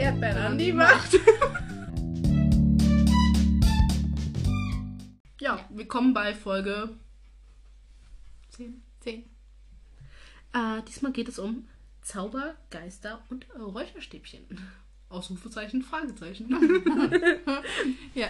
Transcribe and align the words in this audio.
Erdbeeren 0.00 0.42
an 0.42 0.56
die 0.56 0.72
Macht. 0.72 1.20
ja, 5.38 5.62
willkommen 5.68 6.14
bei 6.14 6.34
Folge 6.34 6.96
10. 8.48 8.82
10. 9.00 9.24
Äh, 10.54 10.82
diesmal 10.88 11.12
geht 11.12 11.28
es 11.28 11.38
um 11.38 11.68
Zauber, 12.00 12.54
Geister 12.70 13.22
und 13.28 13.46
Räucherstäbchen. 13.54 14.46
Ausrufezeichen, 15.10 15.82
Fragezeichen. 15.82 16.48
Ja, 18.14 18.28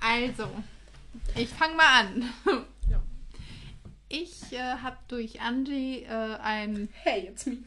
also, 0.00 0.50
ich 1.34 1.48
fange 1.48 1.76
mal 1.76 2.00
an. 2.04 2.30
Ja. 2.90 3.02
Ich 4.10 4.52
äh, 4.52 4.58
habe 4.82 4.98
durch 5.08 5.40
Angie 5.40 6.02
äh, 6.02 6.36
ein, 6.42 6.90
hey, 6.92 7.28
it's 7.28 7.46
me. 7.46 7.64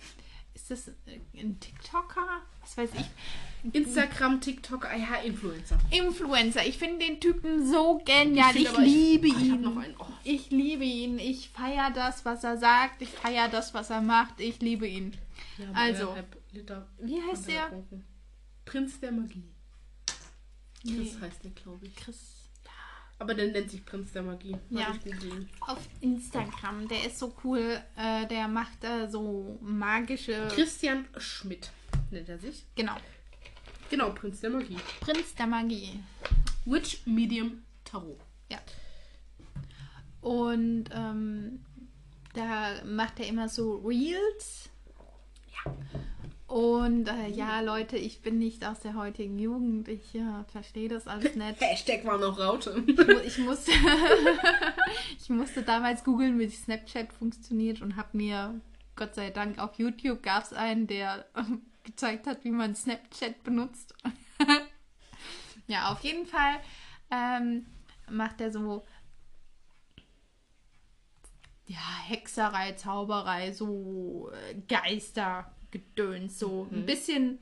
ist 0.54 0.70
das 0.70 0.91
ein 1.34 1.59
TikToker? 1.59 2.44
Was 2.70 2.78
weiß 2.78 2.90
ich? 3.00 3.73
Instagram, 3.73 4.40
TikTok, 4.40 4.86
ja, 4.98 5.16
Influencer. 5.22 5.77
Influencer. 5.91 6.66
Ich 6.66 6.77
finde 6.77 7.05
den 7.05 7.20
Typen 7.20 7.70
so 7.70 7.98
genial. 8.05 8.55
Ich 8.55 8.64
Ich, 8.64 8.72
ich- 8.72 8.77
liebe 8.77 9.27
ich 9.27 9.41
ihn. 9.41 9.62
noch 9.62 9.76
einen. 9.77 9.96
Oh. 10.00 10.05
Ich 10.23 10.50
liebe 10.50 10.86
ihn. 10.86 11.20
Ich 11.20 11.50
feiere 11.50 11.91
das, 11.91 12.24
was 12.24 12.44
er 12.44 12.58
sagt. 12.58 13.02
Ich 13.02 13.10
feiere 13.10 13.50
das, 13.50 13.74
was 13.74 13.90
er 13.90 14.02
macht. 14.02 14.40
Ich 14.40 14.62
liebe 14.62 14.88
ihn. 14.88 15.13
Also. 15.74 16.16
Wie 17.00 17.22
heißt 17.22 17.50
der? 17.50 17.84
Prinz 18.66 18.99
der 18.99 19.12
Magie. 19.12 19.44
Chris 20.84 21.16
Nee. 21.16 21.22
heißt 21.22 21.44
der, 21.44 21.52
glaube 21.52 21.86
ich. 21.88 21.96
Chris. 21.96 22.36
Aber 23.18 23.34
der 23.34 23.48
nennt 23.48 23.70
sich 23.70 23.86
Prinz 23.86 24.13
der 24.13 24.22
Magie. 24.24 24.55
Ja. 24.70 24.96
ich. 25.04 25.13
Auf 25.60 25.80
Instagram. 25.99 26.88
Der 26.88 27.05
ist 27.05 27.20
so 27.20 27.36
cool. 27.44 27.82
Äh, 27.98 28.26
der 28.27 28.48
macht 28.48 28.82
äh, 28.86 29.10
so 29.10 29.58
magische. 29.62 30.48
Christian 30.54 31.05
Schmidt 31.18 31.70
nennt 32.12 32.30
er 32.30 32.40
sich. 32.40 32.66
Genau. 32.76 32.95
Genau, 33.90 34.12
Prinz 34.12 34.41
der 34.41 34.52
Magie. 34.52 34.77
Prinz 34.99 35.34
der 35.35 35.48
Magie. 35.48 35.99
Witch 36.65 37.05
Medium 37.05 37.63
Tarot. 37.84 38.20
Ja. 38.52 38.60
Und 40.21 40.85
ähm, 40.93 41.65
da 42.34 42.84
macht 42.85 43.20
er 43.20 43.27
immer 43.27 43.49
so 43.49 43.77
Reels. 43.77 44.70
Ja. 45.65 45.74
Und 46.49 47.07
äh, 47.07 47.30
ja, 47.30 47.62
Leute, 47.62 47.96
ich 47.96 48.21
bin 48.21 48.40
nicht 48.40 48.65
aus 48.65 48.80
der 48.80 48.96
heutigen 48.96 49.37
Jugend. 49.37 49.87
Ich 49.87 50.15
äh, 50.15 50.43
verstehe 50.52 50.90
das 50.90 51.07
alles 51.07 51.35
nicht. 51.35 51.62
Hashtag 51.62 52.05
war 52.05 52.18
noch 52.18 52.40
Raute. 52.40 52.84
Ich, 52.87 53.37
ich, 53.37 53.37
musste, 53.40 53.71
ich 55.20 55.30
musste 55.30 55.62
damals 55.62 56.04
googeln, 56.04 56.40
wie 56.40 56.49
Snapchat 56.49 57.13
funktioniert 57.13 57.82
und 57.82 57.96
habe 57.98 58.18
mir, 58.18 58.60
Gott 58.96 59.13
sei 59.13 59.30
Dank, 59.30 59.60
auf 59.60 59.76
YouTube 59.77 60.24
gab 60.24 60.43
es 60.43 60.54
einen, 60.54 60.87
der 60.87 61.26
äh, 61.35 61.43
gezeigt 61.90 62.27
hat, 62.27 62.43
wie 62.43 62.51
man 62.51 62.76
Snapchat 62.76 63.43
benutzt. 63.43 63.93
ja, 65.68 65.91
auf 65.91 66.01
jeden 66.01 66.25
Fall 66.25 66.59
ähm, 67.12 67.66
macht 68.09 68.41
er 68.41 68.51
so 68.51 68.85
ja, 71.66 71.78
Hexerei, 72.07 72.72
Zauberei, 72.73 73.51
so 73.51 74.31
äh, 74.31 74.56
Geistergedöns, 74.68 76.40
so 76.40 76.68
ein 76.72 76.85
bisschen 76.88 77.40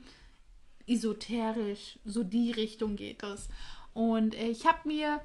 esoterisch, 0.86 1.98
so 2.04 2.22
die 2.22 2.50
Richtung 2.50 2.96
geht 2.96 3.22
es. 3.22 3.48
Und 3.94 4.34
äh, 4.34 4.48
ich 4.48 4.66
habe 4.66 4.86
mir 4.86 5.22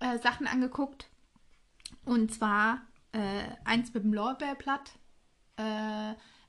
äh, 0.00 0.18
Sachen 0.18 0.46
angeguckt 0.46 1.08
und 2.06 2.32
zwar 2.32 2.82
äh, 3.12 3.42
eins 3.64 3.92
mit 3.92 4.04
dem 4.04 4.14
Lorbeerblatt. 4.14 4.92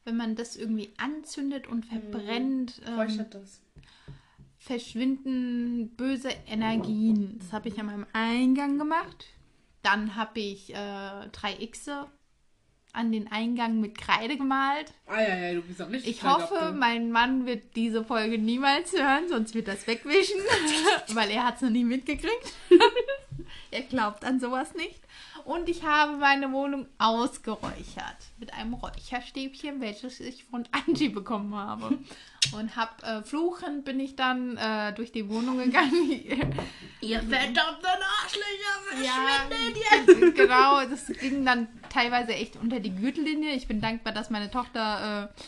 Wenn 0.05 0.17
man 0.17 0.35
das 0.35 0.55
irgendwie 0.55 0.91
anzündet 0.97 1.67
und 1.67 1.85
verbrennt, 1.85 2.81
ähm, 2.87 3.19
verschwinden 4.57 5.95
böse 5.95 6.29
Energien. 6.47 7.39
Das 7.39 7.53
habe 7.53 7.69
ich 7.69 7.79
an 7.79 7.87
meinem 7.87 8.05
Eingang 8.13 8.77
gemacht. 8.77 9.27
Dann 9.81 10.15
habe 10.15 10.39
ich 10.39 10.73
äh, 10.73 11.27
drei 11.31 11.53
Xe 11.71 12.07
an 12.91 13.11
den 13.11 13.31
Eingang 13.31 13.79
mit 13.79 13.97
Kreide 13.97 14.35
gemalt. 14.35 14.93
Ah 15.05 15.21
ja, 15.21 15.35
ja, 15.35 15.53
du 15.53 15.61
bist 15.61 15.81
auch 15.81 15.89
richtig 15.89 16.09
Ich 16.09 16.23
hoffe, 16.23 16.59
ab, 16.59 16.75
mein 16.75 17.11
Mann 17.11 17.45
wird 17.45 17.75
diese 17.75 18.03
Folge 18.03 18.37
niemals 18.37 18.93
hören, 18.93 19.27
sonst 19.29 19.53
wird 19.53 19.67
das 19.67 19.85
wegwischen, 19.85 20.39
weil 21.13 21.29
er 21.29 21.45
hat 21.45 21.57
es 21.57 21.61
noch 21.61 21.69
nie 21.69 21.83
mitgekriegt. 21.83 22.53
er 23.71 23.81
glaubt 23.83 24.25
an 24.25 24.39
sowas 24.39 24.73
nicht. 24.73 24.99
Und 25.49 25.67
ich 25.67 25.83
habe 25.83 26.15
meine 26.17 26.51
Wohnung 26.51 26.85
ausgeräuchert 26.99 28.17
mit 28.37 28.53
einem 28.53 28.75
Räucherstäbchen, 28.75 29.81
welches 29.81 30.19
ich 30.19 30.43
von 30.43 30.67
Angie 30.71 31.09
bekommen 31.09 31.55
habe. 31.55 31.97
Und 32.55 32.75
hab 32.75 33.01
äh, 33.01 33.23
fluchend 33.23 33.83
bin 33.83 33.99
ich 33.99 34.15
dann 34.15 34.57
äh, 34.57 34.93
durch 34.93 35.11
die 35.11 35.27
Wohnung 35.27 35.57
gegangen. 35.57 36.11
Ihr 37.01 37.19
verdammten 37.19 37.99
Arschlöcher, 38.21 39.03
Ja, 39.03 39.47
verschwindet 39.47 40.17
ihr! 40.19 40.31
genau, 40.45 40.85
das 40.85 41.07
ging 41.07 41.43
dann 41.43 41.67
teilweise 41.89 42.33
echt 42.33 42.55
unter 42.55 42.79
die 42.79 42.93
Gürtellinie. 42.93 43.53
Ich 43.53 43.67
bin 43.67 43.81
dankbar, 43.81 44.13
dass 44.13 44.29
meine 44.29 44.51
Tochter 44.51 45.31
äh, 45.35 45.41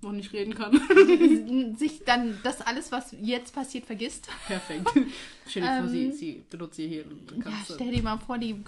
Noch 0.00 0.12
nicht 0.12 0.32
reden 0.32 0.54
kann. 0.54 0.72
sich 1.76 2.04
dann 2.04 2.38
das 2.44 2.60
alles, 2.60 2.92
was 2.92 3.14
jetzt 3.20 3.52
passiert, 3.54 3.84
vergisst. 3.86 4.28
Perfekt. 4.46 4.88
Stell 5.46 5.62
dir 5.62 5.68
vor, 5.68 5.78
Ähm, 5.78 5.88
sie, 5.88 6.12
sie 6.12 6.44
benutzt 6.48 6.76
sie 6.76 6.86
hier 6.88 7.04
Ja, 7.44 7.52
stell 7.64 7.90
dir 7.90 8.02
mal 8.02 8.18
vor, 8.18 8.38
die 8.38 8.62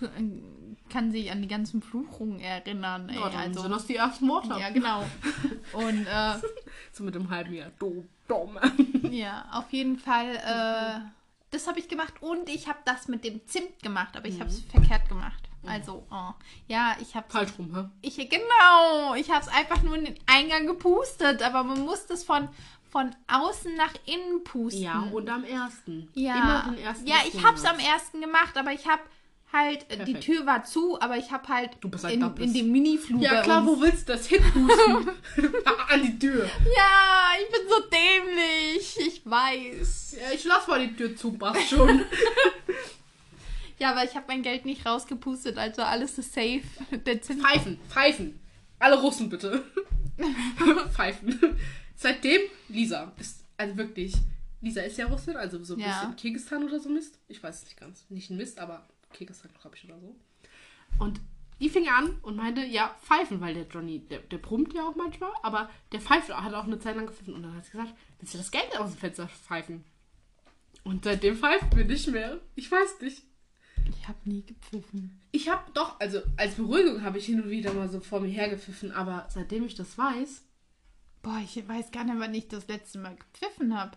kann 0.88 1.12
sich 1.12 1.30
an 1.30 1.40
die 1.42 1.46
ganzen 1.48 1.82
Fluchungen 1.82 2.40
erinnern. 2.40 3.08
Ey, 3.10 3.14
Ja, 3.16 3.28
dann 3.28 3.40
also, 3.42 3.60
sind 3.62 3.70
das 3.70 3.86
die 3.86 3.96
ersten 3.96 4.26
Worte. 4.28 4.48
ja, 4.58 4.70
genau. 4.70 5.04
Und 5.72 6.06
äh, 6.06 6.34
So 6.92 7.04
mit 7.04 7.14
dem 7.14 7.28
halben 7.30 7.54
Jahr. 7.54 7.70
Du 7.78 8.04
Dumme. 8.26 8.60
ja, 9.10 9.46
auf 9.52 9.70
jeden 9.72 9.98
Fall, 9.98 10.34
äh, 10.36 11.00
das 11.50 11.66
habe 11.66 11.78
ich 11.80 11.88
gemacht 11.88 12.14
und 12.20 12.48
ich 12.48 12.68
habe 12.68 12.78
das 12.84 13.08
mit 13.08 13.24
dem 13.24 13.46
Zimt 13.46 13.82
gemacht, 13.82 14.16
aber 14.16 14.26
ich 14.26 14.40
habe 14.40 14.48
es 14.50 14.60
verkehrt 14.60 15.08
gemacht. 15.08 15.49
Also, 15.66 16.06
oh. 16.10 16.30
ja, 16.68 16.96
ich 17.00 17.14
habe 17.14 17.26
Falsch 17.28 17.52
rum, 17.58 17.74
hä? 17.74 17.84
Ich, 18.02 18.16
genau, 18.16 19.14
ich 19.14 19.30
habe 19.30 19.42
es 19.42 19.48
einfach 19.48 19.82
nur 19.82 19.96
in 19.96 20.06
den 20.06 20.18
Eingang 20.26 20.66
gepustet, 20.66 21.42
aber 21.42 21.64
man 21.64 21.80
muss 21.80 22.06
das 22.06 22.24
von, 22.24 22.48
von 22.90 23.14
außen 23.28 23.74
nach 23.74 23.92
innen 24.06 24.42
pusten. 24.42 24.82
Ja, 24.82 25.08
und 25.12 25.28
am 25.28 25.44
ersten. 25.44 26.08
ja. 26.14 26.34
Immer 26.34 26.74
den 26.74 26.84
ersten. 26.84 27.06
ja, 27.06 27.16
ich 27.26 27.44
habe 27.44 27.56
es 27.56 27.64
am 27.64 27.78
ersten 27.78 28.20
gemacht, 28.20 28.56
aber 28.56 28.72
ich 28.72 28.86
habe 28.88 29.02
halt, 29.52 29.82
äh, 29.90 30.04
die 30.04 30.12
Perfekt. 30.12 30.24
Tür 30.24 30.46
war 30.46 30.64
zu, 30.64 31.00
aber 31.00 31.16
ich 31.16 31.30
habe 31.30 31.48
halt 31.48 31.70
Du 31.80 31.88
bist 31.88 32.04
halt 32.04 32.14
in, 32.14 32.36
in 32.36 32.54
dem 32.54 32.72
Mini-Flur 32.72 33.20
Ja, 33.20 33.42
klar, 33.42 33.66
wo 33.66 33.80
willst 33.80 34.08
du 34.08 34.12
das 34.12 34.26
hinpusten? 34.26 35.08
An 35.88 36.02
die 36.02 36.18
Tür. 36.18 36.44
Ja, 36.76 37.32
ich 37.42 37.50
bin 37.50 37.68
so 37.68 37.80
dämlich, 37.90 38.96
ich 39.06 39.22
weiß. 39.24 40.16
Ja, 40.20 40.34
ich 40.34 40.44
lass 40.44 40.66
mal 40.66 40.86
die 40.86 40.94
Tür 40.94 41.16
zu, 41.16 41.32
passt 41.32 41.68
schon. 41.68 42.04
Ja, 43.80 43.92
aber 43.92 44.04
ich 44.04 44.14
habe 44.14 44.26
mein 44.28 44.42
Geld 44.42 44.64
nicht 44.66 44.84
rausgepustet, 44.86 45.56
also 45.56 45.82
alles 45.82 46.18
ist 46.18 46.32
safe. 46.34 46.62
Der 47.06 47.22
Zins 47.22 47.42
Pfeifen, 47.42 47.78
pfeifen. 47.88 48.38
Alle 48.78 49.00
Russen 49.00 49.28
bitte. 49.30 49.64
pfeifen. 50.92 51.38
Seitdem, 51.96 52.40
Lisa 52.68 53.12
ist, 53.18 53.44
also 53.56 53.76
wirklich, 53.76 54.14
Lisa 54.60 54.82
ist 54.82 54.98
ja 54.98 55.06
Russin, 55.06 55.36
also 55.36 55.62
so 55.64 55.74
ein 55.74 55.80
Ja. 55.80 56.00
bisschen 56.00 56.16
Kirgisistan 56.16 56.64
oder 56.64 56.78
so 56.80 56.88
Mist. 56.88 57.18
Ich 57.28 57.42
weiß 57.42 57.58
es 57.58 57.64
nicht 57.64 57.78
ganz. 57.78 58.04
Nicht 58.10 58.30
ein 58.30 58.36
Mist, 58.36 58.58
aber 58.58 58.86
Kirgisistan, 59.12 59.50
glaube 59.60 59.76
ich, 59.76 59.84
oder 59.84 59.98
so. 60.00 60.14
Und 60.98 61.20
die 61.60 61.68
fing 61.68 61.88
an 61.88 62.18
und 62.22 62.36
meinte, 62.36 62.64
ja, 62.64 62.94
pfeifen, 63.02 63.40
weil 63.40 63.52
der 63.54 63.66
Johnny, 63.66 64.00
der, 64.00 64.20
der 64.20 64.38
brummt 64.38 64.72
ja 64.72 64.86
auch 64.86 64.96
manchmal, 64.96 65.30
aber 65.42 65.68
der 65.92 66.00
pfeift, 66.00 66.28
hat 66.34 66.54
auch 66.54 66.64
eine 66.64 66.78
Zeit 66.78 66.96
lang 66.96 67.06
gepfiffen. 67.06 67.34
Und 67.34 67.42
dann 67.42 67.54
hat 67.54 67.64
sie 67.66 67.72
gesagt, 67.72 67.94
willst 68.18 68.34
du 68.34 68.38
das 68.38 68.50
Geld 68.50 68.78
aus 68.78 68.90
dem 68.92 68.98
Fenster 68.98 69.28
pfeifen? 69.28 69.84
Und 70.84 71.04
seitdem 71.04 71.36
pfeift 71.36 71.74
mir 71.74 71.84
nicht 71.84 72.08
mehr. 72.08 72.40
Ich 72.54 72.70
weiß 72.70 73.00
nicht. 73.02 73.22
Ich 74.10 74.16
habe 74.16 74.28
nie 74.30 74.42
gepfiffen. 74.44 75.20
Ich 75.32 75.48
habe 75.48 75.70
doch, 75.72 76.00
also 76.00 76.20
als 76.36 76.54
Beruhigung 76.56 77.02
habe 77.02 77.18
ich 77.18 77.26
hin 77.26 77.40
und 77.40 77.48
wieder 77.50 77.72
mal 77.72 77.88
so 77.88 78.00
vor 78.00 78.20
mir 78.20 78.28
hergepfiffen, 78.28 78.90
aber 78.92 79.26
seitdem 79.30 79.64
ich 79.64 79.74
das 79.76 79.96
weiß, 79.96 80.42
Boah, 81.22 81.38
ich 81.44 81.68
weiß 81.68 81.90
gar 81.92 82.02
nicht, 82.04 82.18
wann 82.18 82.32
ich 82.34 82.48
das 82.48 82.66
letzte 82.66 82.98
Mal 82.98 83.14
gepfiffen 83.14 83.78
habe. 83.78 83.96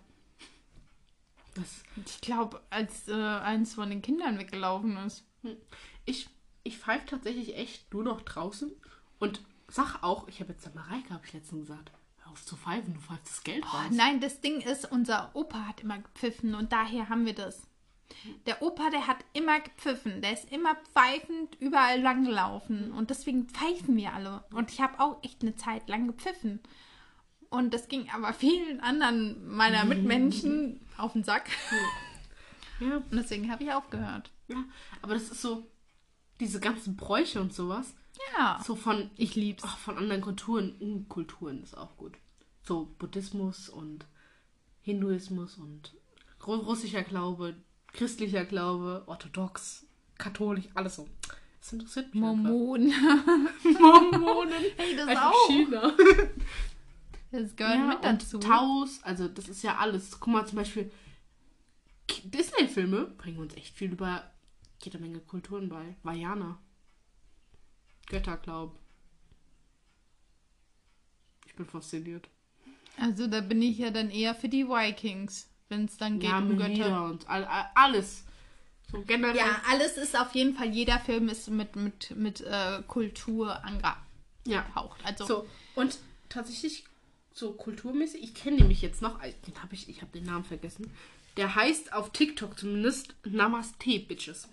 das, 1.56 1.84
Ich 2.06 2.20
glaube, 2.22 2.62
als 2.70 3.08
äh, 3.08 3.14
eins 3.14 3.74
von 3.76 3.90
den 3.90 4.02
Kindern 4.02 4.38
weggelaufen 4.38 4.98
ist. 4.98 5.24
ich, 6.06 6.28
ich 6.64 6.78
pfeife 6.78 7.06
tatsächlich 7.06 7.56
echt 7.56 7.94
nur 7.94 8.04
noch 8.04 8.22
draußen 8.22 8.72
und 9.20 9.42
sag 9.70 10.04
auch, 10.04 10.28
ich 10.28 10.42
habe 10.42 10.52
jetzt 10.54 10.66
der 10.66 10.74
Mareike, 10.76 11.12
habe 11.14 11.26
ich 11.26 11.34
letztens 11.34 11.68
gesagt, 11.68 11.92
hör 12.18 12.32
auf 12.34 12.46
zu 12.46 12.56
pfeifen, 12.58 12.94
du 12.94 13.00
pfeifst 13.00 13.28
das 13.30 13.44
Geld 13.44 13.64
Oh, 13.66 13.78
raus. 13.78 13.86
nein, 13.92 14.20
das 14.20 14.42
Ding 14.42 14.60
ist, 14.62 14.92
unser 14.92 15.32
Opa 15.36 15.60
hat 15.68 15.82
immer 15.82 16.00
gepfiffen 16.00 16.54
und 16.56 16.72
daher 16.74 17.08
haben 17.10 17.26
wir 17.26 17.36
das. 17.36 17.64
Der 18.46 18.62
Opa, 18.62 18.90
der 18.90 19.08
hat 19.08 19.18
immer 19.34 19.60
gepfiffen. 19.60 20.22
Der 20.22 20.34
ist 20.34 20.52
immer 20.52 20.76
pfeifend 20.94 21.56
überall 21.60 22.02
lang 22.02 22.26
gelaufen. 22.26 22.92
Und 22.92 23.10
deswegen 23.10 23.48
pfeifen 23.48 23.96
wir 23.96 24.14
alle. 24.14 24.44
Und 24.52 24.72
ich 24.72 24.82
habe 24.82 25.00
auch 25.00 25.22
echt 25.24 25.42
eine 25.42 25.56
Zeit 25.56 25.88
lang 25.90 26.08
gepfiffen. 26.08 26.60
Und 27.50 27.74
das 27.74 27.88
ging 27.88 28.10
aber 28.10 28.34
vielen 28.34 28.80
anderen 28.80 29.48
meiner 29.48 29.86
Mitmenschen 29.94 30.80
auf 30.98 31.14
den 31.14 31.24
Sack. 31.24 31.50
Ja, 32.80 32.98
Und 32.98 33.12
deswegen 33.14 33.52
habe 33.52 33.64
ich 33.64 33.72
aufgehört. 33.72 34.32
ja, 34.48 34.64
aber 35.02 35.14
das 35.14 35.24
ist 35.30 35.42
so, 35.42 35.66
diese 36.40 36.60
ganzen 36.60 36.96
Bräuche 36.98 37.40
und 37.40 37.54
sowas, 37.54 37.94
Ja. 38.38 38.60
so 38.66 38.76
von, 38.76 39.10
Ich 39.18 39.36
lieb's. 39.36 39.64
oh, 39.64 39.78
von 39.84 39.98
anderen 39.98 40.22
Kulturen, 40.22 40.76
mm, 40.80 41.08
Kulturen 41.10 41.62
ist 41.64 41.78
auch 41.78 41.96
gut. 41.98 42.14
So 42.64 42.94
Buddhismus 42.98 43.70
und 43.70 44.06
Hinduismus 44.82 45.58
und 45.58 45.94
Ru- 46.42 46.56
russischer 46.66 47.04
Glaube, 47.04 47.56
christlicher 47.94 48.46
Glaube, 48.46 49.04
orthodox, 49.08 49.86
katholisch, 50.18 50.66
alles 50.74 50.96
so. 50.98 51.08
Das 51.60 51.72
interessiert 51.74 52.14
mich. 52.14 52.22
Mormonen. 52.22 52.92
Mormonen. 53.80 54.64
Hey, 54.76 54.96
das 54.98 55.08
Einfach 55.08 55.32
auch. 55.32 55.48
China. 55.48 55.94
Das 57.32 57.56
gehört 57.56 57.76
Ja, 57.76 57.86
mit 57.88 57.96
und 57.98 58.04
dazu. 58.22 58.38
Taus, 58.40 59.00
also 59.04 59.28
das 59.28 59.48
ist 59.48 59.64
ja 59.64 59.78
alles. 59.78 60.20
Guck 60.20 60.34
mal 60.34 60.46
zum 60.46 60.58
Beispiel, 60.58 60.92
Disney-Filme 62.26 63.06
bringen 63.18 63.40
uns 63.40 63.56
echt 63.56 63.74
viel 63.76 63.94
über 63.94 64.30
jede 64.84 65.00
Menge 65.00 65.20
Kulturen 65.20 65.70
bei. 65.70 65.96
Vajana. 66.04 66.60
Götterglaub. 68.08 68.78
Ich 71.48 71.56
bin 71.56 71.66
fasziniert. 71.66 72.30
Also 73.00 73.28
da 73.28 73.42
bin 73.42 73.62
ich 73.62 73.78
ja 73.78 73.90
dann 73.90 74.10
eher 74.10 74.36
für 74.36 74.50
die 74.50 74.68
Vikings, 74.68 75.50
wenn 75.74 75.86
es 75.86 75.98
dann 75.98 76.20
geht 76.20 76.30
ja, 76.30 76.38
um 76.38 76.58
Götter. 76.58 77.06
Und 77.06 77.28
all, 77.30 77.44
all, 77.46 77.66
alles. 77.74 78.24
So 78.92 79.02
generell. 79.02 79.36
Ja, 79.36 79.62
alles 79.70 79.98
ist 79.98 80.18
auf 80.18 80.34
jeden 80.36 80.56
Fall, 80.56 80.70
jeder 80.70 81.00
Film 81.00 81.28
ist 81.28 81.50
mit, 81.50 81.76
mit, 81.76 82.16
mit 82.16 82.42
äh, 82.42 82.84
Kultur 82.88 83.48
ja. 83.48 83.98
angehaucht. 84.46 85.00
Also 85.04 85.26
So, 85.26 85.48
und 85.76 85.98
tatsächlich 86.30 86.86
so 87.34 87.54
kulturmäßig, 87.54 88.24
ich 88.24 88.36
kenne 88.36 88.58
nämlich 88.58 88.82
jetzt 88.82 89.02
noch, 89.02 89.22
äh, 89.24 89.34
den 89.48 89.62
habe 89.62 89.74
ich, 89.74 89.90
ich 89.90 90.02
habe 90.02 90.12
den 90.12 90.26
Namen 90.26 90.46
vergessen. 90.46 90.92
Der 91.38 91.56
heißt 91.56 91.94
auf 91.94 92.12
TikTok 92.12 92.60
zumindest 92.60 93.16
Namaste 93.26 94.00
Bitches. 94.00 94.48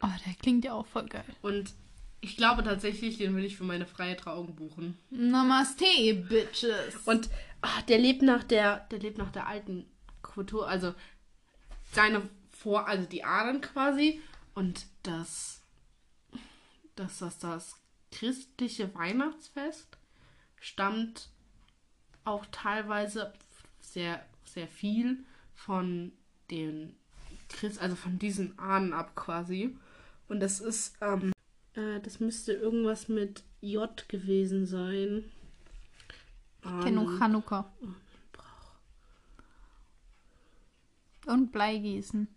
oh, 0.00 0.08
der 0.24 0.34
klingt 0.34 0.64
ja 0.64 0.72
auch 0.72 0.86
voll 0.86 1.06
geil. 1.06 1.24
Und 1.42 1.72
ich 2.20 2.36
glaube 2.36 2.62
tatsächlich, 2.62 3.18
den 3.18 3.34
will 3.34 3.44
ich 3.44 3.56
für 3.56 3.64
meine 3.64 3.86
freie 3.86 4.16
Trauung 4.16 4.54
buchen. 4.54 4.96
Namaste, 5.10 6.14
Bitches. 6.28 6.96
Und 7.04 7.28
ah, 7.62 7.82
der 7.88 7.98
lebt 7.98 8.22
nach 8.22 8.44
der, 8.44 8.86
der 8.90 9.00
lebt 9.00 9.18
nach 9.18 9.32
der 9.32 9.48
alten 9.48 9.86
Kultur, 10.36 10.68
also 10.68 10.94
seine 11.92 12.28
Vor, 12.50 12.86
also 12.86 13.08
die 13.08 13.24
Ahnen 13.24 13.62
quasi 13.62 14.20
und 14.54 14.86
das, 15.02 15.62
das, 16.94 17.18
das, 17.18 17.38
das 17.38 17.76
christliche 18.12 18.94
Weihnachtsfest 18.94 19.88
stammt 20.60 21.30
auch 22.24 22.44
teilweise 22.52 23.32
sehr, 23.80 24.24
sehr 24.44 24.68
viel 24.68 25.24
von 25.54 26.12
den 26.50 26.94
Christ, 27.48 27.80
also 27.80 27.96
von 27.96 28.18
diesen 28.18 28.58
Ahnen 28.58 28.92
ab 28.92 29.16
quasi. 29.16 29.74
Und 30.28 30.40
das 30.40 30.60
ist, 30.60 30.96
ähm, 31.00 31.32
äh, 31.74 32.00
das 32.00 32.20
müsste 32.20 32.52
irgendwas 32.52 33.08
mit 33.08 33.42
J 33.62 34.06
gewesen 34.08 34.66
sein. 34.66 35.24
Ich 36.62 36.84
kenne 36.84 37.02
nur 37.02 37.08
Ahnen. 37.08 37.18
Chanukka. 37.18 37.72
Und 41.36 41.52
Bleigießen. 41.52 42.28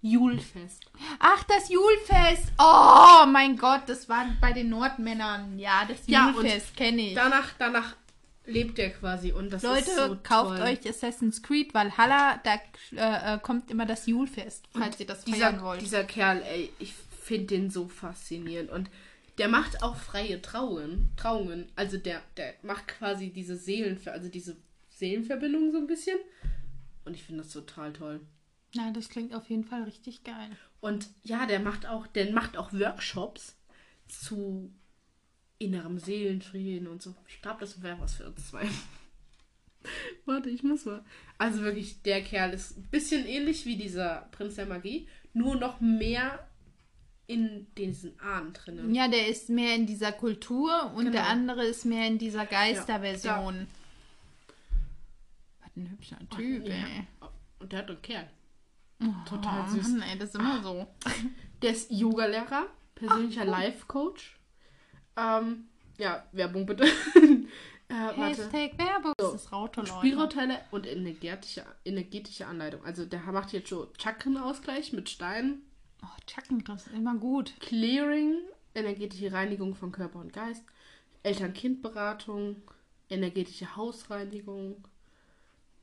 Julfest. 0.00 0.84
Ach, 1.20 1.44
das 1.44 1.68
Julfest. 1.68 2.52
Oh 2.58 3.24
mein 3.28 3.56
Gott, 3.56 3.82
das 3.86 4.08
war 4.08 4.26
bei 4.40 4.52
den 4.52 4.70
Nordmännern. 4.70 5.56
Ja, 5.56 5.84
das 5.86 5.98
Ja, 6.06 6.26
und 6.26 6.34
Julfest 6.34 6.76
kenne 6.76 7.10
ich. 7.10 7.14
Danach, 7.14 7.50
danach 7.56 7.94
lebt 8.44 8.80
er 8.80 8.90
quasi 8.90 9.30
und 9.30 9.52
das 9.52 9.62
Leute, 9.62 9.88
ist 9.88 9.96
so 9.96 10.16
kauft 10.20 10.58
toll. 10.58 10.62
euch 10.62 10.88
Assassin's 10.88 11.44
Creed 11.44 11.72
Valhalla, 11.74 12.40
da 12.42 12.54
äh, 12.96 13.34
äh, 13.34 13.38
kommt 13.38 13.70
immer 13.70 13.86
das 13.86 14.06
Julfest, 14.06 14.66
falls 14.76 14.98
ihr 14.98 15.06
das 15.06 15.22
feiern 15.22 15.34
dieser, 15.54 15.62
wollt. 15.62 15.80
dieser 15.80 16.02
Kerl, 16.02 16.42
ey, 16.42 16.72
ich 16.80 16.92
finde 17.22 17.46
den 17.46 17.70
so 17.70 17.86
faszinierend 17.86 18.72
und 18.72 18.90
der 19.38 19.46
macht 19.46 19.84
auch 19.84 19.94
freie 19.94 20.42
Trauungen, 20.42 21.12
Trauungen. 21.16 21.70
Also 21.76 21.96
der, 21.98 22.20
der 22.36 22.54
macht 22.62 22.88
quasi 22.88 23.30
diese 23.30 23.54
Seelen, 23.56 24.00
also 24.06 24.28
diese 24.28 24.56
Seelenverbindung 24.90 25.70
so 25.70 25.78
ein 25.78 25.86
bisschen. 25.86 26.18
Und 27.04 27.14
ich 27.14 27.22
finde 27.24 27.42
das 27.42 27.52
total 27.52 27.92
toll. 27.92 28.20
Na, 28.74 28.90
das 28.90 29.08
klingt 29.08 29.34
auf 29.34 29.48
jeden 29.50 29.64
Fall 29.64 29.82
richtig 29.84 30.24
geil. 30.24 30.56
Und 30.80 31.08
ja, 31.22 31.46
der 31.46 31.60
macht 31.60 31.86
auch, 31.86 32.06
der 32.06 32.32
macht 32.32 32.56
auch 32.56 32.72
Workshops 32.72 33.56
zu 34.08 34.72
innerem 35.58 35.98
Seelenfrieden 35.98 36.88
und 36.88 37.02
so. 37.02 37.14
Ich 37.28 37.40
glaube, 37.42 37.60
das 37.60 37.82
wäre 37.82 38.00
was 38.00 38.14
für 38.14 38.26
uns 38.26 38.48
zwei. 38.48 38.66
Warte, 40.26 40.48
ich 40.50 40.62
muss 40.62 40.84
mal. 40.84 41.04
Also 41.38 41.62
wirklich, 41.62 42.02
der 42.02 42.22
Kerl 42.22 42.52
ist 42.52 42.76
ein 42.76 42.88
bisschen 42.90 43.26
ähnlich 43.26 43.66
wie 43.66 43.76
dieser 43.76 44.28
Prinz 44.32 44.54
der 44.54 44.66
Magie, 44.66 45.08
nur 45.34 45.56
noch 45.56 45.80
mehr 45.80 46.46
in 47.26 47.66
diesen 47.76 48.18
Ahnen 48.20 48.52
drinnen. 48.52 48.94
Ja, 48.94 49.08
der 49.08 49.28
ist 49.28 49.48
mehr 49.48 49.74
in 49.74 49.86
dieser 49.86 50.12
Kultur 50.12 50.92
und 50.94 51.04
Genau. 51.06 51.12
der 51.12 51.26
andere 51.28 51.64
ist 51.64 51.84
mehr 51.84 52.06
in 52.06 52.18
dieser 52.18 52.46
Geisterversion. 52.46 53.66
Was 53.68 53.81
ein 55.76 55.90
hübscher 55.90 56.18
Typ, 56.30 56.66
Ja. 56.66 56.74
ey. 56.74 57.06
Und 57.58 57.72
der 57.72 57.78
hat 57.80 57.88
einen 57.90 58.02
Kerl. 58.02 58.28
Total 59.26 59.68
süß. 59.68 59.88
Mann, 59.88 60.02
ey, 60.02 60.18
das 60.18 60.28
ist 60.30 60.34
immer 60.36 60.62
so. 60.62 60.86
Der 61.62 61.70
ist 61.72 61.90
Yoga-Lehrer, 61.90 62.66
persönlicher 62.94 63.44
Life-Coach. 63.44 64.36
Ähm, 65.16 65.68
ja, 65.98 66.24
Werbung 66.32 66.66
bitte. 66.66 66.84
äh. 67.88 67.94
Hashtag 68.16 68.76
Werbung. 68.78 69.12
Das 69.16 69.34
ist 69.34 69.52
Raute, 69.52 69.80
Leute. 69.80 69.92
Spielrotelle 69.92 70.60
und 70.72 70.86
energetische, 70.86 71.64
energetische 71.84 72.46
Anleitung. 72.46 72.84
Also 72.84 73.04
der 73.04 73.20
macht 73.20 73.52
jetzt 73.52 73.68
schon 73.68 73.86
Chakrenausgleich 73.98 74.92
mit 74.92 75.08
Steinen, 75.08 75.62
Oh, 76.04 76.72
ist 76.74 76.88
immer 76.88 77.14
gut. 77.14 77.54
Clearing, 77.60 78.38
energetische 78.74 79.32
Reinigung 79.32 79.76
von 79.76 79.92
Körper 79.92 80.18
und 80.18 80.32
Geist, 80.32 80.64
Eltern-Kind-Beratung, 81.22 82.60
energetische 83.08 83.76
Hausreinigung, 83.76 84.82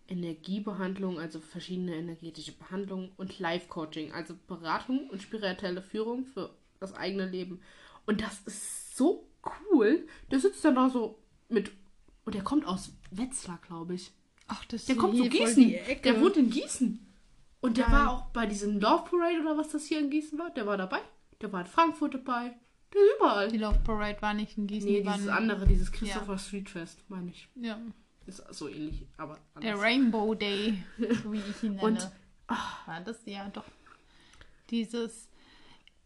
Energiebehandlung, 0.09 1.19
also 1.19 1.39
verschiedene 1.39 1.95
energetische 1.95 2.51
Behandlungen 2.53 3.11
und 3.17 3.39
Life-Coaching, 3.39 4.11
also 4.13 4.35
Beratung 4.47 5.09
und 5.09 5.21
spirituelle 5.21 5.81
Führung 5.81 6.25
für 6.25 6.55
das 6.79 6.93
eigene 6.93 7.27
Leben. 7.27 7.61
Und 8.05 8.21
das 8.21 8.39
ist 8.45 8.97
so 8.97 9.27
cool. 9.71 10.07
Der 10.31 10.39
sitzt 10.39 10.63
dann 10.65 10.75
da 10.75 10.89
so 10.89 11.19
mit. 11.47 11.71
Und 12.25 12.35
der 12.35 12.43
kommt 12.43 12.65
aus 12.65 12.93
Wetzlar, 13.11 13.59
glaube 13.65 13.95
ich. 13.95 14.11
Ach, 14.47 14.65
das 14.65 14.85
Der 14.85 14.95
kommt 14.95 15.17
zu 15.17 15.29
Gießen. 15.29 15.63
die 15.63 15.75
Ecke. 15.75 16.01
Der 16.13 16.21
wohnt 16.21 16.37
in 16.37 16.49
Gießen. 16.49 17.05
Und 17.61 17.77
der 17.77 17.85
Geil. 17.85 17.93
war 17.93 18.11
auch 18.11 18.25
bei 18.31 18.45
diesem 18.45 18.79
Love 18.79 19.03
Parade 19.09 19.39
oder 19.41 19.57
was 19.57 19.69
das 19.69 19.85
hier 19.85 19.99
in 19.99 20.09
Gießen 20.09 20.39
war. 20.39 20.49
Der 20.51 20.65
war 20.65 20.77
dabei. 20.77 21.01
Der 21.41 21.51
war 21.51 21.61
in 21.61 21.67
Frankfurt 21.67 22.13
dabei. 22.15 22.55
Der 22.93 23.01
ist 23.01 23.15
überall. 23.17 23.47
Die 23.49 23.57
Love 23.57 23.79
Parade 23.83 24.21
war 24.21 24.33
nicht 24.33 24.57
in 24.57 24.65
Gießen. 24.67 24.89
Nee, 24.89 25.03
dieses 25.03 25.27
andere, 25.27 25.67
dieses 25.67 25.91
Christopher 25.91 26.37
Street 26.37 26.69
Fest, 26.69 27.03
meine 27.09 27.29
ich. 27.31 27.47
Ja. 27.55 27.79
Ist 28.29 28.43
so 28.53 28.67
ähnlich, 28.67 29.05
aber 29.17 29.37
Der 29.61 29.73
anders. 29.73 29.81
Rainbow 29.85 30.33
Day, 30.35 30.83
so 31.23 31.31
wie 31.33 31.39
ich 31.39 31.63
ihn 31.63 31.71
nenne. 31.75 31.81
Und- 31.87 32.11
war 32.85 33.01
das 33.05 33.17
ja 33.25 33.47
doch 33.49 33.65
dieses 34.69 35.27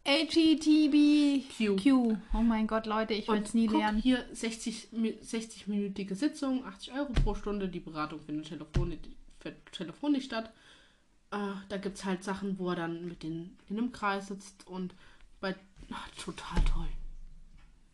HETB 0.06 1.44
Q. 1.58 1.76
Q. 1.78 2.18
Oh 2.34 2.42
mein 2.42 2.68
Gott, 2.68 2.86
Leute, 2.86 3.14
ich 3.14 3.28
werde 3.28 3.44
es 3.44 3.54
nie 3.54 3.68
guck, 3.68 3.78
lernen. 3.80 4.02
hier 4.02 4.26
60, 4.34 4.90
mi- 4.92 5.18
60-minütige 5.22 6.16
Sitzung, 6.16 6.66
80 6.66 6.94
Euro 6.94 7.14
pro 7.14 7.36
Stunde. 7.36 7.70
Die 7.70 7.80
Beratung 7.80 8.20
findet 8.20 8.48
telefonisch, 8.48 9.00
telefonisch 9.72 10.26
statt. 10.26 10.52
Äh, 11.32 11.38
da 11.70 11.78
gibt 11.78 11.98
es 11.98 12.06
halt 12.06 12.24
Sachen, 12.24 12.60
wo 12.60 12.70
er 12.70 12.76
dann 12.76 13.08
mit 13.08 13.24
den 13.24 13.58
in 13.70 13.78
einem 13.78 13.92
Kreis 13.92 14.28
sitzt 14.28 14.68
und 14.68 14.94
bei. 15.40 15.56
Ach, 15.92 16.10
total 16.22 16.62
toll. 16.66 16.88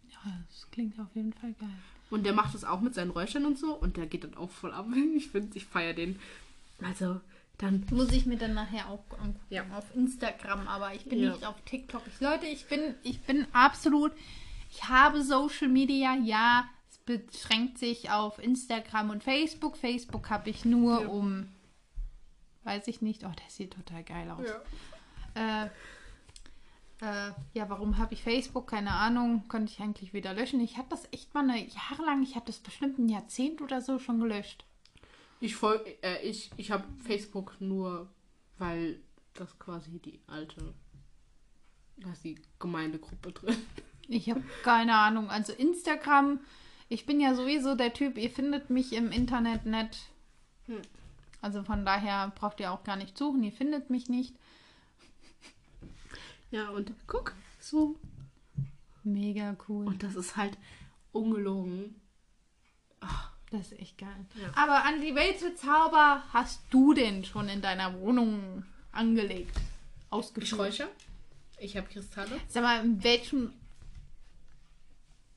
Ja, 0.09 0.19
das 0.49 0.69
klingt 0.71 0.99
auf 0.99 1.15
jeden 1.15 1.33
Fall 1.33 1.53
geil. 1.53 1.69
Und 2.09 2.23
der 2.25 2.33
macht 2.33 2.53
das 2.55 2.63
auch 2.63 2.79
mit 2.81 2.93
seinen 2.95 3.11
Räuchern 3.11 3.45
und 3.45 3.57
so 3.59 3.73
und 3.75 3.97
der 3.97 4.07
geht 4.07 4.23
dann 4.23 4.35
auch 4.35 4.49
voll 4.49 4.73
ab. 4.73 4.87
Ich 5.15 5.27
finde, 5.29 5.55
ich 5.57 5.65
feiere 5.65 5.93
den. 5.93 6.19
Also, 6.83 7.19
dann. 7.57 7.85
Muss 7.91 8.11
ich 8.11 8.25
mir 8.25 8.37
dann 8.37 8.53
nachher 8.53 8.89
auch 8.89 9.03
angucken. 9.19 9.39
Ja. 9.49 9.63
Auf 9.75 9.93
Instagram, 9.95 10.67
aber 10.67 10.93
ich 10.95 11.05
bin 11.05 11.19
Ja. 11.19 11.31
nicht 11.31 11.45
auf 11.45 11.55
TikTok. 11.65 12.01
Ich, 12.07 12.19
Leute, 12.21 12.45
ich 12.47 12.65
bin, 12.67 12.95
ich 13.03 13.19
bin 13.21 13.45
absolut. 13.53 14.11
Ich 14.71 14.87
habe 14.87 15.23
Social 15.23 15.67
Media, 15.67 16.15
ja. 16.23 16.67
Es 16.89 16.97
beschränkt 16.99 17.77
sich 17.77 18.09
auf 18.11 18.39
Instagram 18.39 19.09
und 19.09 19.23
Facebook. 19.23 19.77
Facebook 19.77 20.29
habe 20.29 20.49
ich 20.49 20.63
nur 20.65 21.01
Ja. 21.01 21.07
um. 21.07 21.47
Weiß 22.63 22.87
ich 22.87 23.01
nicht. 23.01 23.23
Oh, 23.23 23.31
der 23.31 23.49
sieht 23.49 23.73
total 23.73 24.03
geil 24.03 24.29
aus. 24.31 24.45
Äh, 25.35 25.69
äh, 27.01 27.31
ja, 27.53 27.69
warum 27.69 27.97
habe 27.97 28.13
ich 28.13 28.23
Facebook? 28.23 28.67
Keine 28.67 28.91
Ahnung. 28.91 29.47
Könnte 29.47 29.71
ich 29.71 29.79
eigentlich 29.79 30.13
wieder 30.13 30.33
löschen. 30.33 30.59
Ich 30.59 30.77
habe 30.77 30.87
das 30.89 31.07
echt 31.11 31.33
mal 31.33 31.49
eine 31.49 31.65
Jahre 31.65 32.03
lang, 32.05 32.23
ich 32.23 32.35
habe 32.35 32.45
das 32.45 32.59
bestimmt 32.59 32.99
ein 32.99 33.09
Jahrzehnt 33.09 33.61
oder 33.61 33.81
so 33.81 33.99
schon 33.99 34.19
gelöscht. 34.19 34.65
Ich 35.39 35.55
folge, 35.55 35.97
äh, 36.03 36.21
ich, 36.27 36.51
ich 36.57 36.71
habe 36.71 36.83
Facebook 37.03 37.55
nur, 37.59 38.09
weil 38.57 38.99
das 39.33 39.57
quasi 39.57 39.99
die 39.99 40.19
alte, 40.27 40.73
da 41.97 42.11
ist 42.11 42.25
die 42.25 42.35
Gemeindegruppe 42.59 43.31
drin. 43.31 43.55
Ich 44.11 44.27
habe 44.29 44.43
keine 44.63 44.95
Ahnung. 44.95 45.29
Also 45.29 45.53
Instagram, 45.53 46.39
ich 46.89 47.05
bin 47.05 47.21
ja 47.21 47.35
sowieso 47.35 47.75
der 47.75 47.93
Typ, 47.93 48.17
ihr 48.17 48.31
findet 48.31 48.71
mich 48.71 48.91
im 48.93 49.11
Internet 49.11 49.65
nicht. 49.65 50.09
Hm. 50.65 50.81
Also 51.41 51.63
von 51.63 51.85
daher 51.85 52.33
braucht 52.35 52.59
ihr 52.59 52.71
auch 52.71 52.83
gar 52.83 52.95
nicht 52.95 53.17
suchen, 53.17 53.43
ihr 53.43 53.51
findet 53.51 53.89
mich 53.89 54.09
nicht. 54.09 54.35
Ja, 56.51 56.69
und 56.69 56.91
guck, 57.07 57.33
so. 57.59 57.95
Mega 59.03 59.55
cool. 59.67 59.85
Und 59.85 60.03
das 60.03 60.15
ist 60.15 60.35
halt 60.35 60.57
ungelogen. 61.11 61.95
Ach, 62.99 63.31
Das 63.51 63.71
ist 63.71 63.79
echt 63.79 63.97
geil. 63.97 64.25
Ja. 64.35 64.51
Aber 64.55 64.83
an 64.85 65.01
die 65.01 65.15
Zauber 65.55 66.23
hast 66.33 66.61
du 66.69 66.93
denn 66.93 67.23
schon 67.23 67.49
in 67.49 67.61
deiner 67.61 67.99
Wohnung 67.99 68.63
angelegt? 68.91 69.57
Ich 69.57 70.11
Ausgeführt? 70.11 70.59
räuche. 70.59 70.87
Ich 71.59 71.75
habe 71.77 71.87
Kristalle. 71.87 72.39
Sag 72.47 72.63
mal, 72.63 72.83
in 72.83 73.03
welchem 73.03 73.53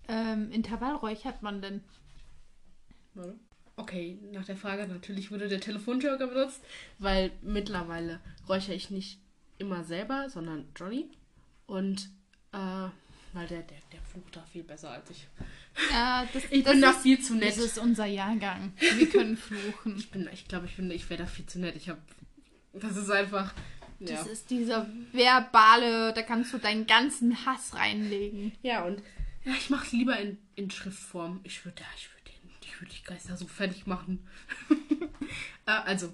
ähm, 0.08 0.50
Intervall 0.50 0.96
räuchert 0.96 1.42
man 1.42 1.62
denn? 1.62 1.82
Warte. 3.14 3.38
Okay, 3.76 4.18
nach 4.32 4.44
der 4.44 4.56
Frage 4.56 4.86
natürlich 4.86 5.30
wurde 5.30 5.48
der 5.48 5.60
Telefonjoker 5.60 6.26
benutzt, 6.26 6.60
weil 6.98 7.32
mittlerweile 7.40 8.20
räuchere 8.48 8.74
ich 8.74 8.90
nicht 8.90 9.18
immer 9.62 9.84
selber, 9.84 10.28
sondern 10.28 10.66
Johnny. 10.76 11.10
Und 11.66 12.10
äh, 12.52 12.88
weil 13.34 13.46
der, 13.46 13.62
der, 13.62 13.78
der 13.92 14.00
flucht 14.02 14.36
da 14.36 14.44
viel 14.52 14.62
besser 14.62 14.90
als 14.90 15.08
ich. 15.08 15.26
Ja, 15.90 16.26
das, 16.32 16.42
Ich 16.50 16.64
das 16.64 16.72
bin 16.72 16.82
da 16.82 16.90
ist, 16.90 17.00
viel 17.00 17.20
zu 17.20 17.34
nett. 17.34 17.48
Das 17.48 17.58
ist 17.58 17.78
unser 17.78 18.04
Jahrgang. 18.04 18.74
Wir 18.78 19.08
können 19.08 19.36
fluchen. 19.36 19.96
Ich 19.96 20.10
bin, 20.10 20.28
ich 20.32 20.46
glaube, 20.48 20.66
ich 20.66 20.76
bin, 20.76 20.90
ich 20.90 21.08
wäre 21.08 21.22
da 21.22 21.26
viel 21.26 21.46
zu 21.46 21.58
nett. 21.58 21.76
Ich 21.76 21.88
habe, 21.88 22.00
das 22.74 22.96
ist 22.96 23.10
einfach, 23.10 23.54
ja. 24.00 24.16
Das 24.16 24.26
ist 24.26 24.50
dieser 24.50 24.86
verbale, 25.12 26.12
da 26.12 26.22
kannst 26.22 26.52
du 26.52 26.58
deinen 26.58 26.86
ganzen 26.86 27.46
Hass 27.46 27.74
reinlegen. 27.74 28.52
Ja, 28.62 28.84
und 28.84 29.00
ja, 29.44 29.52
ich 29.52 29.70
mache 29.70 29.86
es 29.86 29.92
lieber 29.92 30.18
in, 30.18 30.38
in 30.56 30.70
Schriftform. 30.70 31.40
Ich 31.44 31.64
würde, 31.64 31.82
ich 31.96 32.08
würde 32.10 32.24
den, 32.26 32.50
ich 32.64 32.80
würde 32.80 32.92
die 32.92 33.04
Geister 33.04 33.36
so 33.36 33.46
fertig 33.46 33.86
machen. 33.86 34.26
äh, 35.66 35.70
also, 35.70 36.12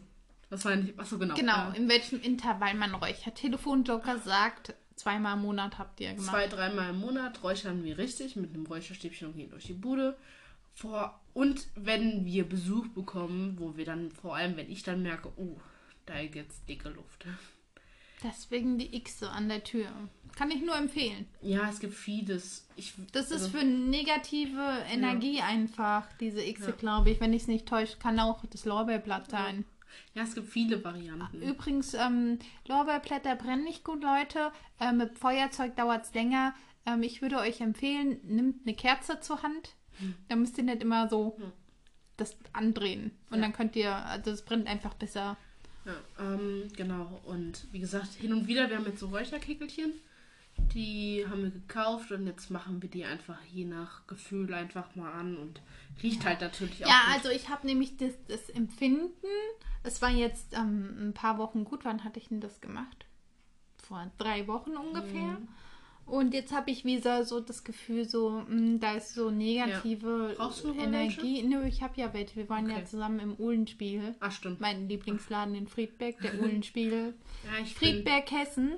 was 0.50 0.64
war 0.64 0.76
nicht, 0.76 0.99
achso, 0.99 1.19
genau. 1.19 1.35
Genau, 1.35 1.71
Äh, 1.73 1.76
in 1.76 1.88
welchem 1.88 2.21
Intervall 2.21 2.75
man 2.75 2.95
räuchert. 2.95 3.35
Telefonjoker 3.37 4.19
sagt, 4.19 4.75
zweimal 4.97 5.37
im 5.37 5.43
Monat 5.43 5.78
habt 5.78 6.00
ihr 6.00 6.14
gemacht. 6.14 6.31
zwei, 6.31 6.47
dreimal 6.47 6.90
im 6.90 7.00
Monat 7.00 7.43
räuchern 7.43 7.85
wir 7.85 7.99
richtig 7.99 8.37
mit 8.37 8.55
einem 8.55 8.67
Räucherstäbchen 8.67 9.28
und 9.28 9.37
gehen 9.37 9.50
durch 9.50 9.64
die 9.64 9.75
Bude. 9.75 10.17
Vor, 10.75 11.21
und 11.35 11.67
wenn 11.75 12.25
wir 12.25 12.49
Besuch 12.49 12.87
bekommen, 12.88 13.57
wo 13.59 13.76
wir 13.76 13.85
dann, 13.85 14.11
vor 14.12 14.37
allem 14.37 14.57
wenn 14.57 14.71
ich 14.71 14.83
dann 14.85 15.02
merke, 15.02 15.33
oh, 15.37 15.57
da 16.07 16.25
geht's 16.25 16.64
dicke 16.67 16.88
Luft. 16.90 17.26
Deswegen 18.23 18.78
die 18.78 18.90
Xe 19.05 19.31
an 19.31 19.49
der 19.49 19.62
Tür. 19.62 19.87
Kann 20.37 20.50
ich 20.50 20.61
nur 20.61 20.76
empfehlen. 20.76 21.26
Ja, 21.40 21.69
es 21.69 21.78
gibt 21.81 21.95
vieles. 21.95 22.67
Ich, 22.76 22.95
Das 23.12 23.26
ist 23.31 23.45
also, 23.45 23.59
für 23.59 23.64
negative 23.64 24.85
Energie 24.90 25.40
einfach, 25.40 26.07
diese 26.21 26.40
Xe, 26.52 26.71
Ja. 26.71 26.73
glaube 26.73 27.11
ich. 27.11 27.21
Wenn 27.21 27.33
ich 27.33 27.43
es 27.43 27.49
nicht 27.49 27.67
täusche, 27.67 27.97
kann 27.99 28.19
auch 28.19 28.45
das 28.47 28.64
Lorbeerblatt 28.64 29.31
sein. 29.31 29.59
Ja, 29.59 29.77
es 30.14 30.35
gibt 30.35 30.49
viele 30.49 30.83
Varianten. 30.85 31.42
Übrigens, 31.42 31.95
ähm, 31.95 32.38
Lorbeerblätter 32.66 33.37
brennen 33.37 33.64
nicht 33.64 33.85
gut, 33.85 34.02
Leute. 34.02 34.52
Äh, 34.80 34.92
mit 34.92 35.18
Feuerzeug 35.18 35.76
dauert 35.76 36.04
es 36.07 36.14
länger. 36.14 36.54
Ähm, 36.87 37.02
ich 37.02 37.23
würde 37.23 37.37
euch 37.38 37.61
empfehlen, 37.61 38.18
nimmt 38.25 38.66
eine 38.66 38.75
Kerze 38.76 39.21
zur 39.21 39.42
Hand. 39.42 39.75
Da 40.28 40.37
müsst 40.37 40.57
ihr 40.59 40.64
nicht 40.64 40.80
immer 40.83 41.09
so 41.09 41.37
Hm. 41.38 41.52
das 42.16 42.37
andrehen. 42.52 43.11
Und 43.30 43.37
Ja. 43.38 43.42
dann 43.42 43.52
könnt 43.52 43.75
ihr, 43.76 43.95
also 43.95 44.30
es 44.30 44.42
brennt 44.45 44.66
einfach 44.68 44.95
besser. 44.95 45.37
Ja, 45.85 45.95
ähm, 46.21 46.68
genau. 46.76 47.21
Und 47.25 47.66
wie 47.73 47.80
gesagt, 47.80 48.12
hin 48.14 48.33
und 48.33 48.47
wieder, 48.47 48.68
wir 48.68 48.76
haben 48.76 48.85
jetzt 48.87 49.00
so 49.00 49.07
Räucherkegelchen. 49.09 49.92
Die 50.74 51.24
haben 51.28 51.42
wir 51.44 51.50
gekauft 51.50 52.12
und 52.12 52.26
jetzt 52.26 52.50
machen 52.50 52.82
wir 52.82 52.88
die 52.90 53.04
einfach 53.04 53.38
je 53.52 53.64
nach 53.64 54.06
Gefühl 54.06 54.52
einfach 54.54 54.94
mal 54.96 55.12
an 55.12 55.36
und 55.36 55.60
riecht 56.02 56.24
halt 56.24 56.40
natürlich 56.40 56.84
auch. 56.84 56.88
Ja, 56.88 57.00
gut. 57.06 57.14
also 57.14 57.30
ich 57.30 57.48
habe 57.48 57.66
nämlich 57.66 57.96
das, 57.96 58.12
das 58.28 58.50
Empfinden, 58.50 59.10
es 59.82 60.02
war 60.02 60.10
jetzt 60.10 60.54
ähm, 60.54 61.08
ein 61.08 61.14
paar 61.14 61.38
Wochen 61.38 61.64
gut, 61.64 61.84
wann 61.84 62.04
hatte 62.04 62.20
ich 62.20 62.28
denn 62.28 62.40
das 62.40 62.60
gemacht? 62.60 63.06
Vor 63.82 64.10
drei 64.18 64.46
Wochen 64.46 64.72
ungefähr. 64.76 65.38
Mhm. 65.38 65.48
Und 66.08 66.32
jetzt 66.32 66.54
habe 66.54 66.70
ich 66.70 66.86
wieder 66.86 67.24
so 67.26 67.38
das 67.38 67.64
Gefühl, 67.64 68.08
so, 68.08 68.42
mh, 68.48 68.78
da 68.78 68.92
ist 68.92 69.14
so 69.14 69.30
negative 69.30 70.34
noch 70.38 70.64
Energie. 70.76 71.42
Nö, 71.42 71.66
ich 71.66 71.82
habe 71.82 72.00
ja 72.00 72.14
welche. 72.14 72.36
Wir 72.36 72.48
waren 72.48 72.68
ja 72.68 72.76
Okay. 72.76 72.86
zusammen 72.86 73.20
im 73.20 73.34
Uhlenspiegel. 73.34 74.14
Ach, 74.20 74.32
stimmt. 74.32 74.58
Mein 74.58 74.88
Lieblingsladen 74.88 75.54
in 75.54 75.68
Friedberg, 75.68 76.18
der 76.20 76.34
Uhlenspiegel. 76.40 77.14
Ja, 77.44 77.62
ich 77.62 77.76
bin 77.78 77.90
Friedberg, 77.90 78.30
Hessen. 78.30 78.76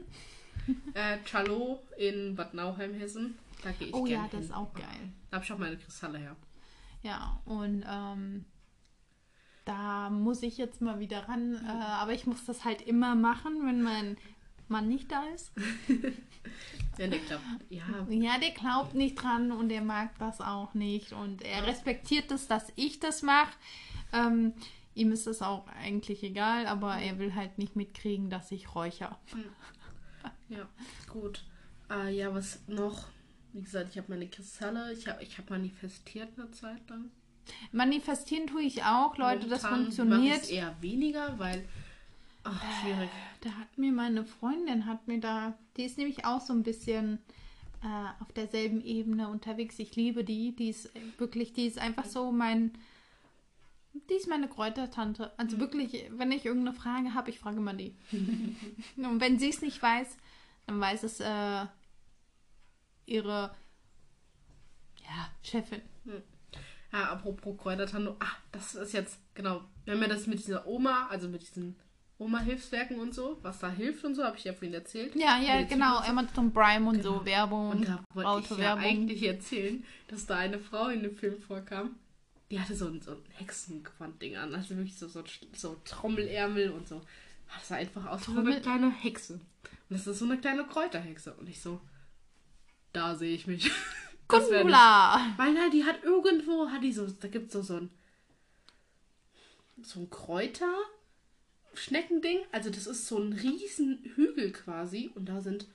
äh, 0.94 1.18
Chalo 1.24 1.80
in 1.96 2.34
Bad 2.36 2.54
Nauheim, 2.54 2.94
Hessen. 2.94 3.38
Da 3.62 3.72
gehe 3.72 3.88
ich 3.88 3.94
Oh 3.94 4.06
ja, 4.06 4.16
gerne 4.18 4.28
das 4.30 4.40
hin. 4.40 4.42
ist 4.50 4.54
auch 4.56 4.72
geil. 4.74 5.12
Da 5.30 5.36
habe 5.36 5.44
ich 5.44 5.52
auch 5.52 5.58
meine 5.58 5.76
Kristalle 5.76 6.18
her. 6.18 6.36
Ja, 7.02 7.40
und 7.44 7.84
ähm, 7.88 8.44
da 9.64 10.10
muss 10.10 10.42
ich 10.42 10.56
jetzt 10.58 10.80
mal 10.80 10.98
wieder 10.98 11.28
ran. 11.28 11.54
Äh, 11.64 11.68
aber 11.68 12.12
ich 12.12 12.26
muss 12.26 12.44
das 12.44 12.64
halt 12.64 12.82
immer 12.82 13.14
machen, 13.14 13.66
wenn 13.66 13.82
mein 13.82 14.16
Mann 14.68 14.88
nicht 14.88 15.10
da 15.10 15.24
ist. 15.34 15.52
Ja, 16.98 17.06
ne, 17.06 17.18
klappt. 17.18 17.42
Ja, 17.70 17.82
Ja, 18.08 18.38
der 18.38 18.50
glaubt 18.50 18.94
nicht 18.94 19.14
dran 19.14 19.52
und 19.52 19.70
er 19.70 19.82
mag 19.82 20.18
das 20.18 20.40
auch 20.40 20.74
nicht. 20.74 21.12
Und 21.12 21.42
er 21.42 21.66
respektiert 21.66 22.30
es, 22.30 22.46
dass 22.46 22.72
ich 22.76 22.98
das 22.98 23.22
mache. 23.22 23.52
Ähm, 24.12 24.52
ihm 24.94 25.12
ist 25.12 25.26
das 25.26 25.40
auch 25.42 25.66
eigentlich 25.68 26.22
egal, 26.22 26.66
aber 26.66 26.96
er 26.96 27.18
will 27.18 27.34
halt 27.34 27.56
nicht 27.58 27.76
mitkriegen, 27.76 28.28
dass 28.30 28.50
ich 28.52 28.74
räucher. 28.74 29.18
Ja, 30.50 30.68
gut. 31.08 31.44
Äh, 31.90 32.14
ja, 32.14 32.34
was 32.34 32.60
noch? 32.68 33.06
Wie 33.52 33.62
gesagt, 33.62 33.90
ich 33.90 33.98
habe 33.98 34.12
meine 34.12 34.28
Kristalle. 34.28 34.92
Ich 34.92 35.08
habe 35.08 35.22
ich 35.22 35.38
hab 35.38 35.50
manifestiert 35.50 36.28
eine 36.36 36.50
Zeit 36.50 36.88
lang. 36.88 37.10
Manifestieren 37.72 38.46
tue 38.46 38.62
ich 38.62 38.84
auch, 38.84 39.16
Leute, 39.16 39.48
das 39.48 39.62
Momentan 39.62 39.84
funktioniert. 39.84 40.20
mache 40.20 40.40
ich's 40.40 40.50
eher 40.50 40.76
weniger, 40.80 41.38
weil. 41.38 41.66
Ach, 42.44 42.62
schwierig. 42.80 43.10
Da 43.42 43.50
hat 43.50 43.76
mir 43.76 43.92
meine 43.92 44.24
Freundin, 44.24 44.86
hat 44.86 45.06
mir 45.08 45.20
da, 45.20 45.58
die 45.76 45.84
ist 45.84 45.98
nämlich 45.98 46.24
auch 46.24 46.40
so 46.40 46.52
ein 46.52 46.62
bisschen 46.62 47.18
äh, 47.82 48.22
auf 48.22 48.32
derselben 48.32 48.82
Ebene 48.82 49.28
unterwegs. 49.28 49.78
Ich 49.78 49.96
liebe 49.96 50.24
die, 50.24 50.54
die 50.54 50.70
ist 50.70 50.90
wirklich, 51.18 51.52
die 51.52 51.66
ist 51.66 51.78
einfach 51.78 52.06
so 52.06 52.32
mein, 52.32 52.72
die 53.92 54.14
ist 54.14 54.28
meine 54.28 54.48
Kräutertante. 54.48 55.32
Also 55.36 55.58
wirklich, 55.58 56.10
wenn 56.12 56.32
ich 56.32 56.46
irgendeine 56.46 56.76
Frage 56.76 57.14
habe, 57.14 57.30
ich 57.30 57.38
frage 57.38 57.60
mal 57.60 57.76
die. 57.76 57.94
Und 58.96 59.20
wenn 59.20 59.38
sie 59.38 59.50
es 59.50 59.60
nicht 59.60 59.82
weiß, 59.82 60.16
dann 60.70 60.80
weiß 60.80 61.02
es 61.02 61.20
äh, 61.20 61.66
ihre 63.06 63.50
ja, 65.02 65.28
Chefin. 65.42 65.82
Ja, 66.92 67.10
apropos 67.12 67.58
Kräutertante. 67.58 68.14
Ah, 68.20 68.36
das 68.52 68.74
ist 68.76 68.92
jetzt, 68.92 69.18
genau. 69.34 69.62
Wir 69.84 69.94
haben 69.94 70.02
ja 70.02 70.08
das 70.08 70.26
mit 70.26 70.38
dieser 70.38 70.66
Oma, 70.66 71.08
also 71.08 71.28
mit 71.28 71.42
diesen 71.42 71.76
Oma-Hilfswerken 72.18 73.00
und 73.00 73.14
so, 73.14 73.38
was 73.42 73.58
da 73.58 73.70
hilft 73.70 74.04
und 74.04 74.14
so, 74.14 74.22
habe 74.22 74.36
ich 74.36 74.44
ja 74.44 74.52
vorhin 74.52 74.74
erzählt. 74.74 75.16
Ja, 75.16 75.38
ja, 75.40 75.62
genau, 75.62 75.96
Zutaten. 75.96 76.18
Amazon 76.18 76.52
Prime 76.52 76.88
und 76.88 76.96
Genau. 76.98 77.18
so, 77.18 77.24
Werbung, 77.24 77.70
Und 77.70 77.88
da 77.88 78.04
wollte 78.14 78.54
ich 78.54 78.60
ja 78.60 78.74
eigentlich 78.74 79.22
erzählen, 79.22 79.84
dass 80.08 80.26
da 80.26 80.36
eine 80.36 80.58
Frau 80.58 80.88
in 80.88 81.02
dem 81.02 81.16
Film 81.16 81.40
vorkam. 81.40 81.96
Die 82.50 82.60
hatte 82.60 82.76
so 82.76 82.86
ein, 82.86 83.00
so 83.00 83.12
ein 83.12 83.22
Hexenquant-Ding 83.38 84.36
an. 84.36 84.54
Also 84.54 84.76
wirklich 84.76 84.96
so, 84.98 85.08
so, 85.08 85.24
so 85.52 85.76
Trommelärmel 85.84 86.70
und 86.70 86.86
so. 86.86 87.00
Das 87.54 87.68
sah 87.68 87.76
einfach 87.76 88.06
aus 88.06 88.28
wie 88.28 88.34
so 88.34 88.40
eine 88.40 88.60
kleine 88.60 88.90
Hexe. 88.90 89.40
Und 89.90 89.98
das 89.98 90.06
ist 90.06 90.20
so 90.20 90.24
eine 90.24 90.38
kleine 90.38 90.64
Kräuterhexe. 90.64 91.34
Und 91.34 91.48
ich 91.48 91.60
so, 91.60 91.80
da 92.92 93.16
sehe 93.16 93.34
ich 93.34 93.46
mich. 93.46 93.70
Gundula! 94.28 95.34
Weil 95.36 95.52
na, 95.52 95.68
die 95.68 95.84
hat 95.84 96.04
irgendwo, 96.04 96.70
hat 96.70 96.84
die 96.84 96.92
so, 96.92 97.06
da 97.08 97.26
gibt 97.26 97.48
es 97.48 97.52
so, 97.52 97.62
so 97.62 97.76
ein 97.76 97.90
so 99.82 100.00
ein 100.00 100.10
Kräuter 100.10 100.74
Schneckending. 101.74 102.40
Also 102.52 102.70
das 102.70 102.86
ist 102.86 103.06
so 103.06 103.18
ein 103.18 103.32
riesen 103.32 103.98
Hügel 104.14 104.52
quasi 104.52 105.10
und 105.14 105.26
da 105.28 105.40
sind 105.40 105.66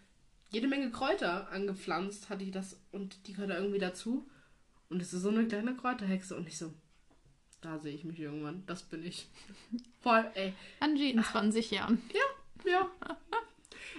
jede 0.50 0.67
Menge 0.67 0.91
Kräuter 0.91 1.50
angepflanzt, 1.51 2.29
hat 2.29 2.39
die 2.39 2.51
das 2.51 2.79
und 2.91 3.27
die 3.27 3.34
gehört 3.34 3.50
da 3.50 3.57
irgendwie 3.57 3.79
dazu. 3.79 4.29
Und 4.89 5.01
es 5.01 5.13
ist 5.13 5.24
so 5.24 5.29
eine 5.29 5.48
kleine 5.48 5.75
Kräuterhexe 5.75 6.36
und 6.36 6.48
ich 6.48 6.57
so, 6.57 6.74
da 7.62 7.79
sehe 7.79 7.93
ich 7.93 8.03
mich 8.03 8.19
irgendwann. 8.19 8.63
Das 8.67 8.84
bin 8.84 9.03
ich. 9.03 9.27
Voll, 10.01 10.29
ey. 10.36 10.53
Angie 10.79 11.12
in 11.12 11.24
20 11.24 11.72
Jahren. 11.72 12.01
Ja. 12.63 12.89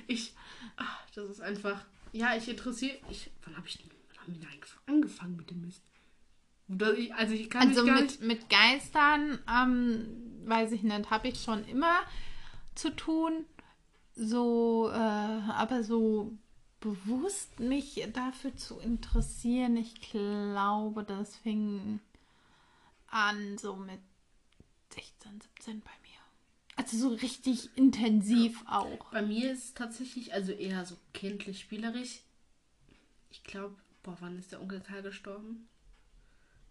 Ich, 0.06 0.34
ach, 0.76 1.02
das 1.14 1.28
ist 1.30 1.40
einfach, 1.40 1.84
ja, 2.12 2.36
ich 2.36 2.48
interessiere, 2.48 2.96
ich, 3.10 3.30
wann 3.44 3.56
habe 3.56 3.66
ich, 3.66 3.78
wann 4.08 4.18
haben 4.18 4.34
wir 4.34 4.40
denn 4.40 4.48
eigentlich 4.50 4.72
angefangen 4.86 5.36
mit 5.36 5.50
dem 5.50 5.60
Mist? 5.62 5.82
Also 7.16 7.34
ich 7.34 7.48
kann 7.48 7.68
Also 7.68 7.84
mit, 7.84 8.02
nicht, 8.02 8.20
mit 8.22 8.50
Geistern, 8.50 9.38
ähm, 9.48 10.06
weiß 10.44 10.72
ich 10.72 10.82
nicht, 10.82 11.10
habe 11.10 11.28
ich 11.28 11.40
schon 11.40 11.64
immer 11.66 12.00
zu 12.74 12.94
tun. 12.94 13.44
So, 14.14 14.90
äh, 14.92 14.96
aber 14.96 15.84
so 15.84 16.32
bewusst 16.80 17.60
mich 17.60 18.06
dafür 18.12 18.56
zu 18.56 18.78
interessieren, 18.78 19.76
ich 19.76 20.00
glaube, 20.10 21.04
das 21.04 21.36
fing 21.36 22.00
an 23.08 23.58
so 23.58 23.76
mit 23.76 24.00
16, 24.90 25.40
17 25.58 25.80
bei 25.80 25.90
mir. 26.02 26.05
Also 26.76 26.98
so 26.98 27.08
richtig 27.08 27.70
intensiv 27.76 28.62
auch. 28.66 29.10
bei 29.10 29.22
mir 29.22 29.52
ist 29.52 29.64
es 29.64 29.74
tatsächlich, 29.74 30.34
also 30.34 30.52
eher 30.52 30.84
so 30.84 30.96
kindlich 31.14 31.60
spielerisch. 31.60 32.20
Ich 33.30 33.42
glaube, 33.44 33.76
boah, 34.02 34.16
wann 34.20 34.38
ist 34.38 34.52
der 34.52 34.60
Onkel 34.60 34.80
Karl 34.80 35.02
gestorben? 35.02 35.68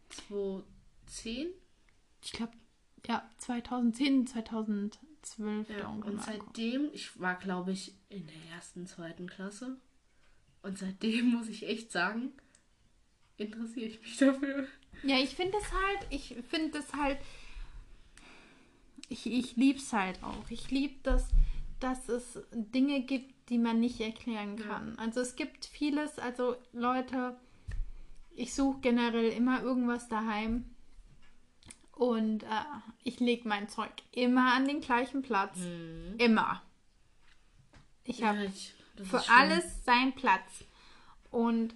2010? 0.09 1.47
Ich 2.23 2.31
glaube, 2.31 2.53
ja, 3.07 3.29
2010, 3.37 4.27
2012 4.27 5.69
Ja, 5.69 5.87
und 5.87 6.21
seitdem, 6.23 6.89
ich 6.93 7.19
war 7.19 7.35
glaube 7.35 7.71
ich 7.71 7.93
in 8.09 8.27
der 8.27 8.55
ersten, 8.55 8.85
zweiten 8.85 9.27
Klasse. 9.27 9.77
Und 10.61 10.77
seitdem 10.77 11.25
muss 11.31 11.47
ich 11.47 11.67
echt 11.67 11.91
sagen, 11.91 12.31
interessiere 13.37 13.87
ich 13.87 14.01
mich 14.01 14.17
dafür. 14.17 14.67
Ja, 15.03 15.17
ich 15.17 15.35
finde 15.35 15.57
es 15.57 15.71
halt, 15.71 16.07
ich 16.09 16.35
finde 16.49 16.77
es 16.79 16.93
halt, 16.93 17.17
ich, 19.09 19.25
ich 19.25 19.55
liebe 19.55 19.79
es 19.79 19.93
halt 19.93 20.21
auch. 20.23 20.49
Ich 20.49 20.71
liebe 20.71 20.95
das, 21.03 21.27
dass 21.79 22.09
es 22.09 22.39
Dinge 22.51 23.01
gibt, 23.01 23.49
die 23.49 23.57
man 23.57 23.79
nicht 23.79 23.99
erklären 23.99 24.55
kann. 24.57 24.97
Also 24.97 25.19
es 25.19 25.35
gibt 25.35 25.65
vieles, 25.65 26.17
also 26.19 26.55
Leute, 26.73 27.37
ich 28.35 28.53
suche 28.53 28.79
generell 28.81 29.29
immer 29.29 29.61
irgendwas 29.61 30.07
daheim 30.07 30.65
und 31.91 32.43
äh, 32.43 32.47
ich 33.03 33.19
lege 33.19 33.47
mein 33.47 33.69
Zeug 33.69 33.91
immer 34.11 34.53
an 34.53 34.67
den 34.67 34.81
gleichen 34.81 35.21
Platz. 35.21 35.57
Immer. 36.17 36.61
Ich 38.03 38.23
habe 38.23 38.45
Ja, 38.45 39.05
für 39.05 39.23
alles 39.29 39.83
seinen 39.85 40.13
Platz. 40.13 40.65
Und 41.31 41.73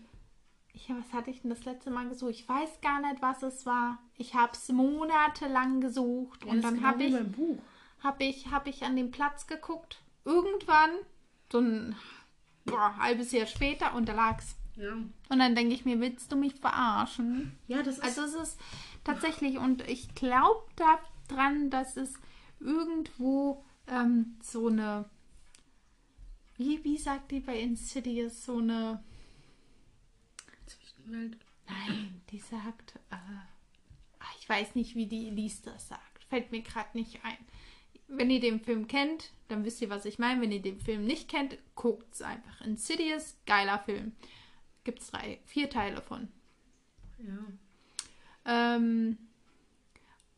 ich, 0.73 0.89
was 0.89 1.13
hatte 1.13 1.31
ich 1.31 1.41
denn 1.41 1.49
das 1.49 1.65
letzte 1.65 1.91
Mal 1.91 2.07
gesucht? 2.09 2.31
Ich 2.31 2.47
weiß 2.47 2.81
gar 2.81 3.01
nicht, 3.01 3.21
was 3.21 3.43
es 3.43 3.65
war. 3.65 3.99
Ich 4.19 4.35
habe 4.35 4.51
es 4.51 4.67
monatelang 4.67 5.79
gesucht 5.79 6.43
Ja, 6.43 6.51
und 6.51 6.61
dann 6.61 6.75
genau 6.75 6.87
habe 6.87 7.03
ich, 7.05 7.15
hab 8.03 8.19
ich, 8.19 8.47
hab 8.51 8.67
ich 8.67 8.83
an 8.83 8.97
den 8.97 9.11
Platz 9.11 9.47
geguckt. 9.47 10.01
Irgendwann, 10.25 10.89
so 11.49 11.59
ein 11.59 11.95
boah, 12.65 12.97
halbes 12.97 13.31
Jahr 13.31 13.47
später, 13.47 13.95
und 13.95 14.09
da 14.09 14.13
lag's. 14.13 14.57
Ja. 14.75 14.91
Und 14.91 15.39
dann 15.39 15.55
denke 15.55 15.73
ich 15.73 15.85
mir, 15.85 16.01
willst 16.01 16.33
du 16.33 16.35
mich 16.35 16.55
verarschen? 16.55 17.57
ja, 17.67 17.81
das 17.81 17.97
ist. 17.97 18.03
Also 18.03 18.23
es 18.23 18.35
ist 18.35 18.59
tatsächlich, 19.05 19.57
und 19.57 19.87
ich 19.87 20.13
glaube 20.15 20.65
daran, 20.75 21.69
dass 21.69 21.95
es 21.95 22.13
irgendwo 22.59 23.63
ähm, 23.87 24.37
so 24.43 24.67
eine, 24.67 25.05
wie, 26.57 26.83
wie 26.83 26.97
sagt 26.97 27.31
die 27.31 27.39
bei 27.39 27.57
Insidious, 27.57 28.43
so 28.43 28.57
eine, 28.57 29.01
Zwischenwelt. 30.65 31.37
nein, 31.69 32.21
die 32.31 32.39
sagt, 32.39 32.95
äh, 33.11 33.15
weiß 34.49 34.75
nicht, 34.75 34.95
wie 34.95 35.05
die 35.05 35.27
Elise 35.27 35.63
das 35.65 35.87
sagt, 35.87 36.23
fällt 36.25 36.51
mir 36.51 36.61
gerade 36.61 36.89
nicht 36.97 37.23
ein. 37.23 37.37
Wenn 38.07 38.31
ihr 38.31 38.39
den 38.39 38.59
Film 38.59 38.87
kennt, 38.87 39.31
dann 39.47 39.63
wisst 39.63 39.81
ihr, 39.81 39.89
was 39.89 40.05
ich 40.05 40.17
meine. 40.17 40.41
Wenn 40.41 40.51
ihr 40.51 40.61
den 40.61 40.79
Film 40.79 41.05
nicht 41.05 41.29
kennt, 41.29 41.57
guckt 41.75 42.11
es 42.13 42.21
einfach. 42.21 42.61
Insidious, 42.61 43.37
geiler 43.45 43.79
Film. 43.79 44.13
Gibt 44.83 44.99
es 44.99 45.11
drei, 45.11 45.39
vier 45.45 45.69
Teile 45.69 46.01
von. 46.01 46.27
Ja. 47.19 48.75
Ähm, 48.75 49.17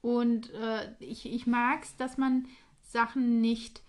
und 0.02 0.52
äh, 0.52 0.94
ich, 1.00 1.32
ich 1.32 1.48
mag 1.48 1.84
es, 1.84 1.96
dass 1.96 2.18
man 2.18 2.48
Sachen 2.82 3.40
nicht 3.40 3.82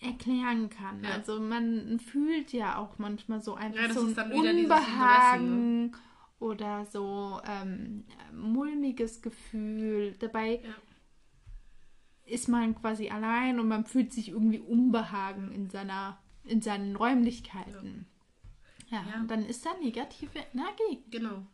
erklären 0.00 0.70
kann. 0.70 1.02
Ja. 1.02 1.10
Also 1.10 1.40
man 1.40 1.98
fühlt 1.98 2.52
ja 2.52 2.78
auch 2.78 2.98
manchmal 2.98 3.40
so 3.40 3.54
einfach 3.54 3.80
Ja, 3.80 3.92
so 3.92 4.00
ein 4.02 4.08
dieses 4.08 4.24
Unbehagen 4.32 5.65
oder 6.38 6.84
so 6.86 7.40
ähm, 7.46 8.04
mulmiges 8.32 9.22
Gefühl. 9.22 10.14
Dabei 10.18 10.60
Ja. 10.62 10.74
ist 12.26 12.48
man 12.48 12.74
quasi 12.74 13.08
allein 13.08 13.58
und 13.60 13.68
man 13.68 13.84
fühlt 13.84 14.12
sich 14.12 14.28
irgendwie 14.30 14.58
Unbehagen 14.60 15.52
in 15.52 15.70
seiner 15.70 16.18
in 16.44 16.62
seinen 16.62 16.94
Räumlichkeiten. 16.94 18.06
Ja, 18.88 19.04
Ja. 19.12 19.20
und 19.20 19.28
dann 19.30 19.44
ist 19.46 19.66
da 19.66 19.70
negative 19.82 20.38
Energie. 20.54 21.02
Genau. 21.10 21.44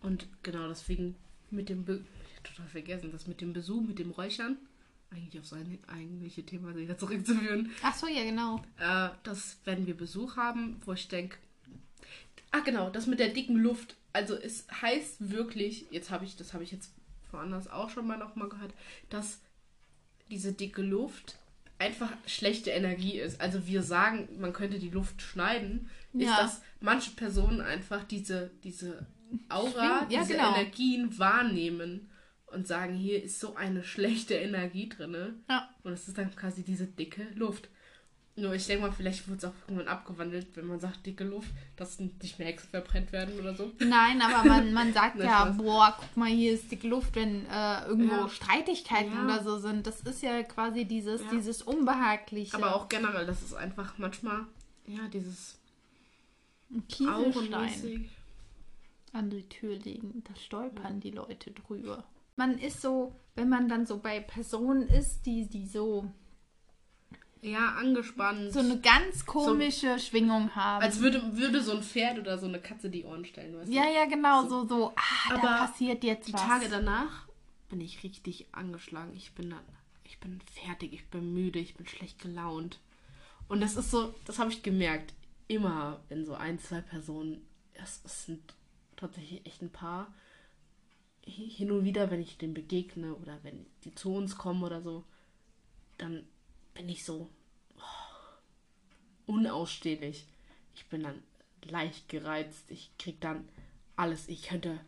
Und 0.00 0.26
genau 0.42 0.68
deswegen 0.68 1.16
mit 1.50 1.68
dem 1.68 1.84
Be 1.84 2.02
total 2.42 2.66
vergessen, 2.68 3.10
das 3.12 3.26
mit 3.26 3.40
dem 3.40 3.52
Besuch, 3.52 3.82
mit 3.82 3.98
dem 3.98 4.10
Räuchern, 4.10 4.56
eigentlich 5.10 5.38
auf 5.40 5.46
sein 5.46 5.78
eigentliche 5.86 6.44
Thema 6.44 6.74
wieder 6.76 6.96
zurückzuführen. 6.98 7.70
Ach 7.82 7.94
so, 7.94 8.06
ja, 8.06 8.22
genau. 8.24 8.62
Äh, 8.78 9.10
dass 9.22 9.58
wenn 9.64 9.86
wir 9.86 9.96
Besuch 9.96 10.36
haben, 10.36 10.80
wo 10.84 10.92
ich 10.92 11.08
denke, 11.08 11.36
ah 12.54 12.60
genau, 12.60 12.88
das 12.88 13.06
mit 13.06 13.18
der 13.18 13.30
dicken 13.30 13.56
Luft. 13.56 13.96
Also 14.12 14.34
es 14.36 14.66
heißt 14.80 15.30
wirklich, 15.30 15.86
jetzt 15.90 16.10
habe 16.10 16.24
ich, 16.24 16.36
das 16.36 16.54
habe 16.54 16.62
ich 16.62 16.70
jetzt 16.70 16.92
woanders 17.32 17.68
auch 17.68 17.90
schon 17.90 18.06
mal 18.06 18.16
noch 18.16 18.36
mal 18.36 18.48
gehört, 18.48 18.72
dass 19.10 19.40
diese 20.30 20.52
dicke 20.52 20.82
Luft 20.82 21.36
einfach 21.78 22.12
schlechte 22.26 22.70
Energie 22.70 23.18
ist. 23.18 23.40
Also 23.40 23.66
wir 23.66 23.82
sagen, 23.82 24.28
man 24.38 24.52
könnte 24.52 24.78
die 24.78 24.90
Luft 24.90 25.20
schneiden, 25.20 25.90
ist, 26.12 26.22
Ja. 26.26 26.36
dass 26.42 26.62
manche 26.80 27.10
Personen 27.10 27.60
einfach 27.60 28.04
diese, 28.04 28.52
diese 28.62 29.04
Aura, 29.48 30.06
ja, 30.08 30.22
diese 30.22 30.34
genau. 30.34 30.54
Energien 30.54 31.18
wahrnehmen 31.18 32.08
und 32.46 32.68
sagen, 32.68 32.94
hier 32.94 33.20
ist 33.20 33.40
so 33.40 33.56
eine 33.56 33.82
schlechte 33.92 34.34
Energie 34.34 34.88
drinne. 34.88 35.34
Ja. 35.50 35.68
Und 35.82 35.92
es 35.92 36.06
ist 36.06 36.16
dann 36.16 36.34
quasi 36.36 36.62
diese 36.62 36.86
dicke 36.86 37.26
Luft. 37.34 37.68
Nur 38.36 38.52
ich 38.54 38.66
denke 38.66 38.82
mal, 38.86 38.92
vielleicht 38.92 39.28
wird 39.28 39.38
es 39.38 39.44
auch 39.44 39.52
irgendwann 39.68 39.86
abgewandelt, 39.86 40.48
wenn 40.56 40.66
man 40.66 40.80
sagt 40.80 41.06
dicke 41.06 41.22
Luft, 41.22 41.50
dass 41.76 42.00
nicht 42.00 42.36
mehr 42.38 42.48
Hexen 42.48 42.68
verbrennt 42.68 43.12
werden 43.12 43.38
oder 43.38 43.54
so. 43.54 43.70
Nein, 43.78 44.20
aber 44.20 44.42
man, 44.48 44.72
man 44.72 44.92
sagt 44.92 45.18
ja, 45.22 45.44
boah, 45.50 45.94
guck 45.96 46.16
mal, 46.16 46.28
hier 46.30 46.52
ist 46.52 46.70
die 46.72 46.88
Luft, 46.88 47.14
wenn 47.14 47.46
äh, 47.46 47.84
irgendwo 47.86 48.12
Ja. 48.14 48.28
Streitigkeiten 48.28 49.12
Ja. 49.12 49.24
oder 49.24 49.44
so 49.44 49.58
sind. 49.58 49.86
Das 49.86 50.00
ist 50.00 50.20
ja 50.22 50.42
quasi 50.42 50.84
dieses, 50.84 51.20
Ja. 51.22 51.30
dieses 51.30 51.62
Unbehagliche. 51.62 52.56
Aber 52.56 52.74
auch 52.74 52.88
generell, 52.88 53.24
das 53.24 53.40
ist 53.40 53.54
einfach 53.54 53.98
manchmal, 53.98 54.46
ja, 54.88 55.06
dieses 55.12 55.56
Ein 56.72 56.88
Kieselstein 56.88 58.10
an 59.12 59.30
die 59.30 59.48
Tür 59.48 59.76
legen, 59.76 60.24
da 60.26 60.34
stolpern 60.34 60.98
die 60.98 61.12
Leute 61.12 61.52
drüber. 61.52 62.02
Man 62.34 62.58
ist 62.58 62.80
so, 62.82 63.14
wenn 63.36 63.48
man 63.48 63.68
dann 63.68 63.86
so 63.86 63.98
bei 63.98 64.18
Personen 64.18 64.88
ist, 64.88 65.24
die, 65.24 65.46
die 65.48 65.68
so, 65.68 66.10
Ja, 67.44 67.74
angespannt. 67.74 68.52
so 68.52 68.60
eine 68.60 68.80
ganz 68.80 69.26
komische 69.26 69.98
Schwingung 69.98 70.54
haben. 70.54 70.82
Als 70.82 71.00
würde, 71.00 71.36
würde 71.36 71.62
so 71.62 71.72
ein 71.72 71.82
Pferd 71.82 72.18
oder 72.18 72.38
so 72.38 72.46
eine 72.46 72.58
Katze 72.60 72.88
die 72.88 73.04
Ohren 73.04 73.24
stellen, 73.24 73.54
weißt 73.56 73.68
du? 73.70 73.74
ja, 73.76 73.84
ja, 73.88 74.06
genau, 74.06 74.48
so, 74.48 74.66
so, 74.66 74.92
ah, 74.96 75.28
da 75.28 75.34
Aber 75.36 75.66
passiert 75.66 76.02
jetzt 76.04 76.28
Die 76.28 76.32
was. 76.32 76.40
Tage 76.40 76.68
danach 76.70 77.28
bin 77.68 77.80
ich 77.82 78.02
richtig 78.02 78.46
angeschlagen. 78.52 79.12
Ich 79.14 79.32
bin 79.34 79.50
dann, 79.50 79.60
ich 80.04 80.18
bin 80.20 80.40
fertig, 80.52 80.92
ich 80.94 81.06
bin 81.08 81.34
müde, 81.34 81.58
ich 81.58 81.74
bin 81.74 81.86
schlecht 81.86 82.18
gelaunt. 82.20 82.80
Und 83.48 83.60
das 83.60 83.76
ist 83.76 83.90
so, 83.90 84.14
das 84.24 84.38
habe 84.38 84.50
ich 84.50 84.62
gemerkt, 84.62 85.12
immer 85.48 86.00
wenn 86.08 86.24
so 86.24 86.34
ein, 86.34 86.58
zwei 86.58 86.80
Personen, 86.80 87.46
es, 87.74 88.00
sind 88.24 88.40
tatsächlich 88.96 89.44
echt 89.44 89.60
ein 89.60 89.70
paar, 89.70 90.06
hi- 91.26 91.50
hin 91.50 91.70
und 91.72 91.84
wieder, 91.84 92.10
wenn 92.10 92.22
ich 92.22 92.38
denen 92.38 92.54
begegne 92.54 93.14
oder 93.16 93.38
wenn 93.42 93.66
die 93.84 93.94
zu 93.94 94.14
uns 94.14 94.38
kommen 94.38 94.62
oder 94.62 94.80
so, 94.80 95.04
dann 95.98 96.24
bin 96.74 96.88
ich 96.88 97.04
so 97.04 97.28
oh, 97.78 97.82
unausstehlich. 99.26 100.26
Ich 100.74 100.86
bin 100.86 101.02
dann 101.02 101.22
leicht 101.62 102.08
gereizt. 102.08 102.70
Ich 102.70 102.90
krieg 102.98 103.20
dann 103.20 103.48
alles. 103.96 104.28
Ich 104.28 104.42
könnte 104.42 104.80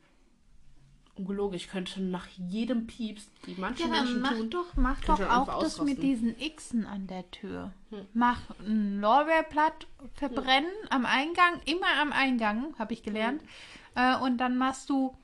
ungelogen, 1.14 1.56
ich 1.56 1.68
könnte 1.68 2.02
nach 2.02 2.26
jedem 2.36 2.86
Pieps, 2.86 3.30
die 3.46 3.54
manche 3.56 3.84
Ja, 3.84 3.88
Menschen 3.88 4.20
mach 4.20 4.32
tun, 4.32 4.50
doch, 4.50 4.76
mach 4.76 5.00
doch 5.00 5.20
auch 5.20 5.46
das 5.60 5.78
mit 5.78 5.98
ausrasten. 5.98 6.00
diesen 6.00 6.36
Xen 6.36 6.86
an 6.86 7.06
der 7.06 7.30
Tür. 7.30 7.72
Hm. 7.90 8.06
Mach 8.12 8.40
ein 8.60 9.00
Lorbeerblatt 9.00 9.86
verbrennen 10.14 10.70
am 10.90 11.06
Eingang, 11.06 11.60
immer 11.64 11.86
am 12.00 12.12
Eingang, 12.12 12.78
habe 12.78 12.92
ich 12.92 13.02
gelernt. 13.02 13.40
Hm. 13.40 13.48
Äh, 13.94 14.16
und 14.18 14.36
dann 14.38 14.58
machst 14.58 14.90
du 14.90 15.16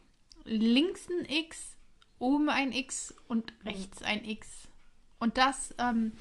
links 0.45 1.09
ein 1.11 1.27
X, 1.29 1.77
oben 2.19 2.49
ein 2.49 2.73
X 2.73 3.11
Hm. 3.11 3.17
und 3.29 3.53
rechts 3.67 4.03
ein 4.03 4.25
X. 4.25 4.69
Und 5.19 5.37
das 5.37 5.75
ähm, 5.79 6.13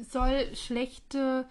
soll 0.00 0.54
schlechte 0.54 1.46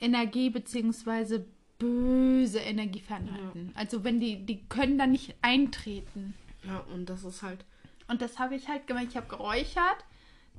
Energie 0.00 0.50
bzw. 0.50 1.40
böse 1.78 2.58
Energie 2.58 3.00
fernhalten. 3.00 3.72
Also 3.74 4.04
wenn 4.04 4.20
die, 4.20 4.44
die 4.44 4.64
können 4.68 4.98
da 4.98 5.06
nicht 5.06 5.34
eintreten. 5.42 6.34
Ja, 6.64 6.78
und 6.94 7.06
das 7.08 7.24
ist 7.24 7.42
halt, 7.42 7.64
Und 8.08 8.22
das 8.22 8.38
habe 8.38 8.54
ich 8.54 8.68
halt 8.68 8.86
gemacht. 8.86 9.06
Ich 9.10 9.16
habe 9.16 9.28
geräuchert, 9.28 10.04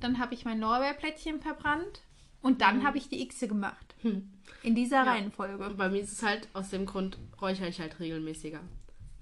dann 0.00 0.18
habe 0.18 0.34
ich 0.34 0.44
mein 0.44 0.60
Lorbeerplättchen 0.60 1.40
verbrannt 1.40 2.02
und 2.42 2.60
dann 2.60 2.82
habe 2.84 2.98
ich 2.98 3.08
die 3.08 3.26
Xe 3.26 3.48
gemacht. 3.48 3.94
hm. 4.02 4.30
In 4.62 4.74
dieser 4.74 5.04
Ja. 5.04 5.12
Reihenfolge. 5.12 5.64
Und 5.66 5.76
bei 5.76 5.88
mir 5.88 6.00
ist 6.00 6.12
es 6.12 6.22
halt, 6.22 6.48
aus 6.52 6.70
dem 6.70 6.86
Grund 6.86 7.18
räuchere 7.40 7.68
ich 7.68 7.80
halt 7.80 7.98
regelmäßiger. 8.00 8.60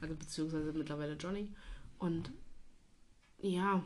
Also 0.01 0.15
beziehungsweise 0.15 0.73
mittlerweile 0.73 1.15
Johnny. 1.15 1.53
Und 1.99 2.31
ja, 3.41 3.83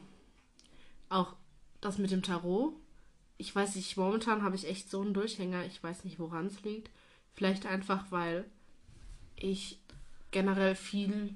auch 1.09 1.35
das 1.81 1.99
mit 1.99 2.11
dem 2.11 2.23
Tarot. 2.23 2.75
Ich 3.41 3.55
weiß 3.55 3.77
nicht, 3.77 3.97
momentan 3.97 4.43
habe 4.43 4.55
ich 4.55 4.69
echt 4.69 4.91
so 4.91 5.01
einen 5.01 5.15
Durchhänger. 5.15 5.65
Ich 5.65 5.83
weiß 5.83 6.05
nicht, 6.05 6.19
woran 6.19 6.47
es 6.47 6.63
liegt. 6.63 6.91
Vielleicht 7.35 7.65
einfach, 7.65 8.11
weil 8.11 8.45
ich 9.35 9.79
generell 10.31 10.75
viel 10.75 11.35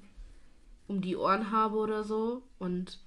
um 0.87 1.01
die 1.01 1.15
Ohren 1.15 1.49
habe 1.49 1.77
oder 1.77 2.03
so 2.03 2.43
und 2.59 2.99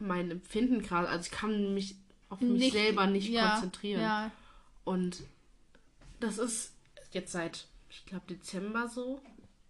mein 0.00 0.32
Empfinden 0.32 0.82
gerade, 0.82 1.08
also 1.08 1.24
ich 1.24 1.30
kann 1.30 1.72
mich 1.72 1.94
auf 2.28 2.40
mich 2.40 2.72
selber 2.72 3.06
nicht 3.06 3.28
ja, 3.28 3.52
konzentrieren. 3.52 4.02
Ja, 4.02 4.32
Und 4.84 5.22
das 6.18 6.38
ist 6.38 6.74
jetzt 7.12 7.30
seit, 7.30 7.68
ich 7.88 8.04
glaube, 8.06 8.26
Dezember 8.28 8.88
so. 8.88 9.22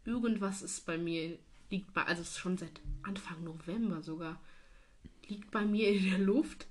Irgendwas 0.06 0.62
ist 0.62 0.86
bei 0.86 0.96
mir, 0.96 1.38
liegt 1.68 1.92
bei, 1.92 2.04
also 2.04 2.24
schon 2.24 2.56
seit 2.56 2.80
Anfang 3.02 3.44
November 3.44 4.02
sogar, 4.02 4.40
liegt 5.28 5.50
bei 5.50 5.66
mir 5.66 5.90
in 5.90 6.10
der 6.10 6.18
Luft, 6.20 6.66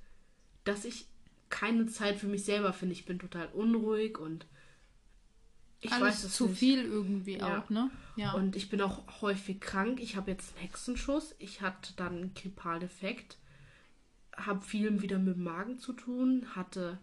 dass 0.63 0.84
ich 0.84 1.06
keine 1.50 1.86
Zeit 1.88 2.18
für 2.18 2.28
mich 2.28 2.44
selber 2.46 2.74
finde. 2.74 2.94
Ich 2.94 3.06
bin 3.06 3.20
total 3.20 3.48
unruhig 3.50 4.18
und 4.18 4.46
Ich 5.82 5.92
Alles 5.92 6.04
weiß 6.04 6.24
es 6.24 6.34
zu 6.34 6.48
nicht. 6.48 6.58
viel 6.58 6.84
irgendwie 6.84 7.38
Ja. 7.38 7.60
auch, 7.60 7.70
ne? 7.70 7.92
Ja. 8.16 8.32
Und 8.34 8.56
ich 8.56 8.70
bin 8.70 8.82
auch 8.82 9.22
häufig 9.22 9.60
krank. 9.60 10.00
Ich 10.02 10.16
habe 10.16 10.32
jetzt 10.32 10.54
einen 10.56 10.62
Hexenschuss. 10.68 11.36
Ich 11.38 11.62
hatte 11.62 11.94
dann 11.96 12.16
einen 12.16 12.34
Grippaldefekt. 12.34 13.38
Habe 14.36 14.62
viel 14.62 15.02
wieder 15.04 15.20
mit 15.20 15.36
dem 15.36 15.44
Magen 15.44 15.78
zu 15.78 15.94
tun. 15.94 16.48
Hatte, 16.56 16.98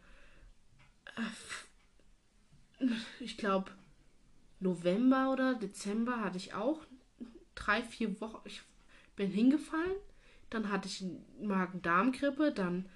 äh, 2.81 2.87
ich 3.21 3.37
glaube, 3.37 3.71
November 4.59 5.31
oder 5.33 5.55
Dezember 5.55 6.21
hatte 6.21 6.39
ich 6.39 6.55
auch 6.55 6.81
drei, 7.55 7.83
vier 7.83 8.21
Wochen. 8.21 8.41
Ich 8.47 8.63
bin 9.17 9.31
hingefallen. 9.31 9.97
Dann 10.51 10.71
hatte 10.71 10.89
ich 10.89 11.05
Magen-Darm-Grippe. 11.41 12.51
Dann 12.53 12.89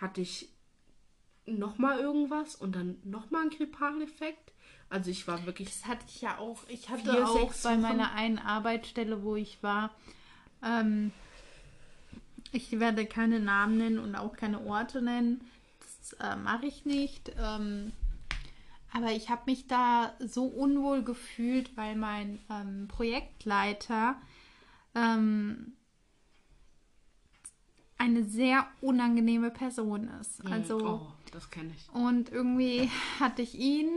hatte 0.00 0.20
ich 0.22 0.48
nochmal 1.46 1.98
irgendwas 1.98 2.54
und 2.56 2.74
dann 2.76 2.96
nochmal 3.04 3.42
einen 3.42 3.50
Grippaldefekt. 3.50 4.52
Also 4.88 5.10
ich 5.10 5.26
war 5.26 5.44
wirklich 5.46 5.68
Das 5.68 5.86
hatte 5.86 6.04
ich 6.08 6.20
ja 6.20 6.38
auch. 6.38 6.58
Ich 6.68 6.88
hatte 6.88 7.10
Vier, 7.10 7.28
auch 7.28 7.52
bei 7.62 7.72
Wochen. 7.72 7.80
meiner 7.80 8.12
einen 8.12 8.38
Arbeitsstelle, 8.38 9.22
wo 9.22 9.34
ich 9.36 9.62
war, 9.62 9.90
ähm, 10.62 11.12
ich 12.52 12.78
werde 12.78 13.06
keine 13.06 13.40
Namen 13.40 13.78
nennen 13.78 13.98
und 13.98 14.14
auch 14.14 14.36
keine 14.36 14.60
Orte 14.60 15.02
nennen. 15.02 15.40
Das 15.80 16.12
äh, 16.20 16.36
mache 16.36 16.66
ich 16.66 16.84
nicht. 16.84 17.32
Ähm, 17.38 17.92
aber 18.92 19.12
ich 19.12 19.28
habe 19.28 19.42
mich 19.46 19.66
da 19.66 20.14
so 20.20 20.44
unwohl 20.46 21.02
gefühlt, 21.02 21.76
weil 21.76 21.96
mein 21.96 22.38
ähm, 22.48 22.86
Projektleiter 22.88 24.16
ähm, 24.94 25.74
eine 27.98 28.24
sehr 28.24 28.66
unangenehme 28.80 29.50
Person 29.50 30.08
ist. 30.20 30.44
Also 30.46 30.78
oh, 30.84 31.00
das 31.32 31.50
kenne 31.50 31.72
ich. 31.76 31.88
und 31.94 32.30
irgendwie 32.30 32.90
hatte 33.20 33.42
ich 33.42 33.58
ihn 33.58 33.88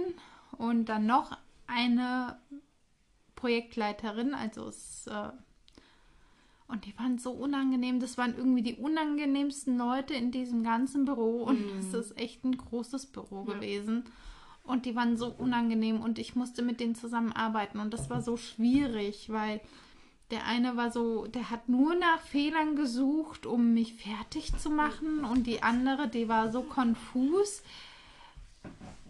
und 0.57 0.85
dann 0.85 1.05
noch 1.05 1.37
eine 1.67 2.37
Projektleiterin, 3.35 4.33
also 4.33 4.67
es, 4.67 5.07
äh, 5.07 5.29
und 6.67 6.85
die 6.85 6.97
waren 6.99 7.17
so 7.17 7.31
unangenehm. 7.31 7.99
Das 7.99 8.17
waren 8.17 8.35
irgendwie 8.37 8.61
die 8.61 8.75
unangenehmsten 8.75 9.77
Leute 9.77 10.13
in 10.13 10.31
diesem 10.31 10.63
ganzen 10.63 11.05
Büro 11.05 11.43
und 11.43 11.59
es 11.79 11.93
ist 11.93 12.17
echt 12.17 12.43
ein 12.43 12.57
großes 12.57 13.07
Büro 13.07 13.45
Ja. 13.47 13.53
gewesen. 13.55 14.03
Und 14.63 14.85
die 14.85 14.95
waren 14.95 15.17
so 15.17 15.27
unangenehm 15.29 15.99
und 16.01 16.19
ich 16.19 16.35
musste 16.35 16.61
mit 16.61 16.79
denen 16.79 16.93
zusammenarbeiten 16.93 17.79
und 17.79 17.91
das 17.91 18.09
war 18.11 18.21
so 18.21 18.37
schwierig, 18.37 19.31
weil 19.31 19.61
der 20.31 20.45
eine 20.45 20.77
war 20.77 20.91
so, 20.91 21.25
der 21.25 21.49
hat 21.49 21.69
nur 21.69 21.95
nach 21.95 22.21
Fehlern 22.21 22.75
gesucht, 22.75 23.45
um 23.45 23.73
mich 23.73 23.95
fertig 23.95 24.55
zu 24.57 24.69
machen 24.69 25.25
und 25.25 25.47
die 25.47 25.63
andere, 25.63 26.07
die 26.07 26.29
war 26.29 26.51
so 26.51 26.61
konfus. 26.61 27.63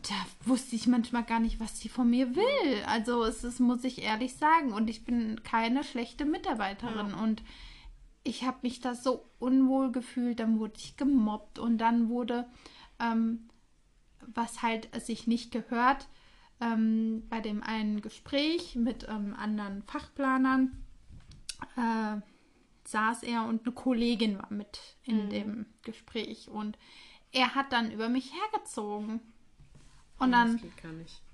Da 0.03 0.15
wusste 0.45 0.77
ich 0.77 0.87
manchmal 0.87 1.23
gar 1.23 1.41
nicht, 1.41 1.59
was 1.59 1.79
sie 1.79 1.89
von 1.89 2.09
mir 2.09 2.35
will. 2.35 2.83
Also 2.87 3.23
es 3.25 3.43
ist, 3.43 3.59
muss 3.59 3.83
ich 3.83 4.01
ehrlich 4.01 4.35
sagen. 4.35 4.71
Und 4.71 4.89
ich 4.89 5.03
bin 5.03 5.43
keine 5.43 5.83
schlechte 5.83 6.23
Mitarbeiterin. 6.23 7.13
Und 7.13 7.43
ich 8.23 8.45
habe 8.45 8.59
mich 8.61 8.79
da 8.79 8.95
so 8.95 9.25
unwohl 9.39 9.91
gefühlt. 9.91 10.39
Dann 10.39 10.57
wurde 10.57 10.75
ich 10.77 10.95
gemobbt 10.95 11.59
und 11.59 11.79
dann 11.79 12.07
wurde, 12.07 12.47
ähm, 12.97 13.49
was 14.25 14.61
halt 14.61 14.87
sich 15.03 15.27
nicht 15.27 15.51
gehört, 15.51 16.07
ähm, 16.61 17.23
bei 17.29 17.41
dem 17.41 17.61
einen 17.61 18.01
Gespräch 18.01 18.75
mit 18.75 19.05
ähm, 19.09 19.35
anderen 19.37 19.83
Fachplanern 19.83 20.71
äh, 21.75 22.21
saß 22.85 23.23
er 23.23 23.43
und 23.43 23.65
eine 23.65 23.73
Kollegin 23.73 24.37
war 24.37 24.51
mit 24.51 24.79
in 25.03 25.29
dem 25.29 25.65
Gespräch 25.83 26.49
und 26.49 26.77
er 27.31 27.55
hat 27.55 27.71
dann 27.71 27.91
über 27.91 28.09
mich 28.09 28.33
hergezogen. 28.33 29.21
Und 30.17 30.31
dann 30.33 30.59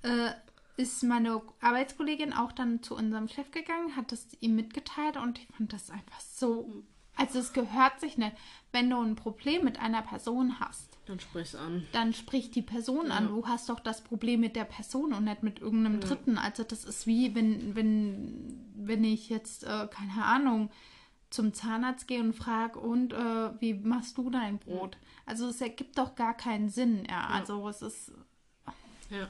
äh, 0.04 0.32
ist 0.78 1.04
meine 1.04 1.42
Arbeitskollegin 1.62 2.34
auch 2.34 2.52
dann 2.52 2.84
zu 2.84 2.96
unserem 2.96 3.28
Chef 3.28 3.50
gegangen, 3.52 3.96
hat 3.96 4.12
das 4.12 4.28
ihm 4.42 4.56
mitgeteilt 4.56 5.18
und 5.18 5.40
ich 5.40 5.48
fand 5.56 5.74
das 5.74 5.90
einfach 5.90 6.20
so. 6.20 6.84
Also 7.18 7.40
es 7.40 7.54
gehört 7.54 8.00
sich 8.00 8.18
nicht. 8.18 8.36
Wenn 8.72 8.90
du 8.90 9.00
ein 9.02 9.16
Problem 9.16 9.64
mit 9.64 9.80
einer 9.80 10.02
Person 10.02 10.60
hast, 10.60 10.98
Dann 11.06 11.20
sprich's 11.20 11.56
an. 11.56 11.88
dann 11.94 12.14
sprich 12.14 12.52
die 12.52 12.62
Person 12.62 13.12
an. 13.12 13.26
Ja. 13.26 13.30
Du 13.30 13.48
hast 13.48 13.70
doch 13.70 13.80
das 13.80 14.04
Problem 14.04 14.42
mit 14.42 14.56
der 14.56 14.66
Person 14.66 15.14
und 15.14 15.24
nicht 15.24 15.44
mit 15.44 15.60
irgendeinem 15.60 16.02
Dritten. 16.02 16.38
Also 16.38 16.64
das 16.64 16.84
ist 16.84 17.08
wie, 17.08 17.34
wenn, 17.36 17.76
wenn, 17.76 18.72
wenn 18.76 19.04
ich 19.04 19.30
jetzt, 19.30 19.64
äh, 19.64 19.88
keine 19.88 20.26
Ahnung, 20.26 20.70
zum 21.30 21.54
Zahnarzt 21.54 22.08
gehe 22.08 22.20
und 22.22 22.34
frage, 22.34 22.80
und 22.80 23.14
äh, 23.14 23.62
wie 23.62 23.74
machst 23.74 24.18
du 24.18 24.30
dein 24.30 24.58
Brot? 24.60 24.98
Also 25.26 25.48
es 25.48 25.60
ergibt 25.62 25.98
doch 25.98 26.16
gar 26.16 26.34
keinen 26.36 26.70
Sinn. 26.70 27.06
Ja, 27.10 27.28
also 27.28 27.68
es 27.70 27.82
ist. 27.82 28.12
Ja. 29.10 29.28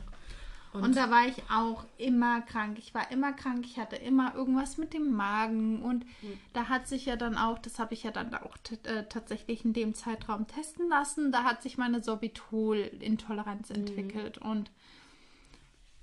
Und, 0.83 0.95
da 0.95 1.09
war 1.09 1.27
ich 1.27 1.41
auch 1.49 1.85
immer 1.97 2.41
krank. 2.41 2.77
Ich 2.79 2.93
war 2.93 3.11
immer 3.11 3.33
krank. 3.33 3.65
Ich 3.65 3.77
hatte 3.77 3.95
immer 3.95 4.35
irgendwas 4.35 4.77
mit 4.77 4.93
dem 4.93 5.11
Magen. 5.15 5.81
Und 5.81 6.05
da 6.53 6.69
hat 6.69 6.87
sich 6.87 7.05
ja 7.05 7.15
dann 7.15 7.37
auch, 7.37 7.59
das 7.59 7.79
habe 7.79 7.93
ich 7.93 8.03
ja 8.03 8.11
dann 8.11 8.33
auch 8.33 8.57
äh, 8.83 9.03
tatsächlich 9.09 9.65
in 9.65 9.73
dem 9.73 9.93
Zeitraum 9.93 10.47
testen 10.47 10.89
lassen, 10.89 11.31
da 11.31 11.43
hat 11.43 11.61
sich 11.61 11.77
meine 11.77 12.03
Sorbitol-Intoleranz 12.03 13.69
entwickelt. 13.69 14.37
Und 14.37 14.71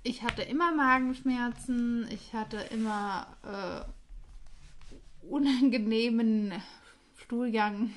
ich 0.03 0.23
hatte 0.23 0.41
immer 0.41 0.73
Magenschmerzen. 0.73 2.07
Ich 2.11 2.33
hatte 2.33 2.57
immer 2.71 3.27
äh, 3.43 5.25
unangenehmen 5.29 6.53
Stuhlgang. 7.15 7.91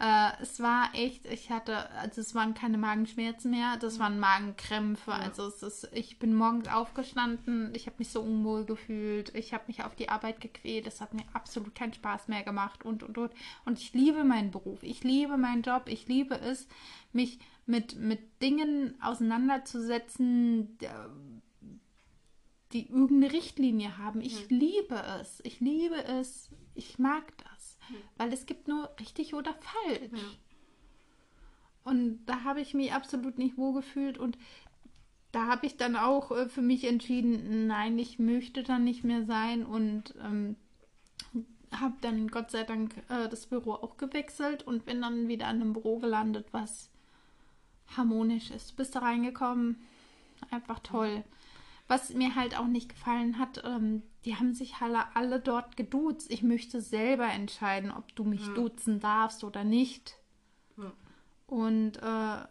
Äh, 0.00 0.30
es 0.40 0.60
war 0.60 0.88
echt, 0.94 1.26
ich 1.26 1.50
hatte, 1.50 1.90
also 1.90 2.22
es 2.22 2.34
waren 2.34 2.54
keine 2.54 2.78
Magenschmerzen 2.78 3.50
mehr, 3.50 3.76
das 3.76 3.98
waren 3.98 4.18
Magenkrämpfe. 4.18 5.12
Also 5.12 5.46
es 5.46 5.62
ist, 5.62 5.88
ich 5.92 6.18
bin 6.18 6.34
morgens 6.34 6.68
aufgestanden, 6.68 7.74
ich 7.74 7.84
habe 7.86 7.96
mich 7.98 8.08
so 8.08 8.22
unwohl 8.22 8.64
gefühlt, 8.64 9.34
ich 9.34 9.52
habe 9.52 9.64
mich 9.66 9.84
auf 9.84 9.94
die 9.94 10.08
Arbeit 10.08 10.40
gequält, 10.40 10.86
es 10.86 11.02
hat 11.02 11.12
mir 11.12 11.24
absolut 11.34 11.74
keinen 11.74 11.92
Spaß 11.92 12.28
mehr 12.28 12.42
gemacht 12.44 12.82
und 12.84 13.02
und 13.02 13.18
und. 13.18 13.32
Und 13.66 13.78
ich 13.78 13.92
liebe 13.92 14.24
meinen 14.24 14.50
Beruf, 14.50 14.82
ich 14.82 15.04
liebe 15.04 15.36
meinen 15.36 15.60
Job, 15.62 15.82
ich 15.86 16.08
liebe 16.08 16.34
es, 16.34 16.66
mich 17.12 17.38
mit, 17.66 17.96
mit 17.96 18.20
Dingen 18.42 18.94
auseinanderzusetzen, 19.02 20.78
der- 20.78 21.10
die 22.72 22.88
irgendeine 22.88 23.32
Richtlinie 23.32 23.98
haben. 23.98 24.20
Ich 24.20 24.48
liebe 24.48 24.94
es. 25.20 25.40
Ich 25.44 25.58
liebe 25.60 26.04
es. 26.04 26.48
Ich 26.74 27.00
mag 27.00 27.24
das. 27.38 27.59
Weil 28.16 28.32
es 28.32 28.46
gibt 28.46 28.68
nur 28.68 28.90
richtig 28.98 29.34
oder 29.34 29.54
falsch. 29.54 30.10
Ja. 30.12 30.28
Und 31.84 32.24
da 32.26 32.44
habe 32.44 32.60
ich 32.60 32.74
mich 32.74 32.92
absolut 32.92 33.38
nicht 33.38 33.56
wohl 33.56 33.74
gefühlt 33.74 34.18
und 34.18 34.36
da 35.32 35.46
habe 35.46 35.66
ich 35.66 35.76
dann 35.76 35.96
auch 35.96 36.30
äh, 36.30 36.48
für 36.48 36.62
mich 36.62 36.84
entschieden, 36.84 37.66
nein, 37.66 37.98
ich 37.98 38.18
möchte 38.18 38.62
da 38.62 38.78
nicht 38.78 39.04
mehr 39.04 39.24
sein 39.24 39.64
und 39.64 40.14
ähm, 40.22 40.56
habe 41.72 41.94
dann 42.00 42.28
Gott 42.28 42.50
sei 42.50 42.64
Dank 42.64 42.96
äh, 43.08 43.28
das 43.28 43.46
Büro 43.46 43.72
auch 43.74 43.96
gewechselt 43.96 44.66
und 44.66 44.84
bin 44.84 45.00
dann 45.00 45.28
wieder 45.28 45.46
an 45.46 45.60
einem 45.60 45.72
Büro 45.72 45.98
gelandet, 45.98 46.46
was 46.52 46.90
harmonisch 47.96 48.50
ist. 48.50 48.72
Du 48.72 48.76
bist 48.76 48.94
da 48.94 49.00
reingekommen, 49.00 49.76
einfach 50.50 50.80
toll. 50.80 51.22
Was 51.90 52.10
mir 52.14 52.36
halt 52.36 52.56
auch 52.56 52.66
nicht 52.66 52.88
gefallen 52.88 53.38
hat, 53.38 53.62
ähm, 53.64 54.02
die 54.24 54.36
haben 54.36 54.54
sich 54.54 54.76
alle, 54.80 55.04
alle 55.16 55.40
dort 55.40 55.76
geduzt. 55.76 56.30
Ich 56.30 56.42
möchte 56.42 56.80
selber 56.80 57.26
entscheiden, 57.26 57.90
ob 57.90 58.14
du 58.14 58.22
mich 58.24 58.46
Ja. 58.46 58.54
duzen 58.54 59.00
darfst 59.00 59.42
oder 59.44 59.64
nicht. 59.64 60.14
Ja. 60.76 60.92
Und 61.48 61.96
äh, 61.96 62.00
Das 62.00 62.48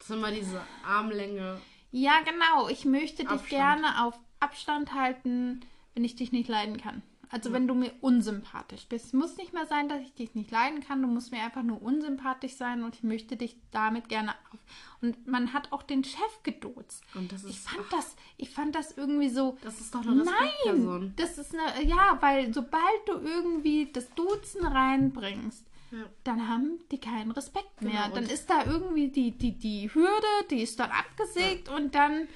ist 0.00 0.10
immer 0.10 0.30
diese 0.30 0.60
Armlänge. 0.86 1.60
ja, 1.90 2.20
genau, 2.24 2.68
ich 2.68 2.84
möchte 2.84 3.22
dich 3.22 3.28
Abstand. 3.30 3.48
gerne 3.50 4.04
auf 4.04 4.18
Abstand 4.38 4.94
halten, 4.94 5.60
wenn 5.94 6.04
ich 6.04 6.14
dich 6.14 6.30
nicht 6.30 6.48
leiden 6.48 6.76
kann. 6.76 7.02
Also 7.30 7.52
wenn 7.52 7.66
du 7.66 7.74
mir 7.74 7.92
unsympathisch 8.00 8.86
bist. 8.86 9.06
Es 9.06 9.12
muss 9.12 9.36
nicht 9.36 9.52
mehr 9.52 9.66
sein, 9.66 9.88
dass 9.88 10.00
ich 10.00 10.14
dich 10.14 10.34
nicht 10.34 10.50
leiden 10.50 10.80
kann. 10.80 11.02
Du 11.02 11.08
musst 11.08 11.32
mir 11.32 11.42
einfach 11.42 11.62
nur 11.62 11.82
unsympathisch 11.82 12.54
sein 12.54 12.82
und 12.82 12.94
ich 12.94 13.02
möchte 13.02 13.36
dich 13.36 13.56
damit 13.72 14.08
gerne 14.08 14.30
auf. 14.52 14.58
Und 15.02 15.26
man 15.26 15.52
hat 15.52 15.72
auch 15.72 15.82
den 15.82 16.04
Chef 16.04 16.42
geduzt. 16.42 17.02
Und 17.14 17.32
das 17.32 17.44
ist, 17.44 17.50
Ich 17.50 17.60
fand 17.60 17.84
ach, 17.86 17.90
das, 17.90 18.16
ich 18.36 18.50
fand 18.50 18.74
das 18.74 18.96
irgendwie 18.96 19.28
so. 19.28 19.56
das 19.62 19.80
ist 19.80 19.94
doch 19.94 20.02
eine. 20.06 20.24
Nein, 20.24 21.12
das 21.16 21.38
ist 21.38 21.54
eine, 21.54 21.84
ja, 21.84 22.18
weil 22.20 22.52
sobald 22.54 22.82
du 23.06 23.14
irgendwie 23.18 23.90
das 23.92 24.08
Duzen 24.14 24.64
reinbringst, 24.64 25.64
Ja. 25.92 25.98
dann 26.24 26.48
haben 26.48 26.78
die 26.90 26.98
keinen 26.98 27.30
Respekt 27.30 27.78
Genau, 27.78 27.92
mehr. 27.92 28.08
Dann 28.08 28.24
und- 28.24 28.32
ist 28.32 28.48
da 28.50 28.64
irgendwie 28.64 29.08
die, 29.08 29.32
die, 29.32 29.52
die 29.52 29.92
Hürde, 29.94 30.26
die 30.50 30.62
ist 30.62 30.80
dann 30.80 30.90
abgesägt 30.90 31.68
und 31.68 31.94
dann, 31.94 32.26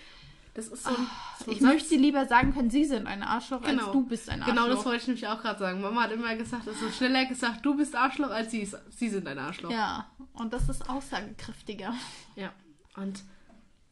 Das 0.54 0.66
ist 0.68 0.82
so 0.82 0.90
ein, 0.90 0.96
so 1.38 1.44
ein 1.46 1.52
ich 1.52 1.60
Satz. 1.60 1.72
möchte 1.72 1.94
lieber 1.94 2.26
sagen 2.26 2.52
können, 2.52 2.70
sie 2.70 2.84
sind 2.84 3.06
ein 3.06 3.22
Arschloch, 3.22 3.62
als 3.62 3.84
du 3.92 4.04
bist 4.04 4.28
ein 4.28 4.42
Arschloch. 4.42 4.54
Genau, 4.64 4.68
das 4.74 4.84
wollte 4.84 5.00
ich 5.02 5.06
nämlich 5.06 5.26
auch 5.28 5.40
gerade 5.40 5.58
sagen. 5.60 5.80
Mama 5.80 6.02
hat 6.02 6.12
immer 6.12 6.34
gesagt, 6.36 6.66
es 6.66 6.82
ist 6.82 6.96
schneller 6.96 7.24
gesagt, 7.26 7.64
du 7.64 7.76
bist 7.76 7.94
Arschloch, 7.94 8.30
als 8.30 8.50
sie, 8.50 8.60
ist, 8.62 8.76
sie 8.90 9.08
sind 9.08 9.26
ein 9.28 9.38
Arschloch. 9.38 9.70
Ja, 9.70 10.10
und 10.32 10.52
das 10.52 10.68
ist 10.68 10.88
aussagekräftiger. 10.90 11.94
Ja. 12.34 12.52
Und, 12.96 13.22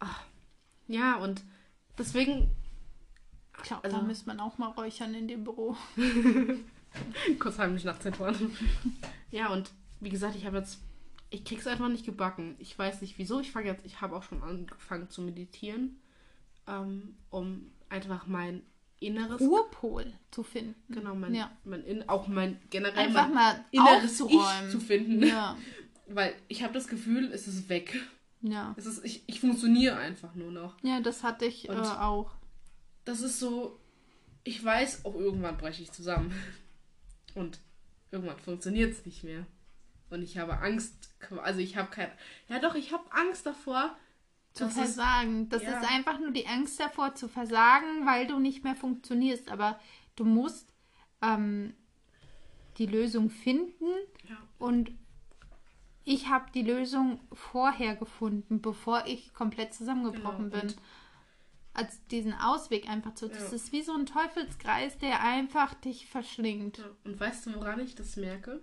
ach, 0.01 0.23
ja, 0.89 1.15
und 1.17 1.43
deswegen, 1.97 2.51
Ich 3.59 3.63
glaube, 3.65 3.85
Also- 3.85 3.97
da 3.99 4.03
müsste 4.03 4.27
man 4.27 4.41
auch 4.41 4.59
mal 4.59 4.69
räuchern 4.69 5.15
in 5.15 5.29
dem 5.29 5.45
Büro. 5.45 5.77
kurz 7.39 7.59
heimlich 7.59 7.85
nachts 7.85 8.05
entfahren. 8.05 8.57
ja, 9.31 9.49
und 9.49 9.71
wie 10.01 10.09
gesagt, 10.11 10.35
ich 10.37 10.47
habe 10.47 10.59
jetzt, 10.59 10.81
ich 11.31 11.45
krieg's 11.45 11.67
einfach 11.67 11.89
nicht 11.89 12.05
gebacken. 12.07 12.57
Ich 12.59 12.79
weiß 12.79 13.01
nicht 13.03 13.19
wieso. 13.19 13.41
Ich 13.41 13.53
fange 13.53 13.67
jetzt, 13.67 13.85
ich 13.85 14.01
habe 14.01 14.17
auch 14.17 14.23
schon 14.23 14.43
angefangen 14.43 15.11
zu 15.11 15.23
meditieren. 15.23 16.01
Ähm, 16.69 17.17
um 17.31 17.71
einfach 17.89 18.27
mein 18.27 18.63
inneres, 19.01 19.41
Ruhepol 19.41 20.13
zu 20.31 20.43
finden. 20.43 20.75
genau, 20.89 21.15
mein, 21.15 21.35
Ja. 21.35 21.51
mein 21.65 21.85
in, 21.85 22.09
auch 22.09 22.27
mein 22.27 22.61
generell 22.71 22.99
Einfach 23.07 23.27
mein 23.29 23.35
mal 23.35 23.65
inneres. 23.71 24.21
Ich 24.21 24.71
zu 24.71 24.81
finden. 24.81 25.23
Ja, 25.27 25.57
Weil 26.07 26.35
ich 26.49 26.63
habe 26.63 26.73
das 26.73 26.89
Gefühl, 26.89 27.31
es 27.33 27.47
ist 27.47 27.69
weg. 27.69 28.01
ja. 28.41 28.75
Es 28.79 28.87
ist, 28.87 29.05
ich, 29.05 29.25
ich 29.27 29.41
funktioniere 29.41 29.97
einfach 29.97 30.35
nur 30.35 30.51
noch. 30.51 30.77
Ja, 30.83 31.01
das 31.01 31.23
hatte 31.23 31.45
ich 31.45 31.69
äh, 31.69 31.73
auch. 31.73 32.33
Das 33.05 33.21
ist 33.21 33.39
so, 33.39 33.79
ich 34.45 34.63
weiß, 34.65 35.05
auch 35.05 35.15
irgendwann 35.15 35.59
breche 35.59 35.83
ich 35.83 35.93
zusammen. 35.93 36.33
Und 37.35 37.61
irgendwann 38.11 38.39
funktioniert 38.39 38.93
es 38.93 39.05
nicht 39.05 39.23
mehr. 39.23 39.47
Und 40.11 40.23
ich 40.23 40.39
habe 40.39 40.59
Angst, 40.61 40.95
also 41.43 41.61
ich 41.61 41.77
habe 41.77 41.91
kein, 41.91 42.11
ja 42.49 42.59
doch, 42.59 42.75
ich 42.75 42.93
habe 42.93 43.05
Angst 43.13 43.45
davor, 43.45 43.95
Zu 44.59 44.65
dass 44.65 44.73
es, 44.77 44.79
versagen. 44.95 45.49
Das 45.49 45.63
ja. 45.63 45.79
ist 45.81 45.89
einfach 45.91 46.19
nur 46.19 46.33
die 46.33 46.47
Angst 46.47 46.79
davor 46.81 47.15
zu 47.15 47.29
versagen, 47.29 48.05
weil 48.07 48.27
du 48.27 48.39
nicht 48.39 48.65
mehr 48.65 48.77
funktionierst. 48.77 49.51
Aber 49.51 49.79
du 50.17 50.25
musst 50.25 50.73
ähm, 51.23 51.75
die 52.77 52.87
Lösung 52.87 53.31
finden 53.31 53.87
ja, 54.29 54.37
und 54.59 54.91
ich 56.05 56.29
habe 56.29 56.51
die 56.53 56.63
Lösung 56.63 57.21
vorher 57.33 57.95
gefunden, 57.95 58.63
bevor 58.63 59.05
ich 59.07 59.35
komplett 59.35 59.75
zusammengebrochen 59.75 60.51
Genau, 60.51 60.63
bin. 60.63 60.75
Als 61.75 62.05
diesen 62.07 62.33
Ausweg 62.35 62.89
einfach 62.89 63.15
zu. 63.15 63.29
Das 63.29 63.51
Ja. 63.51 63.57
ist 63.57 63.73
wie 63.73 63.83
so 63.83 63.93
ein 63.93 64.07
Teufelskreis, 64.07 64.99
der 64.99 65.23
einfach 65.23 65.75
dich 65.75 66.07
verschlingt. 66.07 66.83
Und 67.05 67.21
weißt 67.21 67.47
du, 67.47 67.55
woran 67.55 67.79
ich 67.81 67.95
das 67.95 68.17
merke? 68.17 68.61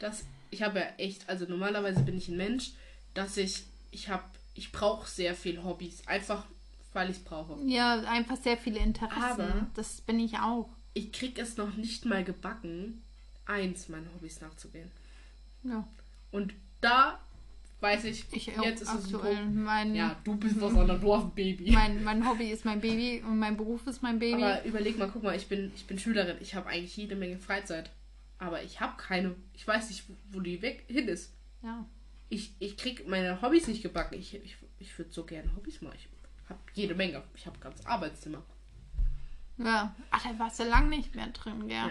Dass 0.00 0.24
ich 0.50 0.62
habe 0.62 0.80
ja 0.80 0.86
echt, 0.98 1.28
also 1.28 1.46
normalerweise 1.46 2.02
bin 2.02 2.16
ich 2.18 2.28
ein 2.28 2.36
Mensch, 2.36 2.72
dass 3.14 3.36
ich, 3.36 3.64
ich 3.92 4.08
habe, 4.08 4.24
ich 4.58 4.72
brauche 4.72 5.08
sehr 5.08 5.34
viel 5.34 5.62
Hobbys, 5.62 6.06
einfach 6.06 6.44
weil 6.92 7.10
ich 7.10 7.18
es 7.18 7.22
brauche. 7.24 7.56
Ja, 7.66 8.00
einfach 8.02 8.36
sehr 8.36 8.56
viele 8.56 8.78
Interessen. 8.80 9.40
Aber- 9.42 9.66
das 9.74 10.00
bin 10.00 10.18
ich 10.20 10.36
auch. 10.38 10.68
Ich 10.94 11.12
krieg 11.12 11.38
es 11.38 11.56
noch 11.56 11.74
nicht 11.76 12.04
mal 12.06 12.24
gebacken, 12.24 13.02
eins 13.46 13.88
meiner 13.88 14.12
Hobbys 14.14 14.40
nachzugehen. 14.40 14.90
Ja. 15.62 15.86
Und 16.32 16.54
da 16.80 17.18
weiß 17.80 18.04
ich, 18.04 18.24
Ich 18.32 18.46
jetzt 18.46 18.82
ist 18.82 18.92
es 18.92 19.14
ein. 19.14 19.62
Mein, 19.62 19.94
Ja, 19.94 20.16
du 20.24 20.34
bist 20.36 20.60
was 20.60 20.74
anderes, 20.74 21.00
du 21.00 21.14
hast 21.14 21.24
ein 21.24 21.30
Baby. 21.34 21.70
mein, 21.70 22.02
mein 22.02 22.28
Hobby 22.28 22.50
ist 22.50 22.64
mein 22.64 22.80
Baby 22.80 23.22
und 23.24 23.38
mein 23.38 23.56
Beruf 23.56 23.86
ist 23.86 24.02
mein 24.02 24.18
Baby. 24.18 24.42
Aber 24.42 24.64
überleg 24.64 24.98
mal, 24.98 25.08
guck 25.12 25.22
mal, 25.22 25.36
ich 25.36 25.46
bin, 25.46 25.70
ich 25.76 25.86
bin 25.86 25.98
Schülerin, 25.98 26.36
ich 26.40 26.54
habe 26.56 26.68
eigentlich 26.68 26.96
jede 26.96 27.14
Menge 27.14 27.38
Freizeit. 27.38 27.90
Aber 28.40 28.62
ich 28.62 28.80
habe 28.80 28.94
keine, 28.96 29.34
ich 29.54 29.66
weiß 29.66 29.88
nicht, 29.90 30.04
wo 30.32 30.40
die 30.40 30.60
weg 30.62 30.84
hin 30.88 31.06
ist. 31.08 31.30
ja. 31.62 31.84
Ich, 32.30 32.52
ich 32.58 32.76
krieg 32.76 33.08
meine 33.08 33.40
Hobbys 33.40 33.66
nicht 33.68 33.82
gebacken. 33.82 34.18
Ich, 34.18 34.34
ich, 34.34 34.56
ich 34.78 34.98
würde 34.98 35.10
so 35.12 35.24
gerne 35.24 35.54
Hobbys 35.56 35.80
machen. 35.80 35.96
Ich 35.96 36.08
habe 36.50 36.60
jede 36.74 36.94
Menge. 36.94 37.22
Ich 37.34 37.46
habe 37.46 37.58
ganz 37.58 37.84
Arbeitszimmer. 37.86 38.42
Ja. 39.58 39.94
Ach, 40.10 40.22
da 40.22 40.38
warst 40.38 40.60
du 40.60 40.64
lang 40.64 40.88
nicht 40.88 41.14
mehr 41.14 41.28
drin, 41.28 41.68
gell? 41.68 41.76
Ja. 41.76 41.90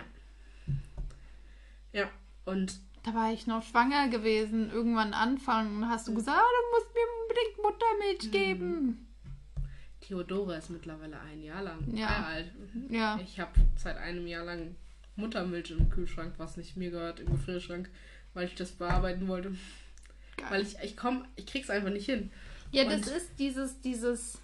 Ja, 1.94 2.10
und 2.46 2.80
Da 3.04 3.14
war 3.14 3.32
ich 3.34 3.48
noch 3.48 3.64
schwanger 3.64 4.10
gewesen, 4.10 4.70
irgendwann 4.70 5.14
Anfang. 5.14 5.78
Und 5.78 5.90
hast 5.90 6.08
du 6.08 6.14
gesagt, 6.14 6.38
ah, 6.38 6.42
du 6.42 6.78
musst 6.78 6.94
mir 6.94 7.02
unbedingt 7.24 7.58
Muttermilch 7.64 8.26
Mhm. 8.28 8.32
geben. 8.32 9.08
Theodora 10.02 10.56
ist 10.56 10.70
mittlerweile 10.70 11.20
ein 11.20 11.42
Jahr 11.44 11.64
lang 11.64 11.96
Ja. 11.96 12.26
Alt. 12.28 12.52
Ja. 12.90 13.20
Ich 13.22 13.40
habe 13.40 13.52
seit 13.76 13.98
einem 13.98 14.28
Jahr 14.28 14.46
lang 14.46 14.76
Muttermilch 15.16 15.72
im 15.72 15.90
Kühlschrank, 15.90 16.34
was 16.38 16.58
nicht 16.58 16.78
mir 16.78 16.92
gehört, 16.92 17.20
im 17.20 17.32
Gefrierschrank, 17.32 17.90
weil 18.34 18.46
ich 18.46 18.56
das 18.56 18.72
bearbeiten 18.72 19.28
wollte. 19.28 19.56
Geil. 20.38 20.48
Weil 20.50 20.62
ich, 20.64 20.76
ich 20.84 20.96
komm, 20.98 21.26
ich 21.36 21.46
krieg's 21.46 21.70
einfach 21.70 21.90
nicht 21.92 22.06
hin. 22.06 22.32
Ja, 22.72 22.84
das 22.86 23.08
Und- 23.08 23.16
ist 23.16 23.30
dieses, 23.40 23.80
dieses, 23.82 24.38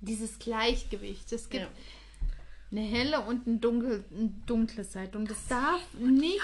dieses 0.00 0.38
Gleichgewicht. 0.38 1.32
Es 1.32 1.48
gibt 1.48 1.64
Ja. 1.64 1.68
eine 2.70 2.80
helle 2.82 3.20
und 3.22 3.46
ein, 3.46 3.60
dunkel, 3.60 4.04
ein 4.12 4.42
dunkle 4.46 4.84
Seite. 4.84 5.18
Und 5.18 5.30
es 5.30 5.46
darf 5.48 5.82
nicht. 5.98 6.40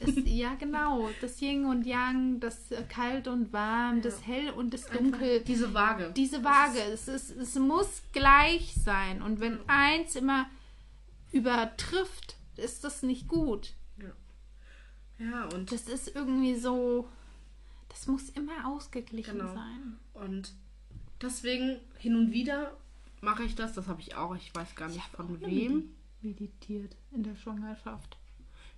Es, 0.00 0.10
ja, 0.26 0.54
genau. 0.54 1.10
Das 1.20 1.40
Yin 1.40 1.64
und 1.64 1.84
Yang, 1.86 2.38
das 2.40 2.70
äh, 2.70 2.82
Kalt 2.88 3.26
und 3.26 3.52
Warm, 3.52 4.00
das 4.02 4.24
Hell 4.26 4.50
und 4.50 4.72
das 4.74 4.86
Dunkel. 4.86 5.28
Einfach 5.36 5.44
diese 5.46 5.74
Waage. 5.74 6.12
Diese 6.14 6.44
Waage. 6.44 6.80
Es, 6.92 7.08
ist, 7.08 7.30
es 7.36 7.56
muss 7.56 8.02
gleich 8.12 8.74
sein. 8.84 9.22
Und 9.22 9.40
wenn 9.40 9.58
eins 9.68 10.14
immer 10.14 10.48
übertrifft, 11.32 12.36
ist 12.56 12.84
das 12.84 13.02
nicht 13.02 13.26
gut. 13.28 13.72
Ja, 15.18 15.44
und, 15.54 15.72
Das 15.72 15.82
ist 15.88 16.14
irgendwie 16.14 16.54
so. 16.56 17.08
Das 17.88 18.06
muss 18.06 18.28
immer 18.30 18.66
ausgeglichen 18.68 19.38
Genau. 19.38 19.54
sein. 19.54 19.98
und 20.14 20.52
deswegen 21.22 21.80
hin 21.98 22.16
und 22.16 22.32
wieder 22.32 22.76
mache 23.20 23.42
ich 23.44 23.54
das. 23.54 23.72
Das 23.72 23.88
habe 23.88 24.00
ich 24.00 24.14
auch. 24.14 24.36
Ich 24.36 24.54
weiß 24.54 24.74
gar 24.74 24.88
nicht 24.88 25.04
von 25.06 25.40
wem. 25.40 25.94
Meditiert 26.20 26.96
in 27.12 27.22
der 27.22 27.34
Schwangerschaft. 27.36 28.16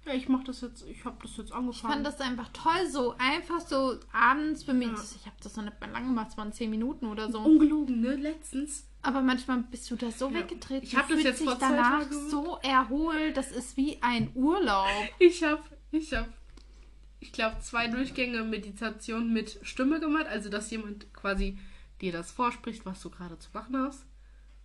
Ja, 0.07 0.15
ich 0.15 0.29
mache 0.29 0.45
das 0.45 0.61
jetzt. 0.63 0.87
Ich 0.87 1.05
habe 1.05 1.17
das 1.23 1.37
jetzt 1.37 1.49
Ich 1.51 1.55
angefangen. 1.55 1.93
fand 1.95 2.07
das 2.07 2.21
einfach 2.21 2.49
toll, 2.53 2.87
so 2.91 3.15
einfach 3.19 3.61
so 3.61 3.99
abends 4.13 4.63
für 4.65 4.73
mich. 4.75 4.89
Ja. 4.89 4.95
Ich 5.17 5.27
habe 5.27 5.37
das 5.43 5.57
noch 5.57 5.65
nicht 5.65 5.79
mehr 5.81 5.91
lange 5.91 6.07
gemacht, 6.07 6.29
es 6.31 6.39
waren 6.39 6.53
zehn 6.53 6.71
Minuten 6.71 7.07
oder 7.07 7.31
so. 7.31 7.41
Ungelogen, 7.41 8.01
ne? 8.01 8.15
Letztens. 8.17 8.87
Aber 9.03 9.21
manchmal 9.23 9.59
bist 9.71 9.91
du 9.91 9.97
da 9.97 10.11
so 10.11 10.29
Ja. 10.29 10.35
weggetreten. 10.41 10.85
Ich 10.87 10.97
hab 10.97 11.09
du 11.09 11.15
das 11.15 11.25
jetzt 11.25 11.43
vor 11.43 11.59
zwei 11.59 11.69
danach 11.69 12.11
so 12.31 12.57
erholt. 12.63 13.37
Das 13.37 13.51
ist 13.53 13.77
wie 13.77 13.99
ein 14.03 14.31
Urlaub. 14.35 14.87
Ich 15.19 15.43
habe, 15.43 15.63
ich 15.93 16.13
habe, 16.15 16.29
ich 17.21 17.33
glaube, 17.33 17.59
zwei 17.61 17.89
Durchgänge 17.89 18.43
Meditation 18.45 19.33
mit 19.33 19.59
Stimme 19.63 20.01
gemacht. 20.01 20.27
Also, 20.27 20.49
dass 20.49 20.71
jemand 20.71 21.13
quasi 21.13 21.59
dir 22.01 22.13
das 22.13 22.31
vorspricht, 22.31 22.87
was 22.87 23.01
du 23.03 23.11
gerade 23.11 23.39
zu 23.39 23.51
machen 23.53 23.77
hast. 23.77 24.05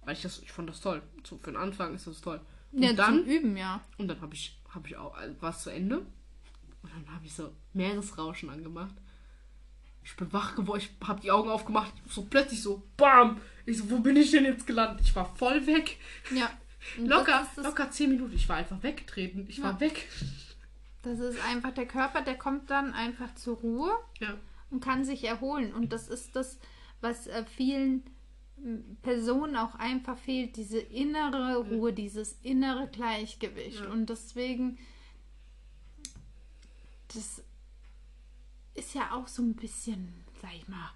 Weil 0.03 0.13
ich 0.13 0.21
das, 0.21 0.39
ich 0.41 0.51
fand 0.51 0.69
das 0.69 0.81
toll. 0.81 1.01
So, 1.27 1.37
für 1.37 1.51
den 1.51 1.57
Anfang 1.57 1.95
ist 1.95 2.07
das 2.07 2.21
toll. 2.21 2.39
Und 2.71 2.83
Ja, 2.83 2.93
dann, 2.93 3.19
zum 3.19 3.25
Üben, 3.25 3.57
ja. 3.57 3.81
und 3.97 4.07
dann 4.07 4.21
habe 4.21 4.35
ich, 4.35 4.57
habe 4.69 4.87
ich 4.87 4.95
auch, 4.97 5.15
war 5.39 5.49
es 5.49 5.63
zu 5.63 5.69
Ende. 5.71 5.99
Und 5.99 6.91
dann 6.93 7.13
habe 7.13 7.25
ich 7.25 7.33
so 7.33 7.51
Meeresrauschen 7.73 8.49
angemacht. 8.49 8.93
Ich 10.03 10.15
bin 10.15 10.31
wach 10.31 10.55
geworden, 10.55 10.81
ich 10.81 11.07
habe 11.07 11.19
die 11.21 11.31
Augen 11.31 11.49
aufgemacht, 11.49 11.91
so 12.07 12.21
plötzlich 12.29 12.61
so, 12.61 12.83
bam! 12.95 13.41
Ich 13.65 13.79
so, 13.79 13.89
wo 13.89 13.99
bin 13.99 14.15
ich 14.15 14.29
denn 14.29 14.45
jetzt 14.45 14.67
gelandet? 14.67 15.01
Ich 15.03 15.15
war 15.15 15.25
voll 15.35 15.65
weg. 15.65 15.97
Ja. 16.29 16.51
Locker, 16.99 17.31
Das 17.39 17.47
ist, 17.47 17.57
das, 17.57 17.65
locker 17.65 17.89
zehn 17.89 18.09
Minuten. 18.11 18.35
Ich 18.35 18.47
war 18.47 18.57
einfach 18.57 18.83
weggetreten. 18.83 19.47
Ich 19.49 19.57
Ja. 19.57 19.63
war 19.63 19.79
weg. 19.79 20.07
Das 21.05 21.19
ist 21.19 21.39
einfach 21.45 21.71
der 21.73 21.85
Körper, 21.87 22.21
der 22.21 22.37
kommt 22.37 22.69
dann 22.69 22.93
einfach 22.93 23.33
zur 23.35 23.57
Ruhe 23.57 23.91
Ja. 24.19 24.37
und 24.71 24.81
kann 24.83 25.05
sich 25.05 25.23
erholen. 25.23 25.73
Und 25.73 25.93
das 25.93 26.07
ist 26.07 26.35
das, 26.35 26.59
was 27.01 27.27
äh, 27.27 27.45
vielen 27.45 28.03
Personen 29.01 29.55
auch 29.57 29.75
einfach 29.75 30.17
fehlt, 30.17 30.55
diese 30.55 30.79
innere 30.79 31.57
Ruhe, 31.57 31.93
dieses 31.93 32.33
innere 32.41 32.87
Gleichgewicht. 32.87 33.81
Ja. 33.81 33.89
Und 33.89 34.09
deswegen, 34.09 34.77
das 37.13 37.43
ist 38.73 38.93
ja 38.95 39.11
auch 39.13 39.27
so 39.27 39.41
ein 39.41 39.55
bisschen, 39.55 40.13
sag 40.41 40.53
ich 40.55 40.67
mal, 40.67 40.91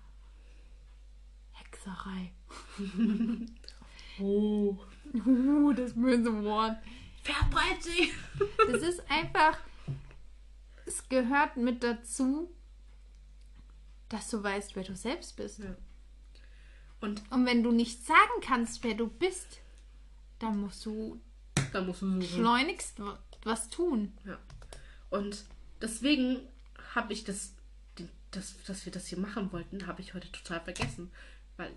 Hexerei. 1.53 2.31
Oh. 4.19 4.77
Uh, 5.25 5.73
das 5.73 5.95
böse 5.95 6.43
Wort. 6.43 6.77
Verbreit 7.23 7.81
sie! 7.81 8.11
Das 8.71 8.83
ist 8.83 9.01
einfach, 9.09 9.57
es 10.89 11.07
gehört 11.09 11.57
mit 11.57 11.83
dazu, 11.83 12.49
dass 14.09 14.29
du 14.29 14.41
weißt, 14.41 14.75
wer 14.75 14.83
du 14.83 14.95
selbst 14.95 15.35
bist. 15.35 15.59
Ja. 15.59 15.75
Und 17.01 17.21
Und 17.31 17.45
wenn 17.45 17.63
du 17.63 17.71
nicht 17.71 18.05
sagen 18.05 18.41
kannst, 18.41 18.83
wer 18.83 18.95
du 18.95 19.07
bist, 19.07 19.59
dann 20.39 20.59
musst 20.59 20.85
du 20.85 21.19
dann 21.71 21.85
musst 21.85 22.01
du 22.01 22.21
schleunigst 22.21 22.95
was 23.43 23.69
tun. 23.69 24.11
Ja. 24.25 24.37
Und 25.09 25.45
deswegen 25.81 26.39
habe 26.95 27.13
ich 27.13 27.23
das, 27.23 27.53
das, 28.31 28.55
dass 28.65 28.85
wir 28.85 28.91
das 28.91 29.07
hier 29.07 29.19
machen 29.19 29.51
wollten, 29.51 29.87
habe 29.87 30.01
ich 30.01 30.13
heute 30.13 30.31
total 30.31 30.61
vergessen. 30.61 31.11
Weil 31.57 31.71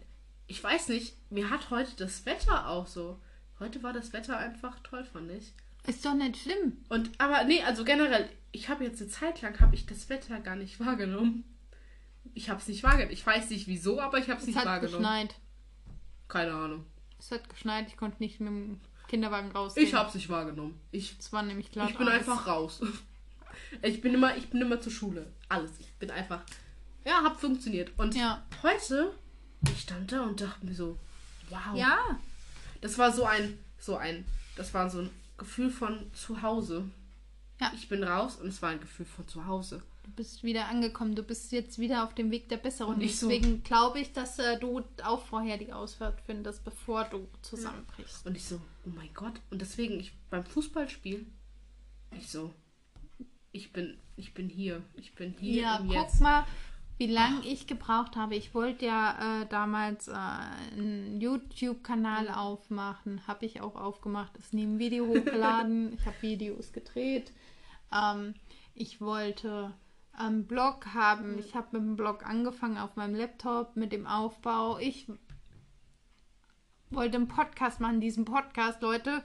ich 0.46 0.62
weiß 0.62 0.88
nicht, 0.88 1.16
mir 1.31 1.51
hat 1.51 1.70
heute 1.70 1.92
das 1.96 2.25
Wetter 2.27 2.68
auch 2.68 2.87
so. 2.87 3.20
Heute 3.59 3.83
war 3.83 3.92
das 3.92 4.12
Wetter 4.12 4.38
einfach 4.38 4.79
toll, 4.81 5.05
fand 5.05 5.31
ich. 5.31 5.53
Ist 5.87 6.05
doch 6.05 6.14
nicht 6.14 6.37
schlimm. 6.37 6.79
Und 6.88 7.11
aber 7.18 7.45
nee, 7.45 7.62
also 7.62 7.85
generell, 7.85 8.29
ich 8.53 8.68
habe 8.68 8.85
jetzt 8.85 9.01
eine 9.01 9.11
Zeit 9.11 9.40
lang 9.42 9.59
habe 9.61 9.75
ich 9.75 9.87
das 9.87 10.09
Wetter 10.09 10.38
gar 10.40 10.57
nicht 10.57 10.79
wahrgenommen. 10.81 11.45
Ich 12.35 12.49
habe 12.51 12.61
es 12.61 12.68
nicht 12.68 12.83
wahrgenommen. 12.83 13.12
Ich 13.12 13.27
weiß 13.27 13.51
nicht 13.51 13.66
wieso, 13.66 14.01
aber 14.01 14.18
ich 14.18 14.25
habe 14.29 14.35
es 14.37 14.42
Es 14.42 14.47
nicht 14.49 14.59
hat 14.59 14.64
wahrgenommen. 14.66 15.03
geschneit. 15.03 15.35
Keine 16.29 16.53
Ahnung. 16.53 16.87
Es 17.18 17.31
hat 17.31 17.49
geschneit, 17.49 17.88
ich 17.88 17.97
konnte 17.97 18.23
nicht 18.23 18.40
mit 18.40 18.49
dem 18.49 18.81
Kinderwagen 19.09 19.51
rausgehen. 19.53 19.87
Ich 19.87 19.95
habe 19.95 20.09
es 20.09 20.14
nicht 20.14 20.29
wahrgenommen. 20.29 20.79
Ich 20.92 21.16
Es 21.18 21.33
war 21.33 21.42
nämlich 21.42 21.71
klar. 21.73 21.88
Ich 21.90 21.97
bin 21.99 22.09
einfach 22.09 22.47
raus. 22.47 22.81
Ich 23.81 24.01
bin 24.03 24.12
immer, 24.14 24.37
ich 24.37 24.49
bin 24.51 24.61
immer 24.61 24.81
zur 24.81 24.92
Schule. 24.92 25.27
Alles. 25.49 25.71
Ich 25.79 25.90
bin 25.95 26.11
einfach. 26.11 26.42
Ja, 27.07 27.23
hab 27.23 27.40
funktioniert. 27.40 27.90
Und 27.99 28.14
Ja. 28.14 28.42
heute, 28.62 29.14
ich 29.71 29.81
stand 29.81 30.12
da 30.12 30.23
und 30.25 30.40
dachte 30.40 30.64
mir 30.66 30.75
so, 30.75 30.99
wow. 31.49 31.75
Ja, 31.75 31.99
Das 32.83 32.99
war 32.99 33.12
so 33.12 33.25
ein, 33.25 33.59
so 33.79 33.97
ein, 33.97 34.25
das 34.57 34.73
war 34.75 34.90
so 34.90 35.01
ein 35.01 35.11
Gefühl 35.42 35.70
von 35.70 36.07
zu 36.14 36.40
Hause. 36.42 36.85
Ja. 37.61 37.72
Ich 37.74 37.88
bin 37.88 38.02
raus 38.05 38.37
und 38.37 38.48
es 38.48 38.62
war 38.62 38.70
ein 38.70 38.81
Gefühl 38.81 39.07
von 39.07 39.26
zu 39.28 39.46
Hause. 39.46 39.83
Du 40.05 40.11
bist 40.12 40.42
wieder 40.42 40.66
angekommen. 40.68 41.14
Du 41.14 41.22
bist 41.22 41.52
jetzt 41.52 41.78
wieder 41.78 42.05
auf 42.05 42.14
dem 42.14 42.31
Weg 42.31 42.48
der 42.48 42.57
Besserung. 42.57 42.94
Und 42.94 43.00
ich 43.02 43.18
so- 43.18 43.28
Deswegen 43.28 43.62
glaube 43.62 44.00
ich, 44.00 44.12
dass 44.12 44.38
äh, 44.38 44.59
du 44.59 44.83
auch 45.05 45.24
vorher 45.26 45.59
die 45.59 45.72
Ausfahrt 45.72 46.20
findest, 46.26 46.64
bevor 46.64 47.05
du 47.05 47.28
zusammenbrichst. 47.42 48.26
Und 48.26 48.37
ich 48.37 48.44
so, 48.44 48.57
oh 48.87 48.90
mein 48.96 49.11
Gott. 49.14 49.35
Und 49.50 49.61
deswegen, 49.61 49.98
ich 50.00 50.12
beim 50.31 50.44
Fußballspiel, 50.44 51.24
ich 52.18 52.28
so, 52.28 52.52
ich 53.52 53.72
bin, 53.72 53.96
ich 54.16 54.35
bin 54.35 54.48
hier. 54.48 54.83
Ich 54.94 55.14
bin 55.14 55.35
hier 55.38 55.62
Ja, 55.62 55.78
guck 55.85 55.92
Jetzt. 55.92 56.20
mal, 56.20 56.46
wie 57.03 57.09
lange 57.09 57.45
ich 57.45 57.67
gebraucht 57.67 58.15
habe. 58.15 58.37
Ich 58.37 58.55
wollte 58.55 58.87
ja 58.87 59.41
äh, 59.43 59.47
damals 59.47 60.07
äh, 60.07 60.12
einen 60.12 61.21
YouTube-Kanal 61.21 62.29
aufmachen. 62.29 63.27
Habe 63.27 63.45
ich 63.45 63.61
auch 63.61 63.75
aufgemacht. 63.75 64.37
Ist 64.37 64.55
nie 64.55 64.62
ein 64.62 64.79
Video 64.79 65.09
hochgeladen. 65.09 65.95
ich 65.99 66.07
habe 66.07 66.23
Videos 66.23 66.73
gedreht. 66.73 67.33
Ähm, 67.93 68.35
ich 68.77 69.01
wollte 69.01 69.75
einen 70.12 70.47
Blog 70.47 70.95
haben. 70.95 71.41
Ich 71.41 71.57
habe 71.57 71.77
mit 71.77 71.83
dem 71.83 71.97
Blog 71.97 72.25
angefangen 72.25 72.79
auf 72.79 72.95
meinem 72.95 73.17
Laptop 73.17 73.75
mit 73.75 73.91
dem 73.91 74.07
Aufbau. 74.07 74.79
Ich 74.79 75.09
wollte 76.91 77.17
einen 77.17 77.27
Podcast 77.27 77.81
machen. 77.81 78.01
Diesen 78.01 78.25
Podcast, 78.25 78.81
Leute, 78.81 79.25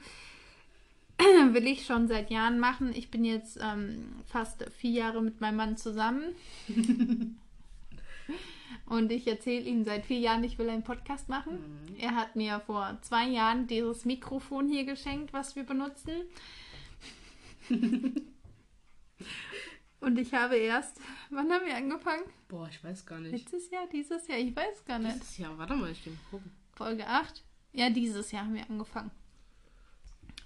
will 1.20 1.68
ich 1.68 1.86
schon 1.86 2.08
seit 2.08 2.32
Jahren 2.32 2.58
machen. 2.58 2.92
Ich 2.96 3.12
bin 3.12 3.24
jetzt 3.24 3.60
ähm, 3.62 4.16
fast 4.26 4.68
vier 4.80 4.92
Jahre 4.94 5.22
mit 5.22 5.42
meinem 5.42 5.58
Mann 5.58 5.78
zusammen. 5.78 6.34
Und 8.86 9.12
ich 9.12 9.28
erzähle 9.28 9.66
ihm 9.66 9.84
seit 9.84 10.06
vier 10.06 10.20
Jahren, 10.20 10.44
ich 10.44 10.58
will 10.58 10.70
einen 10.70 10.84
Podcast 10.84 11.28
machen. 11.30 11.60
Er 11.98 12.16
hat 12.16 12.36
mir 12.36 12.62
vor 12.62 12.98
zwei 13.02 13.28
Jahren 13.28 13.68
dieses 13.68 14.06
Mikrofon 14.06 14.70
hier 14.70 14.86
geschenkt, 14.86 15.34
was 15.34 15.56
wir 15.56 15.63
benutzen. 15.63 16.22
Und 20.00 20.18
ich 20.20 20.34
habe 20.34 20.56
erst, 20.56 21.02
wann 21.30 21.52
haben 21.52 21.66
wir 21.66 21.76
angefangen? 21.76 22.24
Boah, 22.48 22.70
ich 22.70 22.84
weiß 22.84 23.06
gar 23.06 23.20
nicht. 23.20 23.32
Letztes 23.32 23.70
Jahr, 23.72 23.88
dieses 23.92 24.28
Jahr, 24.28 24.38
ich 24.38 24.56
weiß 24.56 24.86
gar 24.86 25.00
nicht. 25.00 25.16
Dieses 25.16 25.38
Jahr, 25.38 25.58
warte 25.58 25.76
mal, 25.76 25.92
ich 25.92 26.06
will 26.06 26.13
mal 26.13 26.30
gucken. 26.32 26.52
Folge 26.74 27.08
8? 27.08 27.44
Ja, 27.74 27.90
dieses 27.90 28.32
Jahr 28.32 28.46
haben 28.46 28.54
wir 28.54 28.70
angefangen. 28.70 29.12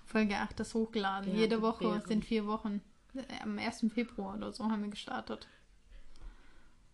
Folge 0.06 0.38
8 0.38 0.60
ist 0.62 0.74
hochgeladen. 0.74 1.26
Beate 1.32 1.40
Jede 1.40 1.62
Woche 1.62 1.86
es 1.96 2.06
sind 2.06 2.26
vier 2.26 2.48
Wochen. 2.48 2.82
Am 3.42 3.60
1. 3.60 3.86
Februar 3.94 4.36
oder 4.36 4.52
so 4.52 4.64
haben 4.66 4.82
wir 4.84 4.90
gestartet. 4.90 5.48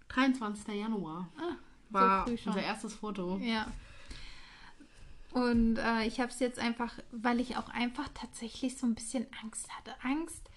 23. 0.09 0.75
Januar 0.75 1.27
Ah, 1.37 1.55
war 1.89 2.25
früh 2.27 2.37
schon. 2.37 2.53
unser 2.53 2.63
erstes 2.65 2.93
Foto. 2.93 3.37
Ja. 3.37 3.67
Und 5.31 5.77
äh, 5.77 6.05
ich 6.07 6.19
habe 6.19 6.31
es 6.31 6.39
jetzt 6.39 6.57
einfach, 6.59 6.97
weil 7.11 7.39
ich 7.39 7.57
auch 7.57 7.69
einfach 7.69 8.07
tatsächlich 8.13 8.77
so 8.77 8.87
ein 8.87 8.95
bisschen 8.95 9.27
Angst 9.43 9.67
hatte. 9.77 9.93
Angst, 10.01 10.49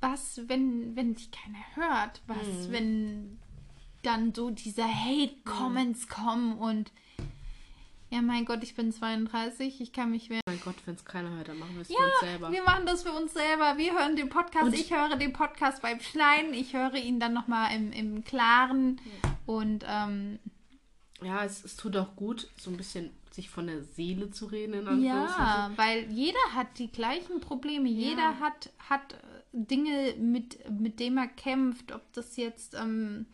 was, 0.00 0.40
wenn, 0.48 0.96
wenn 0.96 1.14
dich 1.14 1.30
keiner 1.30 1.58
hört? 1.74 2.22
Was, 2.26 2.68
Mhm. 2.68 2.72
wenn 2.72 3.38
dann 4.02 4.34
so 4.34 4.50
diese 4.50 4.82
Hate-Comments 4.84 6.08
kommen 6.08 6.58
und 6.58 6.90
ja, 8.12 8.20
mein 8.22 8.44
Gott, 8.44 8.62
ich 8.62 8.74
bin 8.74 8.92
32, 8.92 9.80
ich 9.80 9.92
kann 9.92 10.10
mich 10.10 10.28
wehren. 10.28 10.42
Mein 10.46 10.60
Gott, 10.60 10.74
wenn 10.84 10.94
es 10.94 11.04
keiner 11.04 11.30
hört, 11.30 11.48
dann 11.48 11.58
machen 11.58 11.74
wir 11.76 11.82
es 11.82 11.88
Ja, 11.88 11.96
für 11.96 12.04
uns 12.04 12.20
selber. 12.20 12.52
wir 12.52 12.62
machen 12.64 12.84
das 12.86 13.02
für 13.02 13.12
uns 13.12 13.32
selber. 13.32 13.78
Wir 13.78 13.92
hören 13.98 14.16
den 14.16 14.28
Podcast. 14.28 14.66
Und- 14.66 14.74
ich 14.74 14.92
höre 14.92 15.16
den 15.16 15.32
Podcast 15.32 15.80
beim 15.82 15.98
Schneiden. 16.00 16.52
Ich 16.52 16.74
höre 16.74 16.94
ihn 16.94 17.18
dann 17.20 17.32
nochmal 17.32 17.74
im, 17.74 17.90
im 17.92 18.22
Klaren. 18.24 19.00
Und 19.46 19.84
ähm, 19.88 20.38
Ja, 21.22 21.44
es, 21.44 21.64
es 21.64 21.76
tut 21.76 21.96
auch 21.96 22.14
gut, 22.14 22.48
so 22.56 22.70
ein 22.70 22.76
bisschen 22.76 23.10
sich 23.30 23.48
von 23.48 23.66
der 23.66 23.82
Seele 23.82 24.30
zu 24.30 24.44
reden, 24.44 24.74
in 24.86 25.04
ja, 25.04 25.70
weil 25.76 26.04
jeder 26.12 26.38
hat 26.54 26.78
die 26.78 26.92
gleichen 26.92 27.40
Probleme. 27.40 27.88
Jeder 27.88 28.38
hat, 28.40 28.70
hat 28.90 29.14
äh, 29.14 29.16
Dinge, 29.52 30.14
mit, 30.18 30.68
mit 30.70 31.00
denen 31.00 31.16
er 31.16 31.28
kämpft. 31.28 31.92
Ob 31.92 32.02
das 32.12 32.36
jetzt 32.36 32.74
ähm, 32.74 33.24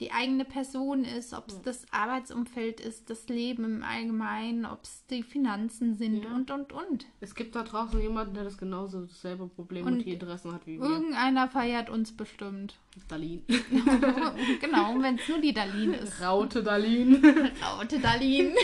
die 0.00 0.12
eigene 0.12 0.46
Person 0.46 1.04
ist, 1.04 1.34
ob 1.34 1.48
es 1.48 1.60
das 1.62 1.86
Arbeitsumfeld 1.92 2.80
ist, 2.80 3.10
das 3.10 3.28
Leben 3.28 3.64
im 3.64 3.82
Allgemeinen, 3.82 4.64
ob 4.64 4.82
es 4.82 5.04
die 5.10 5.22
Finanzen 5.22 5.94
sind 5.94 6.24
Ja. 6.24 6.34
und, 6.34 6.50
und, 6.50 6.72
und. 6.72 7.06
Es 7.20 7.34
gibt 7.34 7.54
da 7.54 7.62
draußen 7.62 8.00
jemanden, 8.00 8.32
der 8.34 8.44
das 8.44 8.56
genauso 8.56 9.02
dasselbe 9.02 9.46
Problem 9.46 9.86
und, 9.86 9.92
Und 9.92 10.04
die 10.06 10.14
Interessen 10.14 10.52
hat 10.54 10.66
wie 10.66 10.80
wir. 10.80 10.88
Irgendeiner 10.88 11.48
feiert 11.48 11.90
uns 11.90 12.16
bestimmt. 12.16 12.76
Dalin. 13.08 13.44
genau, 14.60 14.94
wenn 15.02 15.18
es 15.18 15.28
nur 15.28 15.40
die 15.40 15.52
Darlene 15.52 15.96
ist. 15.98 16.20
Raute 16.22 16.62
Dalin. 16.62 17.22
Raute 17.62 18.00
Darlene. 18.00 18.54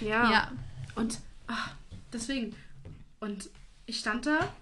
ja. 0.00 0.30
Ja. 0.30 0.52
Und 0.96 1.18
ah, 1.48 1.70
deswegen. 2.12 2.54
Und 3.20 3.48
ich 3.86 3.98
stand 3.98 4.26
da 4.26 4.52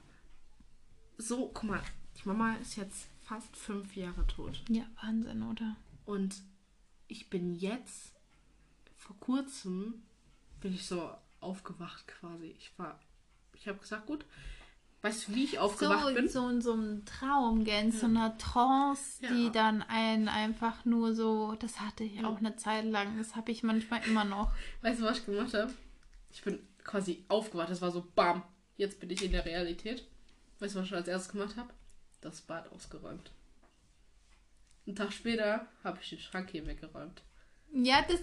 so, 1.18 1.50
guck 1.52 1.64
mal, 1.64 1.80
die 2.16 2.28
Mama 2.28 2.54
ist 2.60 2.76
jetzt 2.76 3.08
fast 3.32 3.56
fünf 3.56 3.96
Jahre 3.96 4.26
tot. 4.26 4.62
Ja, 4.68 4.84
Wahnsinn, 5.02 5.42
oder? 5.42 5.76
Und 6.04 6.42
ich 7.08 7.30
bin 7.30 7.54
jetzt, 7.54 8.12
vor 8.98 9.16
kurzem, 9.20 10.02
bin 10.60 10.74
ich 10.74 10.86
so 10.86 11.10
aufgewacht 11.40 12.06
quasi. 12.08 12.54
Ich 12.58 12.72
war, 12.76 13.00
ich 13.54 13.66
habe 13.68 13.78
gesagt, 13.78 14.06
gut, 14.06 14.26
weißt 15.00 15.28
du, 15.28 15.34
wie 15.34 15.44
ich 15.44 15.58
aufgewacht 15.58 16.08
so, 16.08 16.14
bin? 16.14 16.28
So 16.28 16.48
in 16.48 16.60
so 16.60 16.72
einem 16.74 17.04
Traum, 17.06 17.64
gell, 17.64 17.84
in 17.84 17.92
so 17.92 18.04
einer 18.06 18.36
Trance, 18.36 19.22
die 19.22 19.44
Ja. 19.44 19.50
dann 19.50 19.82
einen 19.82 20.28
einfach 20.28 20.84
nur 20.84 21.14
so, 21.14 21.54
das 21.58 21.80
hatte 21.80 22.04
ich 22.04 22.22
auch 22.26 22.36
eine 22.36 22.56
Zeit 22.56 22.84
lang, 22.84 23.16
das 23.16 23.34
habe 23.34 23.50
ich 23.50 23.62
manchmal 23.62 24.04
immer 24.06 24.24
noch. 24.24 24.52
Weißt 24.82 25.00
du, 25.00 25.04
was 25.04 25.18
ich 25.18 25.26
gemacht 25.26 25.54
habe? 25.54 25.72
Ich 26.30 26.42
bin 26.42 26.58
quasi 26.84 27.24
aufgewacht. 27.28 27.70
Das 27.70 27.80
war 27.80 27.90
so, 27.90 28.06
bam, 28.14 28.42
jetzt 28.76 29.00
bin 29.00 29.08
ich 29.08 29.24
in 29.24 29.32
der 29.32 29.46
Realität. 29.46 30.06
Weißt 30.58 30.74
du, 30.74 30.80
was 30.80 30.86
ich 30.86 30.94
als 30.94 31.08
erstes 31.08 31.32
gemacht 31.32 31.56
habe? 31.56 31.72
Das 32.22 32.40
Bad 32.40 32.72
ausgeräumt. 32.72 33.30
Einen 34.86 34.96
Tag 34.96 35.12
später 35.12 35.66
habe 35.84 35.98
ich 36.00 36.08
den 36.08 36.18
Schrank 36.18 36.50
hier 36.50 36.66
weggeräumt. 36.66 37.22
Ja, 37.72 38.02
das, 38.02 38.20